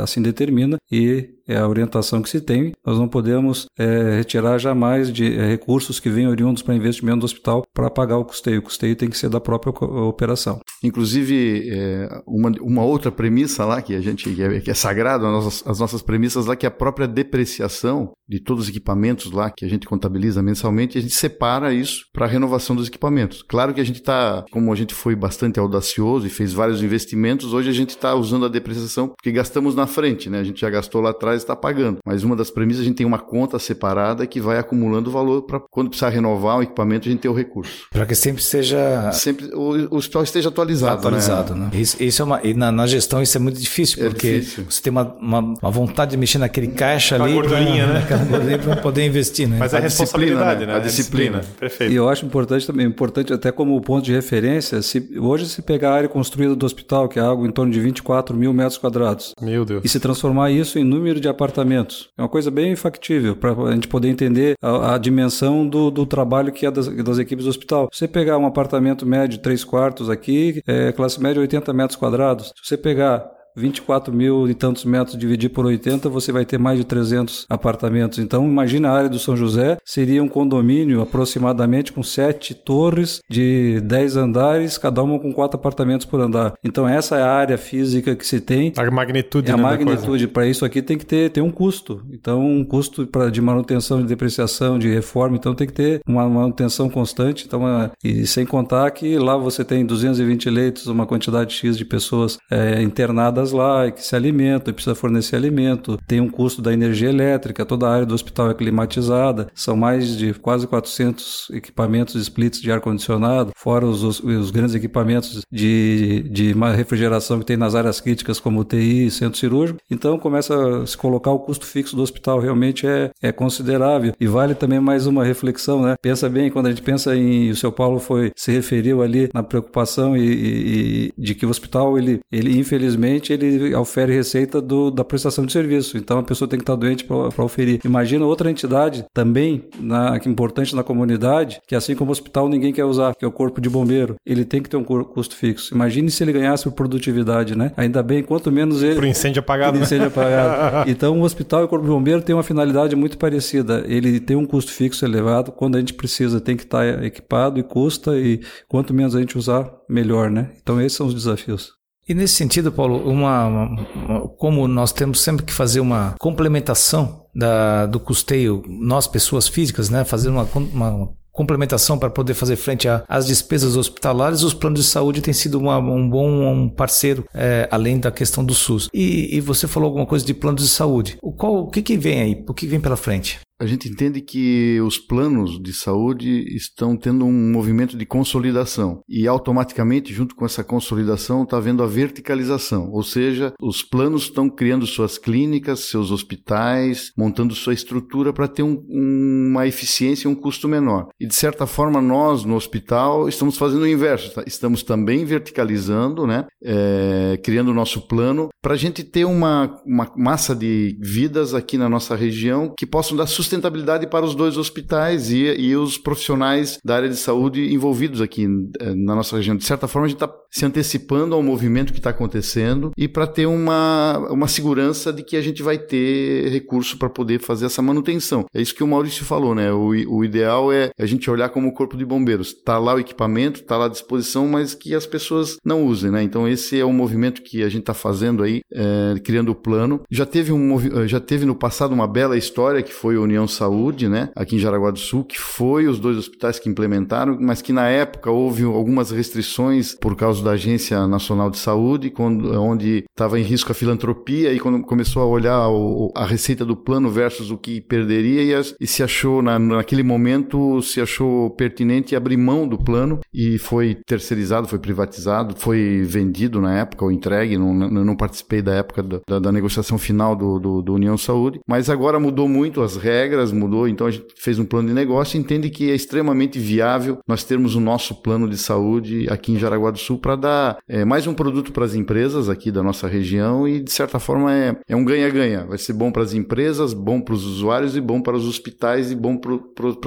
assim 0.00 0.22
determina, 0.22 0.78
e 0.88 1.30
é 1.48 1.56
a 1.56 1.68
orientação 1.68 2.20
que 2.20 2.28
se 2.28 2.40
tem. 2.40 2.72
Nós 2.84 2.98
não 2.98 3.08
podemos 3.08 3.66
é, 3.78 4.16
retirar 4.16 4.58
jamais 4.58 5.12
de 5.12 5.38
é, 5.38 5.46
recursos 5.46 6.00
que 6.00 6.10
venham 6.10 6.30
oriundos 6.30 6.62
para 6.62 6.74
investimento 6.74 7.20
do 7.20 7.24
hospital 7.24 7.64
para 7.72 7.88
pagar 7.88 8.18
o 8.18 8.24
custeio. 8.24 8.58
O 8.58 8.62
custeio 8.62 8.96
tem 8.96 9.08
que 9.08 9.16
ser 9.16 9.28
da 9.28 9.40
própria 9.40 9.70
operação. 9.70 10.60
Inclusive, 10.82 11.70
é, 11.70 12.22
uma, 12.26 12.50
uma 12.60 12.84
outra 12.84 13.12
premissa 13.12 13.64
lá 13.64 13.80
que 13.80 13.94
a 13.94 14.00
gente 14.00 14.28
que 14.28 14.42
é, 14.42 14.60
que 14.60 14.70
é 14.70 14.74
sagrada, 14.74 15.26
as 15.26 15.32
nossas, 15.32 15.55
as 15.64 15.78
nossas 15.78 16.02
premissas 16.02 16.46
lá, 16.46 16.56
que 16.56 16.66
é 16.66 16.68
a 16.68 16.72
própria 16.72 17.06
depreciação 17.06 18.12
de 18.28 18.40
todos 18.40 18.64
os 18.64 18.70
equipamentos 18.70 19.30
lá 19.30 19.50
que 19.50 19.64
a 19.64 19.68
gente 19.68 19.86
contabiliza 19.86 20.42
mensalmente, 20.42 20.98
a 20.98 21.00
gente 21.00 21.14
separa 21.14 21.72
isso 21.72 22.06
para 22.12 22.26
a 22.26 22.28
renovação 22.28 22.74
dos 22.74 22.88
equipamentos. 22.88 23.42
Claro 23.42 23.72
que 23.72 23.80
a 23.80 23.84
gente 23.84 24.00
está, 24.00 24.44
como 24.50 24.72
a 24.72 24.76
gente 24.76 24.94
foi 24.94 25.14
bastante 25.14 25.60
audacioso 25.60 26.26
e 26.26 26.30
fez 26.30 26.52
vários 26.52 26.82
investimentos, 26.82 27.52
hoje 27.52 27.70
a 27.70 27.72
gente 27.72 27.90
está 27.90 28.14
usando 28.14 28.46
a 28.46 28.48
depreciação 28.48 29.08
porque 29.08 29.30
gastamos 29.30 29.74
na 29.74 29.86
frente, 29.86 30.28
né? 30.28 30.40
A 30.40 30.44
gente 30.44 30.60
já 30.60 30.68
gastou 30.68 31.00
lá 31.00 31.10
atrás 31.10 31.42
está 31.46 31.54
pagando. 31.54 31.98
Mas 32.04 32.24
uma 32.24 32.36
das 32.36 32.50
premissas, 32.50 32.82
a 32.82 32.84
gente 32.84 32.96
tem 32.96 33.06
uma 33.06 33.18
conta 33.18 33.58
separada 33.58 34.26
que 34.26 34.40
vai 34.40 34.58
acumulando 34.58 35.10
valor 35.10 35.42
para 35.42 35.60
quando 35.60 35.88
precisar 35.88 36.10
renovar 36.10 36.58
o 36.58 36.62
equipamento, 36.62 37.08
a 37.08 37.10
gente 37.10 37.20
ter 37.20 37.28
o 37.28 37.34
recurso. 37.34 37.86
Para 37.90 38.04
que 38.04 38.14
sempre 38.14 38.42
seja. 38.42 39.10
Sempre 39.12 39.46
o, 39.54 39.94
o 39.94 39.96
hospital 39.96 40.22
esteja 40.22 40.48
atualizado. 40.48 40.98
Atualizado, 40.98 41.54
né? 41.54 41.70
né? 41.72 41.80
Isso, 41.80 42.02
isso, 42.02 42.22
é 42.22 42.24
uma. 42.24 42.40
E 42.42 42.54
na, 42.54 42.72
na, 42.72 42.86
gestão 42.86 43.22
isso 43.22 43.36
é 43.36 43.40
muito 43.40 43.60
difícil, 43.60 44.04
é 44.04 44.08
porque 44.08 44.40
difícil. 44.40 44.66
você 44.68 44.82
tem 44.82 44.90
uma, 44.90 45.14
uma, 45.20 45.40
uma, 45.62 45.70
vontade 45.70 46.12
de 46.12 46.16
mexer 46.16 46.38
naquele 46.38 46.68
caixa 46.68 47.22
ali. 47.22 47.34
Gordurinha, 47.34 47.86
né? 47.86 48.06
para 48.62 48.76
poder 48.76 49.06
investir, 49.06 49.48
né? 49.48 49.56
Mas 49.58 49.74
a, 49.74 49.78
a 49.78 49.80
responsabilidade, 49.80 50.66
né? 50.66 50.76
A 50.76 50.78
disciplina. 50.78 51.40
Perfeito. 51.58 51.92
E 51.92 51.96
eu 51.96 52.08
acho 52.08 52.24
importante 52.24 52.66
também, 52.66 52.86
importante 52.86 53.32
até 53.32 53.52
como 53.52 53.80
ponto 53.80 54.04
de 54.04 54.12
referência, 54.12 54.82
se 54.82 55.08
hoje 55.18 55.46
se 55.46 55.62
pegar 55.62 55.90
a 55.90 55.94
área 55.94 56.08
construída 56.08 56.54
do 56.54 56.66
hospital, 56.66 57.08
que 57.08 57.18
é 57.18 57.22
algo 57.22 57.46
em 57.46 57.50
torno 57.50 57.72
de 57.72 57.80
24 57.80 58.36
mil 58.36 58.52
metros 58.52 58.78
quadrados. 58.78 59.32
Meu 59.40 59.64
Deus. 59.64 59.84
E 59.84 59.88
se 59.88 60.00
transformar 60.00 60.50
isso 60.50 60.78
em 60.78 60.84
número 60.84 61.20
de 61.20 61.28
apartamentos. 61.28 62.08
É 62.16 62.22
uma 62.22 62.28
coisa 62.28 62.50
bem 62.50 62.74
factível 62.76 63.36
para 63.36 63.52
a 63.52 63.72
gente 63.72 63.88
poder 63.88 64.08
entender 64.08 64.54
a, 64.62 64.94
a 64.94 64.98
dimensão 64.98 65.66
do, 65.68 65.90
do, 65.90 66.06
trabalho 66.06 66.52
que 66.52 66.66
é 66.66 66.70
das, 66.70 66.88
das, 66.88 67.18
equipes 67.18 67.44
do 67.44 67.50
hospital. 67.50 67.88
Se 67.92 68.00
você 68.00 68.08
pegar 68.08 68.38
um 68.38 68.46
apartamento 68.46 69.06
médio, 69.06 69.38
três 69.38 69.64
quartos 69.64 70.08
aqui, 70.08 70.62
é, 70.66 70.92
classe 70.92 71.20
média 71.20 71.40
80 71.40 71.72
metros 71.72 71.96
quadrados. 71.96 72.52
Se 72.56 72.68
você 72.68 72.76
pegar 72.76 73.26
24 73.56 74.12
mil 74.12 74.48
e 74.48 74.54
tantos 74.54 74.84
metros 74.84 75.16
dividir 75.16 75.50
por 75.50 75.64
80, 75.64 76.08
você 76.08 76.30
vai 76.30 76.44
ter 76.44 76.58
mais 76.58 76.78
de 76.78 76.84
300 76.84 77.46
apartamentos. 77.48 78.18
Então, 78.18 78.46
imagina 78.46 78.90
a 78.90 78.96
área 78.96 79.08
do 79.08 79.18
São 79.18 79.36
José, 79.36 79.78
seria 79.84 80.22
um 80.22 80.28
condomínio 80.28 81.00
aproximadamente 81.00 81.92
com 81.92 82.02
sete 82.02 82.54
torres 82.54 83.20
de 83.28 83.80
10 83.80 84.16
andares, 84.16 84.78
cada 84.78 85.02
uma 85.02 85.18
com 85.18 85.32
quatro 85.32 85.58
apartamentos 85.58 86.06
por 86.06 86.20
andar. 86.20 86.54
Então, 86.62 86.88
essa 86.88 87.16
é 87.16 87.22
a 87.22 87.30
área 87.30 87.56
física 87.56 88.14
que 88.14 88.26
se 88.26 88.40
tem. 88.40 88.72
A 88.76 88.90
magnitude, 88.90 89.50
é 89.50 89.54
a 89.54 89.56
né, 89.56 89.62
magnitude. 89.62 90.28
Para 90.28 90.46
isso 90.46 90.64
aqui 90.64 90.82
tem 90.82 90.98
que 90.98 91.06
ter, 91.06 91.30
ter 91.30 91.40
um 91.40 91.50
custo. 91.50 92.04
Então, 92.12 92.44
um 92.44 92.64
custo 92.64 93.06
pra, 93.06 93.30
de 93.30 93.40
manutenção, 93.40 94.00
de 94.00 94.06
depreciação, 94.06 94.78
de 94.78 94.88
reforma. 94.88 95.36
Então, 95.36 95.54
tem 95.54 95.66
que 95.66 95.72
ter 95.72 96.00
uma 96.06 96.28
manutenção 96.28 96.88
constante. 96.90 97.44
Então, 97.46 97.60
uma, 97.60 97.90
e 98.04 98.26
sem 98.26 98.44
contar 98.44 98.90
que 98.90 99.18
lá 99.18 99.36
você 99.36 99.64
tem 99.64 99.84
220 99.84 100.50
leitos, 100.50 100.86
uma 100.86 101.06
quantidade 101.06 101.54
X 101.54 101.76
de 101.76 101.84
pessoas 101.84 102.38
é, 102.50 102.82
internadas 102.82 103.45
lá, 103.52 103.90
que 103.90 104.02
se 104.04 104.14
alimentam, 104.14 104.70
e 104.70 104.74
precisa 104.74 104.94
fornecer 104.94 105.36
alimento. 105.36 105.98
Tem 106.06 106.20
um 106.20 106.28
custo 106.28 106.62
da 106.62 106.72
energia 106.72 107.08
elétrica, 107.08 107.64
toda 107.64 107.86
a 107.86 107.92
área 107.92 108.06
do 108.06 108.14
hospital 108.14 108.50
é 108.50 108.54
climatizada. 108.54 109.48
São 109.54 109.76
mais 109.76 110.16
de 110.16 110.34
quase 110.34 110.66
400 110.66 111.50
equipamentos 111.52 112.14
splits 112.14 112.60
de 112.60 112.70
ar-condicionado, 112.70 113.52
fora 113.56 113.86
os, 113.86 114.02
os, 114.02 114.20
os, 114.20 114.50
grandes 114.50 114.74
equipamentos 114.74 115.42
de, 115.50 116.22
de 116.30 116.54
refrigeração 116.74 117.38
que 117.38 117.46
tem 117.46 117.56
nas 117.56 117.74
áreas 117.74 118.00
críticas, 118.00 118.40
como 118.40 118.60
UTI, 118.60 119.10
centro 119.10 119.38
cirúrgico. 119.38 119.78
Então, 119.90 120.18
começa 120.18 120.82
a 120.82 120.86
se 120.86 120.96
colocar 120.96 121.30
o 121.30 121.38
custo 121.38 121.66
fixo 121.66 121.96
do 121.96 122.02
hospital, 122.02 122.40
realmente 122.40 122.86
é, 122.86 123.10
é 123.22 123.32
considerável. 123.32 124.12
E 124.20 124.26
vale 124.26 124.54
também 124.54 124.80
mais 124.80 125.06
uma 125.06 125.24
reflexão, 125.24 125.82
né? 125.82 125.96
Pensa 126.00 126.28
bem, 126.28 126.50
quando 126.50 126.66
a 126.66 126.70
gente 126.70 126.82
pensa 126.82 127.16
em. 127.16 127.50
O 127.50 127.56
seu 127.56 127.72
Paulo 127.72 127.98
foi 127.98 128.32
se 128.36 128.50
referiu 128.52 129.02
ali 129.02 129.28
na 129.32 129.42
preocupação 129.42 130.16
e, 130.16 130.22
e, 130.22 131.12
de 131.16 131.34
que 131.34 131.46
o 131.46 131.50
hospital, 131.50 131.98
ele, 131.98 132.20
ele 132.30 132.58
infelizmente, 132.58 133.32
ele 133.44 133.74
ofere 133.74 134.14
receita 134.14 134.60
do, 134.60 134.90
da 134.90 135.04
prestação 135.04 135.44
de 135.44 135.52
serviço. 135.52 135.96
Então 135.96 136.18
a 136.18 136.22
pessoa 136.22 136.48
tem 136.48 136.58
que 136.58 136.62
estar 136.62 136.76
doente 136.76 137.04
para 137.04 137.44
oferir. 137.44 137.80
Imagina 137.84 138.24
outra 138.24 138.50
entidade 138.50 139.04
também 139.12 139.64
na, 139.78 140.18
que 140.18 140.28
é 140.28 140.32
importante 140.32 140.74
na 140.74 140.82
comunidade, 140.82 141.60
que 141.66 141.74
assim 141.74 141.94
como 141.94 142.10
o 142.10 142.12
hospital 142.12 142.48
ninguém 142.48 142.72
quer 142.72 142.84
usar, 142.84 143.14
que 143.14 143.24
é 143.24 143.28
o 143.28 143.32
corpo 143.32 143.60
de 143.60 143.68
bombeiro. 143.68 144.16
Ele 144.24 144.44
tem 144.44 144.62
que 144.62 144.68
ter 144.68 144.76
um 144.76 144.84
custo 144.84 145.34
fixo. 145.34 145.74
Imagine 145.74 146.10
se 146.10 146.22
ele 146.22 146.32
ganhasse 146.32 146.64
por 146.64 146.72
produtividade, 146.72 147.56
né? 147.56 147.72
Ainda 147.76 148.02
bem, 148.02 148.22
quanto 148.22 148.50
menos 148.50 148.82
ele. 148.82 148.94
Por 148.94 149.04
incêndio 149.04 149.40
apagado. 149.40 149.72
Por 149.72 149.78
né? 149.78 149.84
incêndio 149.84 150.08
apagado. 150.08 150.88
então 150.90 151.18
o 151.20 151.22
hospital 151.22 151.62
e 151.62 151.64
o 151.64 151.68
corpo 151.68 151.84
de 151.84 151.90
bombeiro 151.90 152.22
têm 152.22 152.34
uma 152.34 152.42
finalidade 152.42 152.96
muito 152.96 153.18
parecida. 153.18 153.84
Ele 153.86 154.20
tem 154.20 154.36
um 154.36 154.46
custo 154.46 154.72
fixo 154.72 155.04
elevado. 155.04 155.52
Quando 155.52 155.76
a 155.76 155.78
gente 155.78 155.94
precisa, 155.94 156.40
tem 156.40 156.56
que 156.56 156.64
estar 156.64 157.04
equipado 157.04 157.58
e 157.58 157.62
custa. 157.62 158.16
E 158.18 158.40
quanto 158.68 158.94
menos 158.94 159.14
a 159.14 159.20
gente 159.20 159.36
usar, 159.36 159.70
melhor, 159.88 160.30
né? 160.30 160.50
Então 160.62 160.80
esses 160.80 160.96
são 160.96 161.06
os 161.06 161.14
desafios. 161.14 161.75
E 162.08 162.14
nesse 162.14 162.34
sentido, 162.34 162.70
Paulo, 162.70 163.08
uma, 163.10 163.46
uma, 163.46 164.28
como 164.36 164.68
nós 164.68 164.92
temos 164.92 165.20
sempre 165.20 165.44
que 165.44 165.52
fazer 165.52 165.80
uma 165.80 166.14
complementação 166.20 167.26
da, 167.34 167.86
do 167.86 167.98
custeio, 167.98 168.62
nós 168.68 169.08
pessoas 169.08 169.48
físicas, 169.48 169.90
né, 169.90 170.04
fazer 170.04 170.28
uma, 170.28 170.48
uma 170.54 171.08
complementação 171.36 171.98
para 171.98 172.08
poder 172.08 172.32
fazer 172.32 172.56
frente 172.56 172.88
às 173.08 173.26
despesas 173.26 173.76
hospitalares, 173.76 174.42
os 174.42 174.54
planos 174.54 174.80
de 174.80 174.86
saúde 174.86 175.20
têm 175.20 175.34
sido 175.34 175.58
uma, 175.58 175.78
um 175.78 176.08
bom 176.08 176.26
um 176.50 176.68
parceiro, 176.68 177.28
é, 177.34 177.68
além 177.70 178.00
da 178.00 178.10
questão 178.10 178.42
do 178.42 178.54
SUS. 178.54 178.88
E, 178.94 179.36
e, 179.36 179.40
você 179.40 179.68
falou 179.68 179.88
alguma 179.88 180.06
coisa 180.06 180.24
de 180.24 180.32
planos 180.32 180.62
de 180.62 180.68
saúde. 180.68 181.18
O, 181.20 181.32
qual, 181.32 181.64
o 181.64 181.70
que, 181.70 181.82
que 181.82 181.98
vem 181.98 182.22
aí? 182.22 182.44
O 182.48 182.54
que 182.54 182.66
vem 182.66 182.80
pela 182.80 182.96
frente? 182.96 183.40
A 183.58 183.64
gente 183.64 183.88
entende 183.88 184.20
que 184.20 184.78
os 184.82 184.98
planos 184.98 185.60
de 185.60 185.72
saúde 185.72 186.44
estão 186.54 186.96
tendo 186.96 187.24
um 187.24 187.52
movimento 187.52 187.96
de 187.96 188.04
consolidação 188.04 189.00
e 189.08 189.26
automaticamente, 189.26 190.12
junto 190.12 190.34
com 190.34 190.44
essa 190.44 190.62
consolidação, 190.62 191.42
está 191.42 191.56
havendo 191.56 191.82
a 191.82 191.86
verticalização, 191.86 192.90
ou 192.92 193.02
seja, 193.02 193.54
os 193.60 193.82
planos 193.82 194.24
estão 194.24 194.50
criando 194.50 194.86
suas 194.86 195.16
clínicas, 195.16 195.80
seus 195.80 196.10
hospitais, 196.10 197.12
montando 197.16 197.54
sua 197.54 197.72
estrutura 197.72 198.32
para 198.32 198.48
ter 198.48 198.62
um, 198.62 198.84
uma 198.88 199.66
eficiência 199.66 200.28
e 200.28 200.30
um 200.30 200.34
custo 200.34 200.68
menor. 200.68 201.08
E 201.18 201.26
de 201.26 201.34
certa 201.34 201.66
forma, 201.66 202.00
nós 202.00 202.44
no 202.44 202.56
hospital 202.56 203.28
estamos 203.28 203.56
fazendo 203.56 203.82
o 203.82 203.88
inverso, 203.88 204.34
tá? 204.34 204.44
estamos 204.46 204.82
também 204.82 205.24
verticalizando, 205.24 206.26
né? 206.26 206.46
É, 206.62 207.38
criando 207.42 207.70
o 207.70 207.74
nosso 207.74 208.02
plano 208.02 208.48
para 208.60 208.74
a 208.74 208.76
gente 208.76 209.04
ter 209.04 209.24
uma, 209.24 209.80
uma 209.86 210.10
massa 210.16 210.54
de 210.54 210.98
vidas 211.00 211.54
aqui 211.54 211.78
na 211.78 211.88
nossa 211.88 212.14
região 212.16 212.74
que 212.76 212.84
possam 212.84 213.16
dar 213.16 213.26
sustentação 213.26 213.45
sustentabilidade 213.46 214.06
para 214.06 214.24
os 214.24 214.34
dois 214.34 214.56
hospitais 214.56 215.30
e, 215.30 215.44
e 215.44 215.76
os 215.76 215.96
profissionais 215.96 216.78
da 216.84 216.96
área 216.96 217.08
de 217.08 217.16
saúde 217.16 217.72
envolvidos 217.72 218.20
aqui 218.20 218.46
eh, 218.80 218.94
na 218.94 219.14
nossa 219.14 219.36
região. 219.36 219.56
De 219.56 219.64
certa 219.64 219.88
forma, 219.88 220.06
a 220.06 220.08
gente 220.08 220.16
está 220.16 220.32
se 220.56 220.64
antecipando 220.64 221.34
ao 221.34 221.42
movimento 221.42 221.92
que 221.92 221.98
está 221.98 222.08
acontecendo 222.08 222.90
e 222.96 223.06
para 223.06 223.26
ter 223.26 223.44
uma, 223.44 224.16
uma 224.30 224.48
segurança 224.48 225.12
de 225.12 225.22
que 225.22 225.36
a 225.36 225.42
gente 225.42 225.62
vai 225.62 225.76
ter 225.76 226.48
recurso 226.48 226.96
para 226.96 227.10
poder 227.10 227.42
fazer 227.42 227.66
essa 227.66 227.82
manutenção. 227.82 228.46
É 228.54 228.62
isso 228.62 228.74
que 228.74 228.82
o 228.82 228.86
Maurício 228.86 229.22
falou, 229.22 229.54
né? 229.54 229.70
O, 229.70 229.88
o 229.88 230.24
ideal 230.24 230.72
é 230.72 230.88
a 230.98 231.04
gente 231.04 231.30
olhar 231.30 231.50
como 231.50 231.68
o 231.68 231.72
corpo 231.72 231.94
de 231.94 232.06
bombeiros. 232.06 232.48
Está 232.48 232.78
lá 232.78 232.94
o 232.94 232.98
equipamento, 232.98 233.60
está 233.60 233.76
lá 233.76 233.84
à 233.84 233.88
disposição, 233.88 234.48
mas 234.48 234.72
que 234.72 234.94
as 234.94 235.04
pessoas 235.04 235.58
não 235.62 235.84
usem, 235.84 236.10
né? 236.10 236.22
Então 236.22 236.48
esse 236.48 236.80
é 236.80 236.84
o 236.86 236.92
movimento 236.92 237.42
que 237.42 237.62
a 237.62 237.68
gente 237.68 237.82
está 237.82 237.92
fazendo 237.92 238.42
aí, 238.42 238.62
é, 238.72 239.20
criando 239.22 239.50
o 239.50 239.54
plano. 239.54 240.00
Já 240.10 240.24
teve, 240.24 240.52
um, 240.52 241.06
já 241.06 241.20
teve 241.20 241.44
no 241.44 241.54
passado 241.54 241.92
uma 241.92 242.08
bela 242.08 242.34
história 242.34 242.82
que 242.82 242.94
foi 242.94 243.18
o 243.18 243.24
União 243.24 243.46
Saúde, 243.46 244.08
né, 244.08 244.30
aqui 244.34 244.56
em 244.56 244.58
Jaraguá 244.58 244.90
do 244.90 244.98
Sul, 244.98 245.22
que 245.22 245.38
foi 245.38 245.86
os 245.86 245.98
dois 245.98 246.16
hospitais 246.16 246.58
que 246.58 246.70
implementaram, 246.70 247.36
mas 247.38 247.60
que 247.60 247.74
na 247.74 247.88
época 247.88 248.30
houve 248.30 248.64
algumas 248.64 249.10
restrições 249.10 249.94
por 249.94 250.16
causa 250.16 250.45
da 250.46 250.52
Agência 250.52 251.06
Nacional 251.06 251.50
de 251.50 251.58
Saúde, 251.58 252.08
quando, 252.08 252.52
onde 252.60 253.04
estava 253.10 253.38
em 253.38 253.42
risco 253.42 253.72
a 253.72 253.74
filantropia 253.74 254.52
e 254.52 254.60
quando 254.60 254.80
começou 254.82 255.22
a 255.22 255.26
olhar 255.26 255.68
o, 255.68 256.12
a 256.14 256.24
receita 256.24 256.64
do 256.64 256.76
plano 256.76 257.10
versus 257.10 257.50
o 257.50 257.58
que 257.58 257.80
perderia 257.80 258.42
e, 258.42 258.74
e 258.80 258.86
se 258.86 259.02
achou, 259.02 259.42
na, 259.42 259.58
naquele 259.58 260.04
momento, 260.04 260.80
se 260.82 261.00
achou 261.00 261.50
pertinente 261.50 262.14
abrir 262.14 262.36
mão 262.36 262.66
do 262.68 262.78
plano 262.78 263.18
e 263.34 263.58
foi 263.58 263.96
terceirizado, 264.06 264.68
foi 264.68 264.78
privatizado, 264.78 265.56
foi 265.56 266.02
vendido 266.04 266.60
na 266.60 266.78
época 266.78 267.04
ou 267.04 267.10
entregue, 267.10 267.58
não, 267.58 267.74
não 267.74 268.16
participei 268.16 268.62
da 268.62 268.74
época 268.74 269.02
da, 269.02 269.38
da 269.38 269.50
negociação 269.50 269.98
final 269.98 270.36
do, 270.36 270.60
do, 270.60 270.82
do 270.82 270.94
União 270.94 271.16
Saúde, 271.18 271.60
mas 271.66 271.90
agora 271.90 272.20
mudou 272.20 272.48
muito 272.48 272.82
as 272.82 272.96
regras, 272.96 273.50
mudou, 273.50 273.88
então 273.88 274.06
a 274.06 274.10
gente 274.10 274.26
fez 274.36 274.58
um 274.58 274.64
plano 274.64 274.88
de 274.88 274.94
negócio 274.94 275.36
e 275.36 275.40
entende 275.40 275.70
que 275.70 275.90
é 275.90 275.94
extremamente 275.94 276.58
viável 276.58 277.18
nós 277.26 277.42
termos 277.42 277.74
o 277.74 277.80
nosso 277.80 278.14
plano 278.14 278.48
de 278.48 278.56
saúde 278.56 279.26
aqui 279.28 279.52
em 279.52 279.58
Jaraguá 279.58 279.90
do 279.90 279.98
Sul 279.98 280.18
para 280.26 280.34
dar 280.34 280.78
é, 280.88 281.04
mais 281.04 281.24
um 281.28 281.32
produto 281.32 281.70
para 281.70 281.84
as 281.84 281.94
empresas 281.94 282.48
aqui 282.48 282.72
da 282.72 282.82
nossa 282.82 283.06
região 283.06 283.68
e 283.68 283.80
de 283.80 283.92
certa 283.92 284.18
forma 284.18 284.52
é, 284.52 284.76
é 284.88 284.96
um 284.96 285.04
ganha-ganha. 285.04 285.64
Vai 285.64 285.78
ser 285.78 285.92
bom 285.92 286.10
para 286.10 286.24
as 286.24 286.34
empresas, 286.34 286.92
bom 286.92 287.20
para 287.20 287.32
os 287.32 287.44
usuários 287.46 287.96
e 287.96 288.00
bom 288.00 288.20
para 288.20 288.36
os 288.36 288.44
hospitais 288.44 289.12
e 289.12 289.14
bom 289.14 289.36
para 289.36 289.54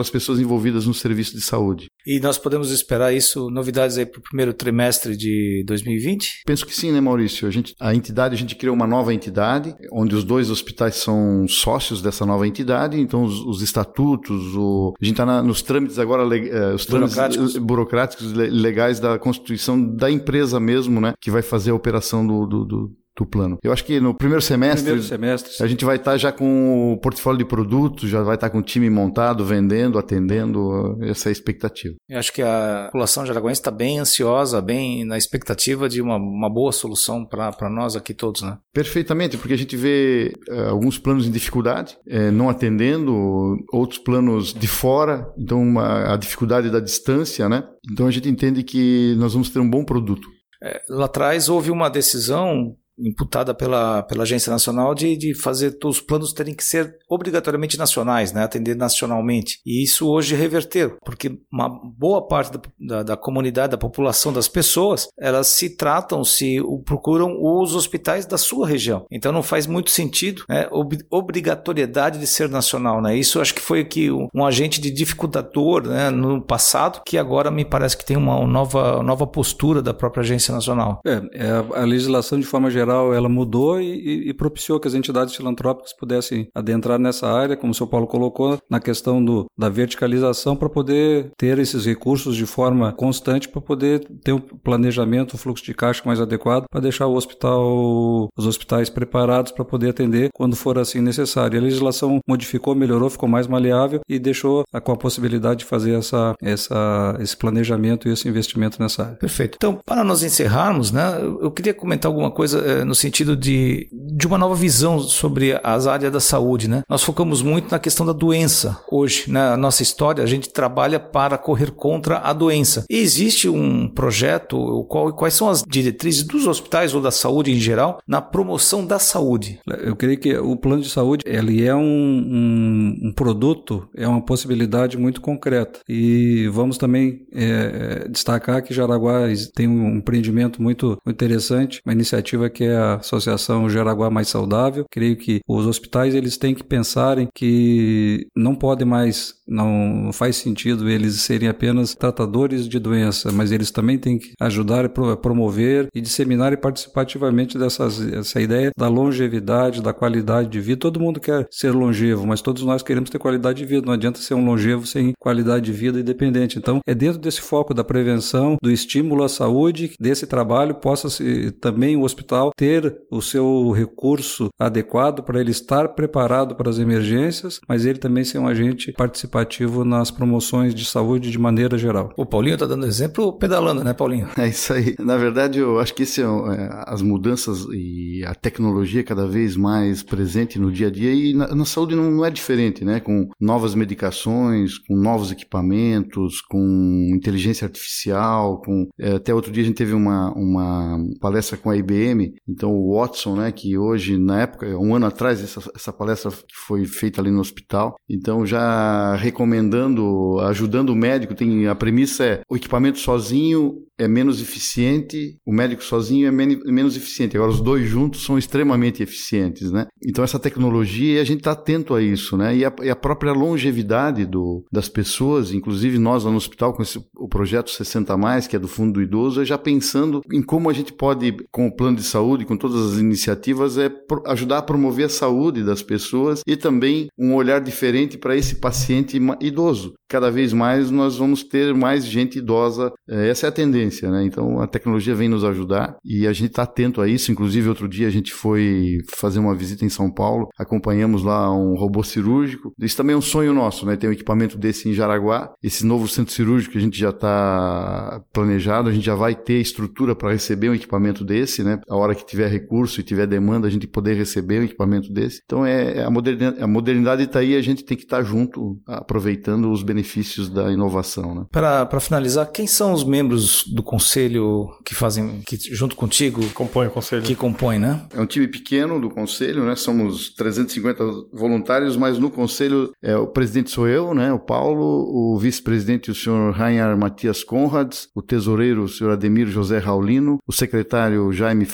as 0.01 0.09
pessoas 0.09 0.37
envolvidas 0.37 0.85
no 0.85 0.93
serviço 0.93 1.37
de 1.37 1.41
saúde. 1.41 1.87
E 2.05 2.19
nós 2.19 2.37
podemos 2.37 2.69
esperar 2.69 3.13
isso, 3.13 3.49
novidades 3.49 3.97
aí 3.97 4.05
para 4.05 4.19
o 4.19 4.23
primeiro 4.23 4.53
trimestre 4.53 5.15
de 5.15 5.63
2020? 5.65 6.41
Penso 6.45 6.65
que 6.65 6.75
sim, 6.75 6.91
né, 6.91 6.99
Maurício? 6.99 7.47
A, 7.47 7.51
gente, 7.51 7.73
a 7.79 7.95
entidade, 7.95 8.35
a 8.35 8.37
gente 8.37 8.55
criou 8.55 8.75
uma 8.75 8.87
nova 8.87 9.13
entidade, 9.13 9.73
onde 9.89 10.15
os 10.15 10.25
dois 10.25 10.49
hospitais 10.49 10.95
são 10.95 11.45
sócios 11.47 12.01
dessa 12.01 12.25
nova 12.25 12.45
entidade, 12.45 12.99
então 12.99 13.23
os, 13.23 13.39
os 13.39 13.61
estatutos, 13.61 14.53
o, 14.53 14.93
a 14.99 15.05
gente 15.05 15.13
está 15.13 15.41
nos 15.41 15.61
trâmites 15.61 15.97
agora, 15.97 16.23
uh, 16.23 16.75
os 16.75 16.85
trâmites 16.85 17.15
burocráticos. 17.15 17.57
burocráticos 17.57 18.33
legais 18.33 18.99
da 18.99 19.17
constituição 19.17 19.81
da 19.81 20.08
empresa 20.11 20.59
mesmo, 20.59 20.99
né, 20.99 21.13
que 21.19 21.31
vai 21.31 21.41
fazer 21.41 21.71
a 21.71 21.75
operação 21.75 22.25
do, 22.25 22.45
do, 22.45 22.65
do 22.65 22.97
do 23.19 23.25
plano. 23.25 23.57
Eu 23.63 23.71
acho 23.71 23.83
que 23.83 23.99
no 23.99 24.13
primeiro 24.13 24.41
semestre, 24.41 24.83
primeiro 24.83 25.03
semestre 25.03 25.63
a 25.63 25.67
gente 25.67 25.83
vai 25.83 25.97
estar 25.97 26.11
tá 26.11 26.17
já 26.17 26.31
com 26.31 26.93
o 26.93 26.97
portfólio 26.97 27.37
de 27.37 27.45
produtos, 27.45 28.09
já 28.09 28.23
vai 28.23 28.35
estar 28.35 28.47
tá 28.47 28.51
com 28.51 28.59
o 28.59 28.63
time 28.63 28.89
montado, 28.89 29.45
vendendo, 29.45 29.99
atendendo, 29.99 30.97
essa 31.01 31.27
é 31.27 31.31
a 31.31 31.33
expectativa. 31.33 31.95
Eu 32.07 32.19
acho 32.19 32.31
que 32.31 32.41
a 32.41 32.85
população 32.85 33.25
jaraguense 33.25 33.59
está 33.59 33.71
bem 33.71 33.99
ansiosa, 33.99 34.61
bem 34.61 35.05
na 35.05 35.17
expectativa 35.17 35.89
de 35.89 36.01
uma, 36.01 36.15
uma 36.15 36.49
boa 36.49 36.71
solução 36.71 37.25
para 37.25 37.69
nós 37.69 37.95
aqui 37.95 38.13
todos, 38.13 38.41
né? 38.41 38.57
Perfeitamente, 38.73 39.37
porque 39.37 39.53
a 39.53 39.57
gente 39.57 39.75
vê 39.75 40.33
uh, 40.49 40.69
alguns 40.69 40.97
planos 40.97 41.27
em 41.27 41.31
dificuldade, 41.31 41.97
uh, 42.07 42.31
não 42.31 42.49
atendendo, 42.49 43.57
outros 43.73 43.99
planos 43.99 44.53
de 44.53 44.67
fora, 44.67 45.31
então 45.37 45.61
uma, 45.61 46.13
a 46.13 46.17
dificuldade 46.17 46.69
da 46.69 46.79
distância, 46.79 47.49
né? 47.49 47.63
Então 47.91 48.07
a 48.07 48.11
gente 48.11 48.29
entende 48.29 48.63
que 48.63 49.15
nós 49.17 49.33
vamos 49.33 49.49
ter 49.49 49.59
um 49.59 49.69
bom 49.69 49.83
produto. 49.83 50.27
É, 50.61 50.81
lá 50.89 51.05
atrás 51.05 51.47
houve 51.47 51.71
uma 51.71 51.89
decisão 51.89 52.75
imputada 52.99 53.53
pela, 53.53 54.03
pela 54.03 54.23
Agência 54.23 54.51
Nacional 54.51 54.93
de, 54.93 55.15
de 55.15 55.33
fazer 55.33 55.77
os 55.83 56.01
planos 56.01 56.33
terem 56.33 56.53
que 56.53 56.63
ser 56.63 56.97
obrigatoriamente 57.09 57.77
nacionais, 57.77 58.31
né, 58.33 58.43
atender 58.43 58.75
nacionalmente. 58.75 59.59
E 59.65 59.83
isso 59.83 60.07
hoje 60.07 60.35
reverteu, 60.35 60.97
porque 61.03 61.39
uma 61.51 61.69
boa 61.69 62.27
parte 62.27 62.51
da, 62.51 62.61
da, 62.79 63.03
da, 63.03 63.17
comunidade, 63.17 63.71
da 63.71 63.77
população, 63.77 64.33
das 64.33 64.47
pessoas, 64.47 65.07
elas 65.17 65.47
se 65.47 65.75
tratam, 65.75 66.23
se 66.23 66.57
procuram 66.85 67.35
os 67.39 67.75
hospitais 67.75 68.25
da 68.25 68.37
sua 68.37 68.67
região. 68.67 69.05
Então 69.11 69.31
não 69.31 69.43
faz 69.43 69.65
muito 69.65 69.89
sentido 69.89 70.43
né, 70.49 70.67
ob, 70.71 70.97
obrigatoriedade 71.09 72.19
de 72.19 72.27
ser 72.27 72.49
nacional. 72.49 73.01
Né? 73.01 73.15
Isso 73.15 73.39
acho 73.39 73.53
que 73.53 73.61
foi 73.61 73.85
que 73.85 74.11
um, 74.11 74.27
um 74.33 74.45
agente 74.45 74.81
de 74.81 74.91
dificultador 74.91 75.87
né, 75.87 76.09
no 76.09 76.41
passado, 76.41 77.01
que 77.05 77.17
agora 77.17 77.51
me 77.51 77.65
parece 77.65 77.97
que 77.97 78.05
tem 78.05 78.17
uma 78.17 78.45
nova, 78.45 79.01
nova 79.03 79.25
postura 79.25 79.81
da 79.81 79.93
própria 79.93 80.21
Agência 80.21 80.53
Nacional. 80.53 80.99
É, 81.05 81.21
é 81.33 81.81
a 81.81 81.85
legislação 81.85 82.39
de 82.39 82.45
forma 82.45 82.69
geral 82.69 82.88
ela 83.13 83.29
mudou 83.29 83.79
e, 83.79 84.29
e, 84.29 84.33
propiciou 84.33 84.79
que 84.79 84.87
as 84.87 84.93
entidades 84.93 85.35
filantrópicas 85.35 85.93
pudessem 85.93 86.47
adentrar 86.53 86.99
nessa 86.99 87.27
área, 87.27 87.57
como 87.57 87.71
o 87.71 87.75
seu 87.75 87.87
Paulo 87.87 88.07
colocou, 88.07 88.57
na 88.69 88.79
questão 88.79 89.23
do, 89.23 89.45
da 89.57 89.69
verticalização 89.69 90.55
para 90.55 90.69
poder 90.69 91.31
ter 91.37 91.57
esses 91.59 91.85
recursos 91.85 92.35
de 92.35 92.45
forma 92.45 92.91
constante 92.93 93.47
para 93.47 93.61
poder 93.61 93.99
ter 94.23 94.33
um 94.33 94.39
planejamento, 94.39 95.35
um 95.35 95.37
fluxo 95.37 95.63
de 95.63 95.73
caixa 95.73 96.03
mais 96.05 96.19
adequado 96.19 96.65
para 96.69 96.81
deixar 96.81 97.07
o 97.07 97.15
hospital, 97.15 98.29
os 98.37 98.45
hospitais 98.45 98.89
preparados 98.89 99.51
para 99.51 99.65
poder 99.65 99.89
atender 99.89 100.29
quando 100.33 100.55
for 100.55 100.77
assim 100.77 101.01
necessário. 101.01 101.59
A 101.59 101.63
legislação 101.63 102.19
modificou, 102.27 102.75
melhorou, 102.75 103.09
ficou 103.09 103.29
mais 103.29 103.47
maleável 103.47 104.01
e 104.07 104.19
deixou 104.19 104.63
com 104.83 104.91
a 104.91 104.97
possibilidade 104.97 105.59
de 105.59 105.65
fazer 105.65 105.93
essa, 105.93 106.35
essa, 106.41 107.17
esse 107.19 107.35
planejamento 107.35 108.07
e 108.07 108.11
esse 108.11 108.27
investimento 108.27 108.81
nessa 108.81 109.03
área. 109.03 109.15
Perfeito. 109.15 109.55
Então, 109.55 109.79
para 109.85 110.03
nós 110.03 110.23
encerrarmos, 110.23 110.91
né, 110.91 111.19
eu 111.41 111.51
queria 111.51 111.73
comentar 111.73 112.09
alguma 112.09 112.31
coisa 112.31 112.78
é, 112.79 112.83
no 112.83 112.95
sentido 112.95 113.35
de, 113.35 113.87
de 113.91 114.25
uma 114.25 114.37
nova 114.37 114.55
visão 114.55 114.99
sobre 114.99 115.59
as 115.63 115.87
áreas 115.87 116.11
da 116.11 116.19
saúde. 116.19 116.69
Né? 116.69 116.83
Nós 116.89 117.03
focamos 117.03 117.41
muito 117.41 117.71
na 117.71 117.79
questão 117.79 118.05
da 118.05 118.13
doença 118.13 118.79
hoje. 118.91 119.25
Na 119.27 119.57
nossa 119.57 119.83
história, 119.83 120.23
a 120.23 120.27
gente 120.27 120.49
trabalha 120.49 120.99
para 120.99 121.37
correr 121.37 121.71
contra 121.71 122.19
a 122.19 122.33
doença. 122.33 122.85
E 122.89 122.97
existe 122.97 123.49
um 123.49 123.87
projeto, 123.87 124.85
qual, 124.89 125.13
quais 125.13 125.33
são 125.33 125.49
as 125.49 125.63
diretrizes 125.67 126.23
dos 126.23 126.47
hospitais 126.47 126.93
ou 126.93 127.01
da 127.01 127.11
saúde 127.11 127.51
em 127.51 127.59
geral 127.59 127.99
na 128.07 128.21
promoção 128.21 128.85
da 128.85 128.99
saúde? 128.99 129.59
Eu 129.67 129.95
creio 129.95 130.19
que 130.19 130.37
o 130.37 130.55
plano 130.55 130.81
de 130.81 130.89
saúde 130.89 131.23
ele 131.25 131.65
é 131.65 131.75
um, 131.75 131.81
um, 131.81 132.99
um 133.03 133.13
produto, 133.13 133.87
é 133.95 134.07
uma 134.07 134.21
possibilidade 134.21 134.97
muito 134.97 135.21
concreta. 135.21 135.79
E 135.87 136.47
vamos 136.51 136.77
também 136.77 137.25
é, 137.33 138.07
destacar 138.09 138.63
que 138.63 138.73
Jaraguá 138.73 139.27
tem 139.53 139.67
um 139.67 139.97
empreendimento 139.97 140.61
muito 140.61 140.97
interessante, 141.05 141.81
uma 141.85 141.93
iniciativa 141.93 142.49
que 142.49 142.63
é 142.63 142.68
a 142.75 142.95
Associação 142.95 143.69
Jaraguá 143.69 144.09
Mais 144.09 144.27
Saudável. 144.27 144.85
Creio 144.89 145.15
que 145.15 145.39
os 145.47 145.65
hospitais 145.65 146.15
eles 146.15 146.37
têm 146.37 146.55
que 146.55 146.63
pensarem 146.63 147.27
que 147.33 148.27
não 148.35 148.55
podem 148.55 148.87
mais, 148.87 149.33
não 149.47 150.11
faz 150.13 150.37
sentido 150.37 150.89
eles 150.89 151.21
serem 151.21 151.49
apenas 151.49 151.95
tratadores 151.95 152.67
de 152.67 152.79
doença, 152.79 153.31
mas 153.31 153.51
eles 153.51 153.71
também 153.71 153.97
têm 153.97 154.17
que 154.17 154.33
ajudar 154.39 154.85
a 154.85 155.17
promover 155.17 155.87
e 155.93 156.01
disseminar 156.01 156.53
e 156.53 156.57
participar 156.57 157.01
ativamente 157.01 157.57
dessas, 157.57 158.01
essa 158.13 158.41
ideia 158.41 158.71
da 158.77 158.87
longevidade, 158.87 159.81
da 159.81 159.93
qualidade 159.93 160.49
de 160.49 160.59
vida. 160.59 160.79
Todo 160.79 160.99
mundo 160.99 161.19
quer 161.19 161.47
ser 161.51 161.71
longevo, 161.71 162.25
mas 162.25 162.41
todos 162.41 162.63
nós 162.63 162.83
queremos 162.83 163.09
ter 163.09 163.19
qualidade 163.19 163.59
de 163.59 163.65
vida. 163.65 163.85
Não 163.85 163.93
adianta 163.93 164.19
ser 164.19 164.33
um 164.33 164.45
longevo 164.45 164.85
sem 164.85 165.13
qualidade 165.19 165.65
de 165.65 165.71
vida 165.71 165.99
independente. 165.99 166.57
Então, 166.57 166.79
é 166.87 166.95
dentro 166.95 167.19
desse 167.19 167.41
foco 167.41 167.73
da 167.73 167.83
prevenção, 167.83 168.57
do 168.61 168.71
estímulo 168.71 169.23
à 169.23 169.29
saúde, 169.29 169.93
desse 169.99 170.25
trabalho, 170.25 170.75
possa 170.75 171.09
-se, 171.09 171.51
também 171.59 171.95
o 171.95 172.03
hospital 172.03 172.51
ter 172.59 172.93
o 173.09 173.21
seu 173.21 173.71
recurso 173.71 174.49
adequado 174.59 175.23
para 175.23 175.39
ele 175.39 175.51
estar 175.51 175.87
preparado 175.87 176.55
para 176.55 176.69
as 176.69 176.77
emergências, 176.77 177.61
mas 177.65 177.85
ele 177.85 177.97
também 177.97 178.25
ser 178.25 178.37
um 178.37 178.49
agente 178.49 178.91
participativo 178.91 179.85
nas 179.85 180.11
promoções 180.11 180.75
de 180.75 180.83
saúde 180.83 181.31
de 181.31 181.39
maneira 181.39 181.77
geral. 181.77 182.11
O 182.17 182.25
Paulinho 182.25 182.55
está 182.55 182.65
dando 182.65 182.85
exemplo 182.85 183.31
pedalando, 183.31 183.81
né, 183.81 183.93
Paulinho? 183.93 184.27
É 184.37 184.49
isso 184.49 184.73
aí. 184.73 184.93
Na 184.99 185.15
verdade, 185.15 185.59
eu 185.59 185.79
acho 185.79 185.93
que 185.93 186.03
esse 186.03 186.21
é, 186.21 186.25
é, 186.25 186.69
as 186.85 187.01
mudanças 187.01 187.65
e 187.71 188.23
a 188.25 188.35
tecnologia 188.35 189.05
cada 189.05 189.25
vez 189.25 189.55
mais 189.55 190.03
presente 190.03 190.59
no 190.59 190.69
dia 190.69 190.87
a 190.87 190.91
dia 190.91 191.13
e 191.13 191.33
na, 191.33 191.55
na 191.55 191.65
saúde 191.65 191.95
não, 191.95 192.11
não, 192.11 192.25
é 192.25 192.29
diferente, 192.31 192.83
né? 192.83 192.99
Com 192.99 193.29
novas 193.39 193.73
medicações, 193.73 194.77
com 194.77 194.97
novos 194.97 195.31
equipamentos, 195.31 196.41
com 196.41 197.11
inteligência 197.13 197.65
artificial, 197.65 198.61
com 198.61 198.89
é, 198.99 199.13
até 199.13 199.33
outro 199.33 199.51
dia 199.51 199.63
a 199.63 199.65
gente 199.65 199.77
teve 199.77 199.93
uma, 199.93 200.33
uma 200.33 200.97
palestra 201.21 201.57
com 201.57 201.69
a 201.69 201.77
IBM, 201.77 202.33
então 202.49 202.73
o 202.73 202.97
Watson, 202.97 203.35
né? 203.35 203.51
Que 203.51 203.77
hoje 203.77 204.17
na 204.17 204.41
época, 204.41 204.67
um 204.77 204.95
ano 204.95 205.05
atrás 205.05 205.41
essa, 205.41 205.71
essa 205.75 205.93
palestra 205.93 206.31
foi 206.53 206.85
feita 206.85 207.21
ali 207.21 207.31
no 207.31 207.39
hospital, 207.39 207.95
então 208.09 208.45
já 208.45 209.15
recomendando, 209.15 210.39
ajudando 210.41 210.89
o 210.89 210.95
médico, 210.95 211.35
tem 211.35 211.67
a 211.67 211.75
premissa 211.75 212.23
é 212.23 212.41
o 212.49 212.55
equipamento 212.55 212.99
sozinho 212.99 213.83
é 213.99 214.07
menos 214.07 214.41
eficiente, 214.41 215.37
o 215.45 215.51
médico 215.51 215.83
sozinho 215.83 216.25
é 216.25 216.31
menos 216.31 216.95
eficiente. 216.95 217.35
Agora, 217.35 217.51
os 217.51 217.59
dois 217.59 217.85
juntos 217.85 218.23
são 218.23 218.37
extremamente 218.37 219.03
eficientes, 219.03 219.71
né? 219.71 219.87
Então, 220.07 220.23
essa 220.23 220.39
tecnologia, 220.39 221.21
a 221.21 221.25
gente 221.25 221.39
está 221.39 221.51
atento 221.51 221.93
a 221.93 222.01
isso, 222.01 222.37
né? 222.37 222.55
E 222.55 222.63
a, 222.63 222.73
e 222.81 222.89
a 222.89 222.95
própria 222.95 223.33
longevidade 223.33 224.25
do, 224.25 224.63
das 224.71 224.87
pessoas, 224.87 225.51
inclusive 225.51 225.99
nós 225.99 226.23
lá 226.23 226.31
no 226.31 226.37
hospital, 226.37 226.73
com 226.73 226.81
esse, 226.81 226.97
o 227.13 227.27
projeto 227.27 227.69
60 227.69 228.15
Mais, 228.15 228.47
que 228.47 228.55
é 228.55 228.59
do 228.59 228.69
Fundo 228.69 228.93
do 228.93 229.01
Idoso, 229.01 229.41
é 229.41 229.45
já 229.45 229.57
pensando 229.57 230.21
em 230.31 230.41
como 230.41 230.69
a 230.69 230.73
gente 230.73 230.93
pode, 230.93 231.35
com 231.51 231.67
o 231.67 231.75
plano 231.75 231.97
de 231.97 232.03
saúde, 232.03 232.38
com 232.45 232.57
todas 232.57 232.93
as 232.93 232.99
iniciativas, 232.99 233.77
é 233.77 233.91
ajudar 234.27 234.59
a 234.59 234.63
promover 234.63 235.05
a 235.05 235.09
saúde 235.09 235.63
das 235.63 235.81
pessoas 235.81 236.41
e 236.45 236.55
também 236.55 237.07
um 237.17 237.35
olhar 237.35 237.61
diferente 237.61 238.17
para 238.17 238.35
esse 238.35 238.55
paciente 238.55 239.19
idoso. 239.39 239.93
Cada 240.09 240.31
vez 240.31 240.53
mais 240.53 240.89
nós 240.89 241.17
vamos 241.17 241.43
ter 241.43 241.73
mais 241.73 242.05
gente 242.05 242.39
idosa, 242.39 242.91
é, 243.07 243.29
essa 243.29 243.45
é 243.45 243.49
a 243.49 243.51
tendência 243.51 244.09
né? 244.09 244.23
Então 244.23 244.61
a 244.61 244.67
tecnologia 244.67 245.15
vem 245.15 245.27
nos 245.27 245.43
ajudar 245.43 245.97
e 246.03 246.27
a 246.27 246.33
gente 246.33 246.51
está 246.51 246.63
atento 246.63 247.01
a 247.01 247.07
isso. 247.07 247.31
Inclusive, 247.31 247.69
outro 247.69 247.87
dia 247.87 248.07
a 248.07 248.11
gente 248.11 248.33
foi 248.33 248.99
fazer 249.07 249.39
uma 249.39 249.55
visita 249.55 249.85
em 249.85 249.89
São 249.89 250.11
Paulo, 250.11 250.49
acompanhamos 250.57 251.23
lá 251.23 251.51
um 251.51 251.75
robô 251.75 252.03
cirúrgico. 252.03 252.73
Isso 252.79 252.97
também 252.97 253.13
é 253.13 253.17
um 253.17 253.21
sonho 253.21 253.53
nosso, 253.53 253.85
né? 253.85 253.95
Ter 253.95 254.07
um 254.07 254.11
equipamento 254.11 254.57
desse 254.57 254.89
em 254.89 254.93
Jaraguá. 254.93 255.51
Esse 255.63 255.85
novo 255.85 256.07
centro 256.07 256.33
cirúrgico 256.33 256.73
que 256.73 256.77
a 256.77 256.81
gente 256.81 256.97
já 256.97 257.09
está 257.09 258.21
planejado, 258.33 258.89
a 258.89 258.91
gente 258.91 259.05
já 259.05 259.15
vai 259.15 259.35
ter 259.35 259.59
estrutura 259.59 260.15
para 260.15 260.31
receber 260.31 260.69
um 260.69 260.75
equipamento 260.75 261.23
desse, 261.23 261.63
né? 261.63 261.79
A 261.89 261.95
hora 261.95 262.15
que 262.15 262.18
tiver 262.25 262.47
recurso 262.47 262.99
e 262.99 263.03
tiver 263.03 263.27
demanda, 263.27 263.67
a 263.67 263.71
gente 263.71 263.87
poder 263.87 264.15
receber 264.15 264.59
um 264.59 264.63
equipamento 264.63 265.11
desse. 265.11 265.41
Então 265.45 265.65
é, 265.65 265.97
é 265.97 266.03
a 266.03 266.09
modernidade, 266.09 266.61
a 266.61 266.67
modernidade 266.67 267.23
está 267.23 267.39
aí, 267.39 267.55
a 267.55 267.61
gente 267.61 267.83
tem 267.83 267.97
que 267.97 268.03
estar 268.03 268.17
tá 268.17 268.23
junto, 268.23 268.79
aproveitando 268.85 269.71
os 269.71 269.83
benefícios 269.83 270.49
da 270.49 270.71
inovação, 270.71 271.35
né? 271.35 271.45
Para 271.51 271.99
finalizar, 271.99 272.51
quem 272.51 272.67
são 272.67 272.93
os 272.93 273.03
membros 273.03 273.63
do 273.67 273.83
conselho 273.83 274.69
que 274.85 274.95
fazem, 274.95 275.41
que 275.45 275.57
junto 275.73 275.95
contigo. 275.95 276.41
Compõe 276.53 276.87
o 276.87 276.91
conselho. 276.91 277.23
Que 277.23 277.35
compõe, 277.35 277.79
né? 277.79 278.05
É 278.13 278.21
um 278.21 278.25
time 278.25 278.47
pequeno 278.47 278.99
do 278.99 279.09
conselho, 279.09 279.65
né? 279.65 279.75
Somos 279.75 280.33
350 280.33 281.03
voluntários, 281.33 281.95
mas 281.97 282.17
no 282.17 282.29
conselho 282.29 282.91
é, 283.01 283.15
o 283.15 283.27
presidente 283.27 283.69
sou 283.69 283.87
eu, 283.87 284.13
né? 284.13 284.31
O 284.31 284.39
Paulo, 284.39 284.83
o 284.83 285.37
vice-presidente 285.37 286.11
o 286.11 286.15
senhor 286.15 286.53
Rainer 286.53 286.97
Matias 286.97 287.43
Conrads, 287.43 288.07
o 288.15 288.21
tesoureiro 288.21 288.83
o 288.83 288.87
senhor 288.87 289.11
Ademir 289.11 289.47
José 289.47 289.77
Raulino, 289.77 290.39
o 290.47 290.51
secretário 290.51 291.31
Jaime 291.31 291.65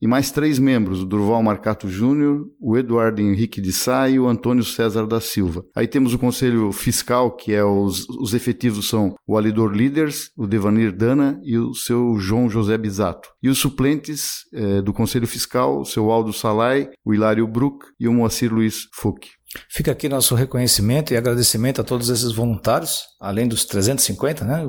E 0.00 0.06
mais 0.06 0.30
três 0.30 0.58
membros, 0.58 1.02
o 1.02 1.06
Durval 1.06 1.42
Marcato 1.42 1.88
Júnior, 1.88 2.46
o 2.60 2.76
Eduardo 2.76 3.20
Henrique 3.20 3.60
de 3.60 3.72
Sá 3.72 4.08
e 4.08 4.18
o 4.18 4.28
Antônio 4.28 4.64
César 4.64 5.06
da 5.06 5.20
Silva. 5.20 5.64
Aí 5.74 5.86
temos 5.86 6.14
o 6.14 6.18
conselho 6.18 6.72
fiscal, 6.72 7.34
que 7.34 7.52
é 7.52 7.64
os, 7.64 8.08
os 8.08 8.34
efetivos 8.34 8.88
são 8.88 9.14
o 9.26 9.36
Alidor 9.36 9.72
Líderes, 9.72 10.30
o 10.36 10.46
Devanir 10.46 10.92
Dana 10.92 11.40
e 11.42 11.58
o 11.58 11.74
seu 11.74 12.16
João 12.18 12.48
José 12.48 12.76
Bisato. 12.76 13.28
E 13.42 13.48
os 13.48 13.58
suplentes 13.58 14.42
eh, 14.52 14.82
do 14.82 14.92
Conselho 14.92 15.26
Fiscal, 15.26 15.80
o 15.80 15.84
seu 15.84 16.10
Aldo 16.10 16.32
Salai, 16.32 16.88
o 17.04 17.14
Hilário 17.14 17.46
Bruck 17.46 17.86
e 17.98 18.08
o 18.08 18.12
Moacir 18.12 18.52
Luiz 18.52 18.88
Fuch. 18.94 19.30
Fica 19.68 19.92
aqui 19.92 20.08
nosso 20.08 20.34
reconhecimento 20.34 21.12
e 21.12 21.16
agradecimento 21.16 21.80
a 21.80 21.84
todos 21.84 22.08
esses 22.08 22.32
voluntários, 22.32 23.02
além 23.20 23.46
dos 23.46 23.64
350 23.64 24.44
né, 24.44 24.64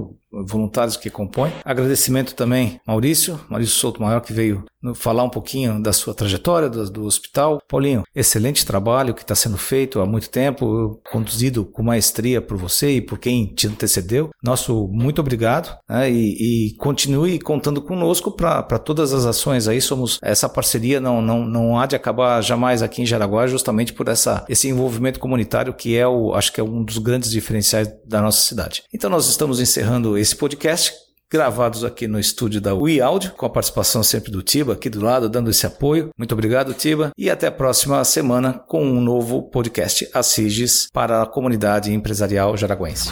voluntários 0.48 0.98
que 0.98 1.10
compõem. 1.10 1.54
Agradecimento 1.64 2.36
também 2.36 2.80
Maurício, 2.86 3.40
Maurício 3.50 3.76
Souto 3.76 4.02
Maior, 4.02 4.22
que 4.22 4.34
veio 4.34 4.66
falar 4.96 5.24
um 5.24 5.30
pouquinho 5.30 5.82
da 5.82 5.94
sua 5.94 6.14
trajetória 6.14 6.70
do, 6.70 6.90
do 6.90 7.06
hospital. 7.06 7.62
Paulinho, 7.68 8.04
excelente 8.16 8.66
trabalho 8.66 9.14
que 9.14 9.22
está 9.22 9.36
sendo 9.36 9.58
feito 9.58 10.00
há 10.02 10.06
muito 10.06 10.30
tempo, 10.30 11.00
conduzido 11.12 11.66
com 11.66 11.84
maestria 11.84 12.42
por 12.42 12.58
você 12.58 12.98
e 12.98 13.02
por 13.02 13.18
quem 13.18 13.46
te 13.46 13.68
antecedeu. 13.68 14.32
Nosso 14.44 14.88
muito 14.88 15.20
obrigado 15.20 15.78
né, 15.90 16.12
e, 16.12 16.72
e, 16.72 16.76
continue 16.76 17.40
contando 17.40 17.82
conosco 17.82 18.32
para 18.32 18.80
todas 18.80 19.14
as 19.14 19.26
ações 19.26 19.68
aí. 19.68 19.80
Somos 19.80 20.20
essa 20.22 20.50
parceria 20.50 21.00
não, 21.00 21.22
não, 21.22 21.46
não 21.46 21.80
há 21.80 21.86
de 21.86 21.96
acabar 21.96 22.42
jamais 22.42 22.82
aqui 22.82 23.02
em 23.02 23.06
Jaraguá, 23.06 23.48
justamente 23.48 23.94
por 23.94 24.08
essa, 24.08 24.46
esse 24.50 24.68
envolvimento 24.68 25.20
comunitário 25.20 25.74
que 25.74 25.96
é 25.96 26.08
o, 26.08 26.34
acho 26.34 26.52
que 26.52 26.60
é 26.60 26.64
um 26.64 26.84
dos 26.84 26.98
grandes 26.98 27.32
diferenciais 27.32 27.90
da 28.06 28.22
nossa 28.22 28.42
cidade. 28.42 28.84
Então 28.94 29.10
nós 29.10 29.28
estamos 29.28 29.60
encerrando 29.60 30.18
esse 30.18 30.36
podcast 30.36 31.03
gravados 31.34 31.84
aqui 31.84 32.08
no 32.08 32.20
estúdio 32.20 32.62
da 32.62 32.76
Ui 32.76 33.02
Áudio, 33.02 33.32
com 33.32 33.44
a 33.48 33.50
participação 33.50 34.04
sempre 34.04 34.32
do 34.32 34.44
Tiba 34.44 34.74
aqui 34.74 34.88
do 34.88 35.02
lado, 35.02 35.28
dando 35.28 35.50
esse 35.50 35.66
apoio. 35.66 36.10
Muito 36.16 36.32
obrigado, 36.34 36.76
Tiba, 36.76 37.10
e 37.18 37.28
até 37.28 37.48
a 37.48 37.52
próxima 37.52 38.04
semana 38.04 38.54
com 38.54 38.86
um 38.86 39.02
novo 39.02 39.42
podcast 39.42 40.08
Assiges 40.14 40.88
para 40.94 41.24
a 41.24 41.26
comunidade 41.26 41.92
empresarial 41.92 42.56
jaraguense. 42.56 43.10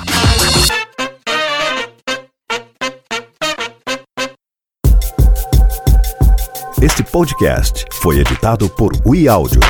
Este 6.79 7.03
podcast 7.03 7.85
foi 7.93 8.19
editado 8.19 8.69
por 8.69 8.91
Ui 9.03 9.27
Áudio. 9.27 9.61